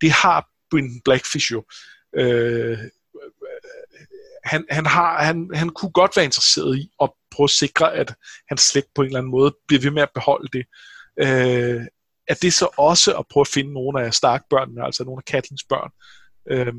[0.00, 1.58] Det har Brendan Blackfish jo.
[1.58, 1.64] Øh,
[4.44, 8.14] han, han, har, han, han kunne godt være interesseret i at prøve at sikre, at
[8.48, 10.66] hans slægt på en eller anden måde bliver ved med at beholde det.
[11.20, 11.86] Øh,
[12.28, 15.64] er det så også at prøve at finde nogle af Stark-børnene, altså nogle af Katlins
[15.68, 15.90] børn?
[16.50, 16.74] Øh,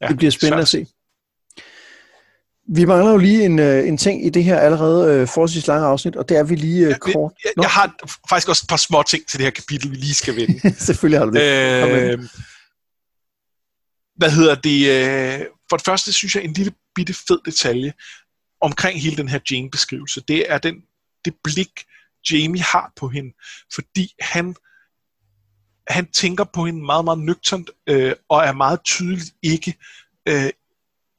[0.00, 0.82] Ja, det bliver spændende svært.
[0.82, 0.94] at se.
[2.74, 5.86] Vi mangler jo lige en, øh, en ting i det her allerede øh, forholdsvis lange
[5.86, 7.32] afsnit, og det er vi lige øh, ja, kort.
[7.44, 7.94] Jeg, jeg har
[8.28, 10.74] faktisk også et par små ting til det her kapitel, vi lige skal vende.
[10.86, 12.12] Selvfølgelig har du det.
[12.12, 12.18] Øh,
[14.16, 14.78] hvad hedder det?
[14.90, 17.92] Øh, for det første synes jeg, en lille bitte fed detalje
[18.60, 20.74] omkring hele den her Jane-beskrivelse, det er den,
[21.24, 21.84] det blik,
[22.30, 23.32] Jamie har på hende,
[23.74, 24.54] fordi han
[25.88, 29.74] han tænker på hende meget, meget nøgternt, øh, og er meget tydeligt ikke
[30.28, 30.50] øh,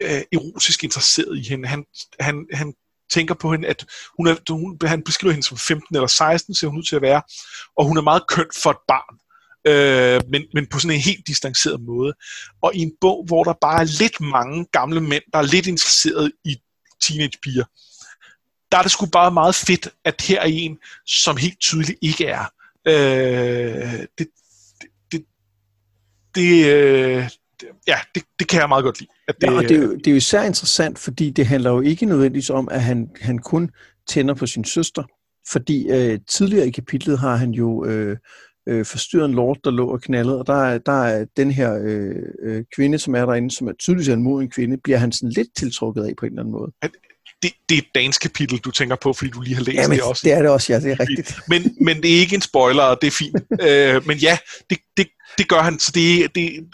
[0.01, 1.67] øh, erotisk interesseret i hende.
[1.67, 1.85] Han,
[2.19, 2.73] han, han
[3.11, 3.85] tænker på hende, at
[4.17, 7.01] hun er, hun, han beskriver hende som 15 eller 16, ser hun ud til at
[7.01, 7.21] være,
[7.77, 9.15] og hun er meget køn for et barn.
[9.67, 12.13] Øh, men, men på sådan en helt distanceret måde.
[12.61, 15.67] Og i en bog, hvor der bare er lidt mange gamle mænd, der er lidt
[15.67, 16.57] interesseret i
[17.01, 17.63] teenagepiger,
[18.71, 22.26] der er det sgu bare meget fedt, at her er en, som helt tydeligt ikke
[22.26, 22.45] er.
[22.88, 24.27] Øh, det,
[24.81, 25.26] det, det,
[26.35, 27.30] det, øh,
[27.88, 29.11] ja, det, det kan jeg meget godt lide.
[29.27, 31.69] At det, ja, og det, er jo, det er jo især interessant, fordi det handler
[31.69, 33.69] jo ikke nødvendigvis om, at han, han kun
[34.10, 35.03] tænder på sin søster.
[35.52, 38.18] Fordi øh, tidligere i kapitlet har han jo øh,
[38.68, 41.80] øh, forstyrret en lord, der lå og knaldede, og der er, der er den her
[41.84, 45.30] øh, øh, kvinde, som er derinde, som er tydeligvis en moden kvinde, bliver han sådan
[45.30, 46.72] lidt tiltrukket af på en eller anden måde.
[47.44, 49.88] det, det er et dansk kapitel, du tænker på, fordi du lige har læst ja,
[49.88, 50.22] men det også.
[50.23, 51.40] det er det også, ja, det er rigtigt.
[51.48, 53.36] Men, men det er ikke en spoiler, og det er fint.
[53.68, 54.38] øh, men ja,
[54.69, 55.07] det, det,
[55.38, 56.69] det gør han, så det, det,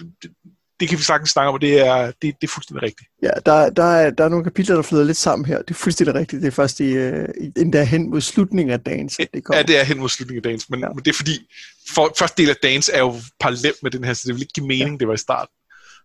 [0.79, 3.09] det, kan vi sagtens snakke om, og det er, det, det er fuldstændig rigtigt.
[3.23, 5.57] Ja, der, der, er, der er nogle kapitler, der flyder lidt sammen her.
[5.57, 6.41] Det er fuldstændig rigtigt.
[6.41, 7.25] Det er først i, uh,
[7.57, 9.57] endda hen mod slutningen af dagen, så det kommer.
[9.57, 10.89] Ja, det er hen mod slutningen af dagen, men, ja.
[10.89, 11.51] men det er fordi,
[11.89, 14.53] for, første del af dagen er jo parallelt med den her, så det vil ikke
[14.53, 14.97] give mening, ja.
[14.97, 15.53] det var i starten.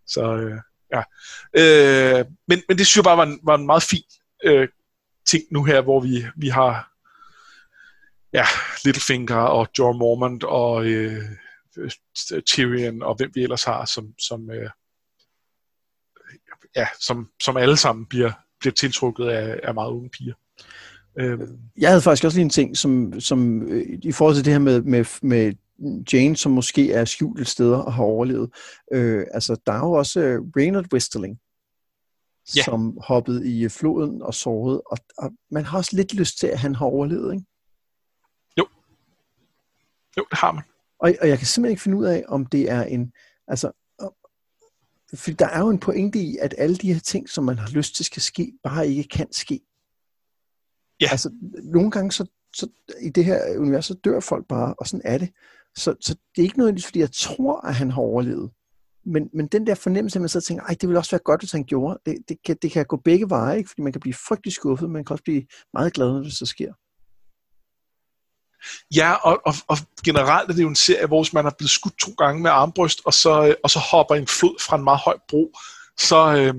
[0.06, 0.56] Så øh,
[0.94, 1.02] ja.
[1.56, 4.02] Øh, men, men det synes jeg bare var en, var en meget fin
[4.44, 4.68] øh,
[5.26, 6.90] ting nu her, hvor vi, vi har
[8.32, 8.44] ja,
[8.84, 11.24] Littlefinger og Jorah Mormont og øh,
[12.46, 14.70] Tyrion og hvem vi ellers har, som, som, øh,
[16.76, 20.34] ja, som, som alle sammen bliver, bliver tiltrukket af, af meget unge piger.
[21.18, 21.58] Øhm.
[21.76, 24.60] Jeg havde faktisk også lige en ting, som, som øh, i forhold til det her
[24.60, 25.54] med, med, med
[26.12, 28.50] Jane, som måske er skjult et sted og har overlevet.
[28.92, 31.40] Øh, altså, der er jo også uh, Reynard Westerling,
[32.56, 32.62] ja.
[32.62, 36.58] som hoppede i floden og sårede, og, og man har også lidt lyst til, at
[36.58, 37.46] han har overlevet, ikke?
[38.58, 38.66] Jo.
[40.16, 40.64] Jo, det har man.
[41.00, 43.12] Og, og jeg kan simpelthen ikke finde ud af, om det er en...
[43.48, 43.72] Altså,
[45.14, 47.68] for der er jo en pointe i, at alle de her ting, som man har
[47.68, 49.60] lyst til skal ske, bare ikke kan ske.
[51.00, 51.08] Ja.
[51.10, 51.30] Altså,
[51.62, 52.68] nogle gange så, så
[53.00, 55.30] i det her univers, så dør folk bare, og sådan er det.
[55.76, 58.50] Så, så det er ikke noget, fordi jeg tror, at han har overlevet.
[59.04, 61.40] Men, men den der fornemmelse, at man så tænker, ej, det ville også være godt,
[61.40, 63.68] hvis han gjorde, det, det, kan, det kan gå begge veje, ikke?
[63.68, 66.32] fordi man kan blive frygtelig skuffet, men man kan også blive meget glad, når det
[66.32, 66.72] så sker.
[68.94, 71.98] Ja, og, og, og generelt er det jo en serie, hvor man er blevet skudt
[71.98, 75.00] to gange med armbryst, og så, øh, og så hopper en flod fra en meget
[75.00, 75.52] høj bro,
[75.98, 76.54] så, øh,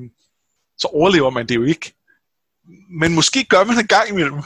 [0.78, 1.94] så overlever man det jo ikke.
[2.99, 4.41] Men måske gør man en gang imellem.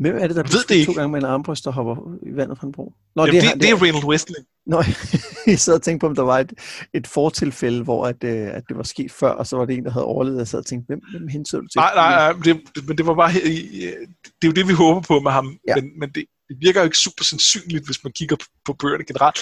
[0.00, 0.92] Hvem er det, der ved det ikke.
[0.92, 2.92] to gange med en armbryst, der hopper i vandet fra en bro?
[3.16, 4.46] Nå, Jamen, det, det, det er Reynold Westling.
[4.66, 4.82] Nå,
[5.46, 6.52] jeg sad og tænkte på, om der var et,
[6.94, 9.84] et fortilfælde, hvor at, øh, at det var sket før, og så var det en,
[9.84, 11.78] der havde overlevet, og jeg sad og tænkte, hvem, hvem henså du til?
[11.78, 15.00] Nej, nej, nej men det, men det var bare, det er jo det, vi håber
[15.00, 15.74] på med ham, ja.
[15.74, 19.04] men, men det, det virker jo ikke super sandsynligt, hvis man kigger på, på bøgerne
[19.04, 19.38] generelt.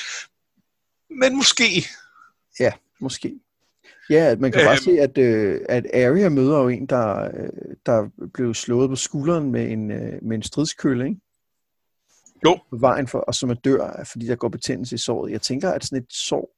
[1.20, 1.86] Men måske.
[2.60, 3.34] Ja, måske.
[4.10, 7.76] Ja, man kan bare øhm, se, at, øh, at Arya møder jo en, der, øh,
[7.86, 11.20] der blev slået på skulderen med en, øh, med en stridskølle, ikke?
[12.44, 12.58] Jo.
[12.70, 15.32] På vejen for, og som er dør, fordi der går betændelse i såret.
[15.32, 16.54] Jeg tænker, at sådan et sår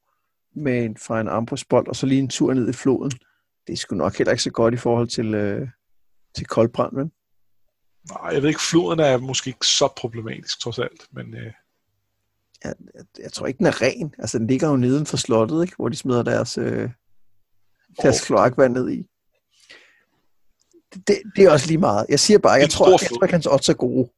[0.55, 3.10] med en, fra en armbrystbold, og så lige en tur ned i floden,
[3.66, 5.68] det er sgu nok heller ikke så godt i forhold til, øh,
[6.35, 7.10] til koldbrand, vel?
[8.10, 11.35] Nej, jeg ved ikke, floden er måske ikke så problematisk, trods alt, men...
[11.35, 11.52] Øh...
[12.64, 14.14] Jeg, jeg, jeg tror ikke, den er ren.
[14.18, 15.77] Altså, den ligger jo neden for slottet, ikke?
[15.77, 16.90] hvor de smider deres, øh,
[18.03, 19.07] deres kloakvand ned i.
[20.95, 22.07] Det, det, er også lige meget.
[22.09, 24.11] Jeg siger bare, jeg tror, jeg tror ikke, hans odds er gode.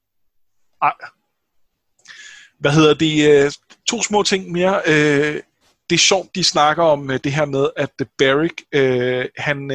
[0.82, 0.94] Nej.
[2.58, 3.44] Hvad hedder det?
[3.44, 3.52] Øh,
[3.88, 4.82] to små ting mere.
[4.86, 5.42] Øh,
[5.90, 8.62] det er sjovt, de snakker om øh, det her med, at Barrick,
[9.38, 9.70] han,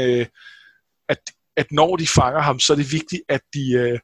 [1.10, 1.20] at,
[1.58, 4.00] at når de fanger ham, så er det vigtigt, at de,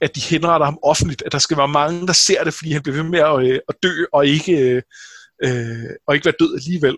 [0.00, 1.22] at de henretter ham offentligt.
[1.26, 3.74] At der skal være mange, der ser det, fordi han bliver ved med at, at
[3.82, 4.82] dø, og ikke,
[6.06, 6.96] og ikke være død alligevel.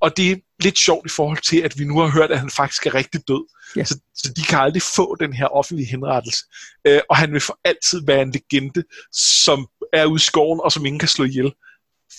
[0.00, 2.86] Og det lidt sjovt i forhold til, at vi nu har hørt, at han faktisk
[2.86, 3.44] er rigtig død.
[3.76, 3.84] Ja.
[3.84, 6.44] Så, så de kan aldrig få den her offentlige henrettelse.
[6.86, 8.82] Øh, og han vil for altid være en legende,
[9.12, 11.52] som er ude i skoven, og som ingen kan slå ihjel.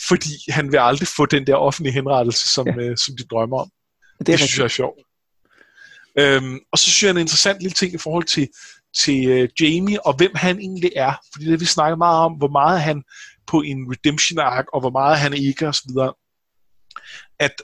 [0.07, 2.75] Fordi han vil aldrig få den der offentlige henrettelse, som, ja.
[2.75, 3.69] øh, som de drømmer om.
[4.19, 4.99] Det, det synes jeg er sjovt.
[6.19, 8.47] Øhm, og så synes jeg en interessant lille ting i forhold til,
[9.03, 11.13] til uh, Jamie, og hvem han egentlig er.
[11.33, 13.03] Fordi det vi snakker meget om, hvor meget han
[13.47, 16.13] på en redemption arc, og hvor meget han ikke, og så videre.
[17.39, 17.61] At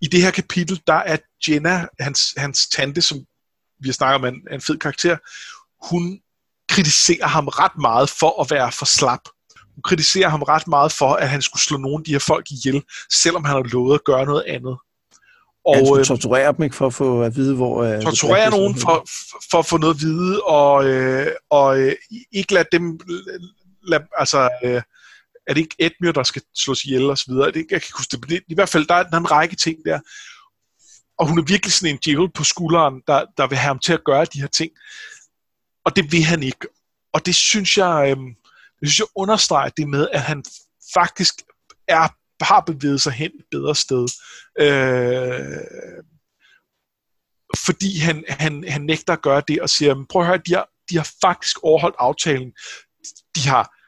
[0.00, 1.16] i det her kapitel, der er
[1.48, 3.18] Jenna, hans, hans tante, som
[3.80, 5.16] vi har snakket om, en, en fed karakter,
[5.90, 6.20] hun
[6.68, 9.20] kritiserer ham ret meget for at være for slap.
[9.74, 12.46] Hun kritiserer ham ret meget for, at han skulle slå nogle af de her folk
[12.50, 12.82] ihjel,
[13.12, 14.76] selvom han har lovet at gøre noget andet.
[15.66, 17.96] Og, han skulle øh, torturere dem ikke for at få at vide, hvor...
[17.96, 19.06] Uh, torturere nogen for,
[19.50, 21.92] for at få noget at vide, og, øh, og øh,
[22.32, 23.00] ikke lade dem...
[23.82, 24.82] Lad, altså, øh,
[25.46, 27.50] er det ikke Edmure, der skal slås ihjel og så videre?
[27.50, 29.78] Det, jeg kan huske det, i hvert fald, der er, der er en række ting
[29.84, 30.00] der.
[31.18, 33.92] Og hun er virkelig sådan en djævel på skulderen, der, der vil have ham til
[33.92, 34.70] at gøre de her ting.
[35.84, 36.66] Og det vil han ikke.
[37.12, 38.24] Og det synes jeg, øh,
[38.80, 40.44] det synes jeg understreger det med, at han
[40.94, 41.34] faktisk
[41.88, 42.08] er,
[42.44, 44.08] har bevæget sig hen et bedre sted.
[44.60, 45.60] Øh,
[47.66, 50.68] fordi han, han, han nægter at gøre det og siger, prøv at høre, de har,
[50.90, 52.52] de har faktisk overholdt aftalen.
[53.36, 53.79] De har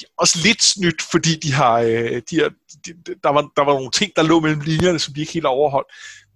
[0.00, 2.50] de er også lidt snydt, fordi de har, øh, de har
[2.86, 2.92] de,
[3.24, 5.50] der, var, der var nogle ting, der lå mellem linjerne, som de ikke helt har
[5.50, 5.88] overholdt.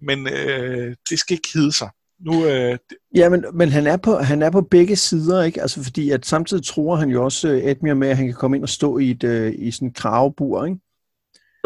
[0.03, 1.89] Men øh, det skal ikke hedde sig.
[2.25, 2.79] Nu, øh.
[3.15, 5.63] Ja, men, men han, er på, han er på begge sider, ikke?
[5.63, 8.57] Altså, fordi at samtidig tror han jo også øh, Edmure med, at han kan komme
[8.57, 10.79] ind og stå i, et, øh, i sådan en kravbur, ikke?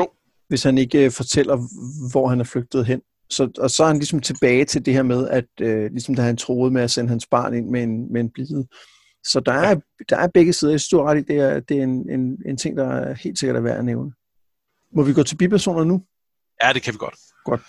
[0.01, 0.09] Jo.
[0.49, 1.57] Hvis han ikke øh, fortæller,
[2.11, 3.01] hvor han er flygtet hen.
[3.31, 6.23] Så, og så er han ligesom tilbage til det her med, at øh, ligesom da
[6.23, 8.67] han troede med at sende hans barn ind med en, med en blide.
[9.33, 9.77] Så der er,
[10.09, 10.73] der er begge sider.
[10.73, 13.39] Jeg synes, ret i, det er, det er en, en, en ting, der er helt
[13.39, 14.13] sikkert er værd at nævne.
[14.93, 16.03] Må vi gå til bipersoner nu?
[16.63, 17.15] Ja, det kan vi godt.
[17.45, 17.61] Godt.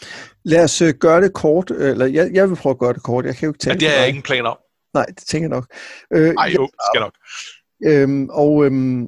[0.43, 1.71] Lad os uh, gøre det kort.
[1.71, 3.25] Eller jeg, jeg vil prøve at gøre det kort.
[3.25, 4.57] Jeg kan jo ikke tale ja, det har jeg ingen plan om.
[4.93, 5.73] Nej, det tænker jeg nok.
[6.13, 7.13] Øh, Ej, jo, det skal nok.
[7.85, 9.07] Øhm, og øhm,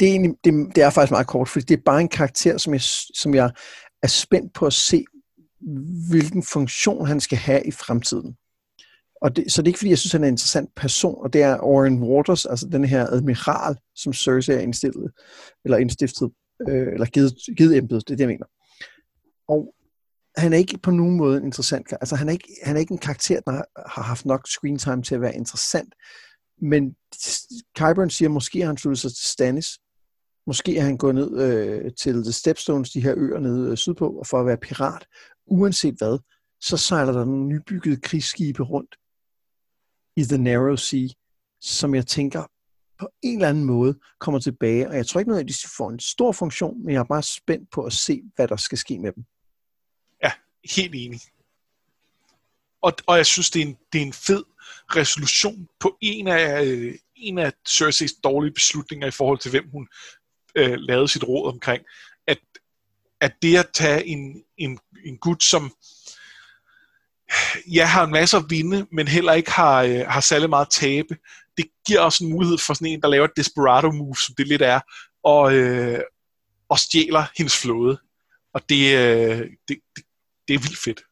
[0.00, 2.58] det, er egentlig, det, det er faktisk meget kort, fordi det er bare en karakter,
[2.58, 2.82] som jeg,
[3.14, 3.50] som jeg
[4.02, 5.04] er spændt på at se,
[6.10, 8.36] hvilken funktion han skal have i fremtiden.
[9.22, 11.32] Og det, så det er ikke, fordi jeg synes, han er en interessant person, og
[11.32, 15.10] det er Oren Waters, altså den her admiral, som Cersei er indstillet,
[15.64, 16.30] eller indstiftet,
[16.68, 18.46] øh, eller givet, givet embedet, det er det, jeg mener.
[19.48, 19.74] Og
[20.36, 22.92] han er ikke på nogen måde en interessant Altså, han er ikke, han er ikke
[22.92, 25.94] en karakter, der har haft nok screen time til at være interessant.
[26.62, 26.96] Men
[27.76, 29.78] Kyburn siger, måske har han sluttet sig til Stannis.
[30.46, 34.22] Måske er han gået ned øh, til The Stepstones, de her øer nede øh, sydpå,
[34.26, 35.06] for at være pirat.
[35.46, 36.18] Uanset hvad,
[36.60, 38.96] så sejler der nogle nybyggede krigsskibe rundt
[40.16, 41.08] i The Narrow Sea,
[41.60, 42.44] som jeg tænker
[42.98, 44.88] på en eller anden måde kommer tilbage.
[44.88, 47.70] Og jeg tror ikke nødvendigvis, de får en stor funktion, men jeg er bare spændt
[47.70, 49.24] på at se, hvad der skal ske med dem.
[50.24, 50.32] Ja,
[50.76, 51.20] helt enig.
[52.82, 54.44] Og, og jeg synes, det er, en, det er en fed
[54.96, 59.88] resolution på en af, øh, en af Cerseis dårlige beslutninger i forhold til, hvem hun
[60.54, 61.84] øh, lavede sit råd omkring.
[62.26, 62.38] At,
[63.20, 65.72] at det at tage en, en, en gut, som
[67.74, 70.72] ja, har en masse at vinde, men heller ikke har, øh, har særlig meget at
[70.72, 71.16] tabe,
[71.56, 74.48] det giver også en mulighed for sådan en, der laver et desperado move, som det
[74.48, 74.80] lidt er,
[75.24, 76.00] og, øh,
[76.68, 77.98] og stjæler hendes flåde.
[78.54, 79.38] Og det, øh,
[79.68, 80.04] det, det,
[80.48, 81.02] det er vildt fedt.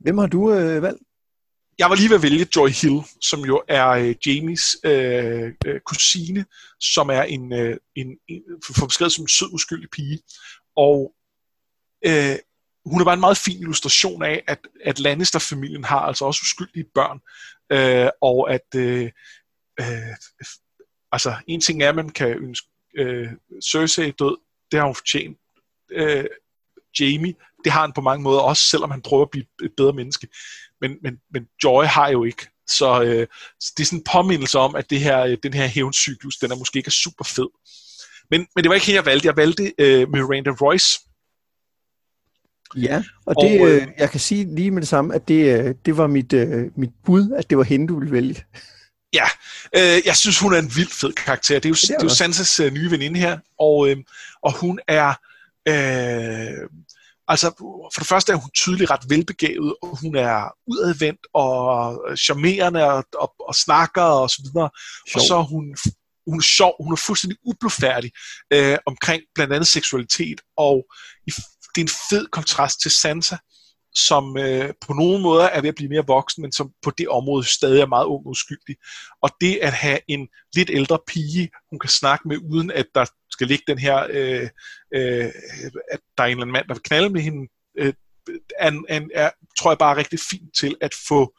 [0.00, 1.02] Hvem har du øh, valgt?
[1.78, 5.80] Jeg var lige ved at vælge Joy Hill, som jo er øh, Jamies øh, øh,
[5.80, 6.46] kusine,
[6.80, 8.42] som er en, øh, en, en
[8.76, 10.18] for beskrevet som en sød, uskyldig pige.
[10.76, 11.14] Og
[12.06, 12.36] øh,
[12.86, 16.86] hun er bare en meget fin illustration af, at, at Lannister-familien har altså også uskyldige
[16.94, 17.20] børn,
[17.72, 19.10] øh, og at øh,
[19.80, 20.16] øh,
[21.12, 22.68] altså en ting er, at man kan ønske
[22.98, 23.28] øh,
[23.64, 24.36] Cersei død,
[24.70, 25.38] det har hun fortjent.
[25.92, 26.24] Øh,
[27.00, 27.34] Jamie,
[27.64, 30.28] det har han på mange måder også, selvom han prøver at blive et bedre menneske.
[30.80, 32.48] Men, men, men Joy har jo ikke.
[32.68, 33.26] Så, øh,
[33.60, 36.50] så det er sådan en påmindelse om, at det her, øh, den her hævncyklus, den
[36.50, 37.48] er måske ikke super fed.
[38.30, 39.26] Men, men det var ikke her, jeg valgte.
[39.26, 41.00] Jeg valgte øh, Miranda Royce,
[42.76, 45.58] Ja, og, det, og øh, øh, jeg kan sige lige med det samme, at det,
[45.58, 48.44] øh, det var mit, øh, mit bud, at det var hende, du ville vælge.
[49.12, 49.24] Ja,
[49.76, 51.54] øh, jeg synes, hun er en vildt fed karakter.
[51.54, 53.96] Det er jo, det er, det er jo Sansas øh, nye veninde her, og, øh,
[54.42, 55.08] og hun er...
[55.68, 56.68] Øh,
[57.28, 57.50] altså,
[57.94, 63.04] for det første er hun tydeligt ret velbegavet, og hun er udadvendt og charmerende og,
[63.18, 64.70] og, og snakker og så videre.
[65.08, 65.20] Sjov.
[65.20, 65.76] Og så er hun
[66.26, 68.10] hun er sjov, hun er fuldstændig ublufærdig
[68.52, 70.86] øh, omkring blandt andet seksualitet, og
[71.26, 71.32] i
[71.76, 73.36] det er en fed kontrast til Sansa,
[73.94, 77.08] som øh, på nogle måder er ved at blive mere voksen, men som på det
[77.08, 78.76] område stadig er meget ung og uskyldig.
[79.22, 83.04] Og det at have en lidt ældre pige, hun kan snakke med, uden at der
[83.30, 84.48] skal ligge den her, øh,
[84.94, 85.30] øh,
[85.92, 87.48] at der er en eller anden mand, der vil knalde med hende,
[87.78, 87.92] øh,
[88.58, 91.34] er, er, er, tror jeg bare er rigtig fint til at få,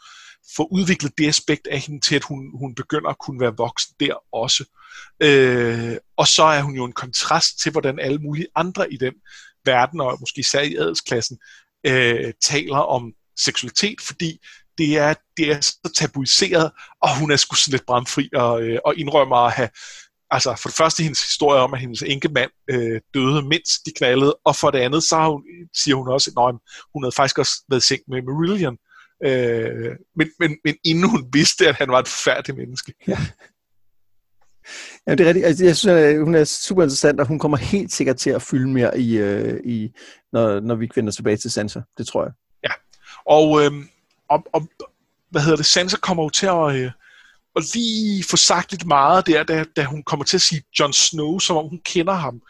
[0.56, 3.96] få udviklet det aspekt af hende til, at hun, hun begynder at kunne være voksen
[4.00, 4.64] der også.
[5.24, 9.14] Øh, og så er hun jo en kontrast til, hvordan alle mulige andre i den
[9.68, 11.38] verden, og måske især i adelsklassen,
[11.88, 14.40] øh, taler om seksualitet, fordi
[14.78, 16.72] det er, det er så tabuiseret,
[17.02, 19.70] og hun er sgu sådan lidt bramfri og, øh, og indrømmer at have,
[20.32, 24.38] altså for det første hendes historie om, at hendes enkemand øh, døde, mens de knaldede,
[24.46, 25.44] og for det andet, så hun,
[25.76, 26.56] siger hun også, at
[26.94, 28.78] hun havde faktisk også været seng med Marillion,
[29.26, 32.94] øh, men, men, men inden hun vidste, at han var et færdigt menneske.
[33.08, 33.18] Ja.
[35.08, 35.46] Ja, det er rigtigt.
[35.46, 38.30] Altså, jeg synes, at øh, hun er super interessant, og hun kommer helt sikkert til
[38.30, 39.92] at fylde mere i, øh, i
[40.32, 41.82] når, når vi vender tilbage til Sansa.
[41.98, 42.32] Det tror jeg.
[42.64, 42.72] Ja,
[43.26, 43.72] og, øh,
[44.30, 44.68] og, og
[45.30, 46.92] hvad hedder det, Sansa kommer jo til at, øh,
[47.56, 50.94] at lige få sagt lidt meget der, da, da hun kommer til at sige Jon
[50.94, 52.42] Snow, som om hun kender ham,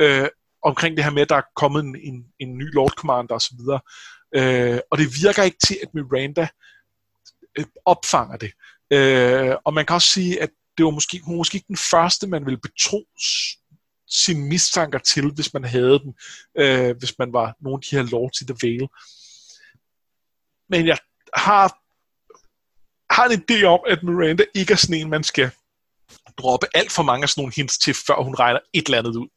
[0.00, 0.28] øh,
[0.62, 3.58] omkring det her med, at der er kommet en, en, en ny Lord Commander osv.
[4.34, 6.48] Øh, og det virker ikke til, at Miranda
[7.58, 8.52] øh, opfanger det.
[8.90, 11.76] Øh, og man kan også sige, at det var måske, hun var måske ikke den
[11.76, 13.06] første, man ville betro
[14.08, 16.14] sine mistanker til, hvis man havde dem,
[16.58, 18.88] øh, hvis man var nogen af de her lords i The Vale.
[20.68, 20.98] Men jeg
[21.34, 21.66] har,
[23.14, 25.50] har en idé om, at Miranda ikke er sådan en, man skal
[26.38, 29.16] droppe alt for mange af sådan nogle hints til, før hun regner et eller andet
[29.16, 29.28] ud.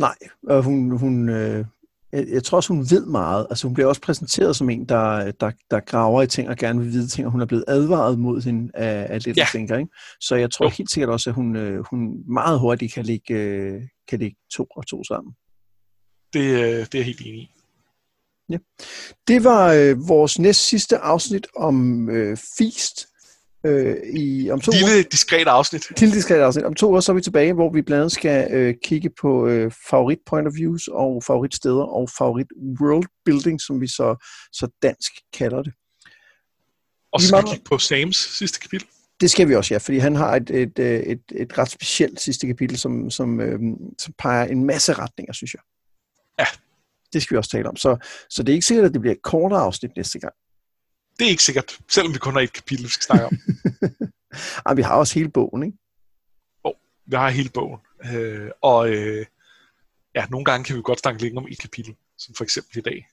[0.00, 0.16] Nej,
[0.48, 1.66] og hun, hun, øh,
[2.12, 3.46] jeg, jeg tror også, hun ved meget.
[3.50, 6.80] Altså, hun bliver også præsenteret som en, der, der, der graver i ting og gerne
[6.80, 9.46] vil vide ting, og hun er blevet advaret mod hende af, af lidt, ja.
[9.52, 9.90] tænker, ikke?
[10.20, 10.70] Så jeg tror jo.
[10.70, 14.66] helt sikkert også, at hun, øh, hun meget hurtigt kan lægge, øh, kan lægge to
[14.76, 15.34] og to sammen.
[16.32, 17.50] Det, øh, det er jeg helt enig i.
[18.48, 18.58] Ja.
[19.28, 23.06] Det var øh, vores næst sidste afsnit om øh, Feast.
[23.66, 26.00] Øh, i, om to Lille, diskret afsnit.
[26.00, 26.64] Lille diskret afsnit.
[26.64, 29.46] Om to år så er vi tilbage, hvor vi blandt andet skal øh, kigge på
[29.46, 32.46] øh, favorit point of views og favoritsteder og favorit
[32.80, 35.72] world building, som vi så, så dansk kalder det.
[37.12, 38.86] Og så skal vi kigge på Sams sidste kapitel.
[39.20, 42.20] Det skal vi også, ja, fordi han har et, et, øh, et, et ret specielt
[42.20, 43.60] sidste kapitel, som, som, øh,
[43.98, 45.62] som peger en masse retninger, synes jeg.
[46.38, 46.44] Ja.
[47.12, 47.76] Det skal vi også tale om.
[47.76, 47.96] Så,
[48.30, 50.34] så det er ikke sikkert, at det bliver et kortere afsnit næste gang.
[51.22, 53.32] Det er ikke sikkert, selvom vi kun har et kapitel, vi skal snakke om.
[54.66, 55.78] Ej, vi har også hele bogen, ikke?
[57.06, 57.80] vi har hele bogen.
[58.14, 59.26] Øh, og øh,
[60.14, 62.80] ja, nogle gange kan vi godt snakke længere om et kapitel, som for eksempel i
[62.80, 63.06] dag.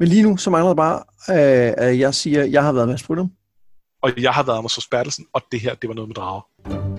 [0.00, 0.98] Men lige nu, så mangler det bare,
[1.30, 3.32] øh, at jeg siger, at jeg har været Mads Brydum.
[4.02, 6.89] Og jeg har været Anders Bertelsen, og det her, det var noget med drager.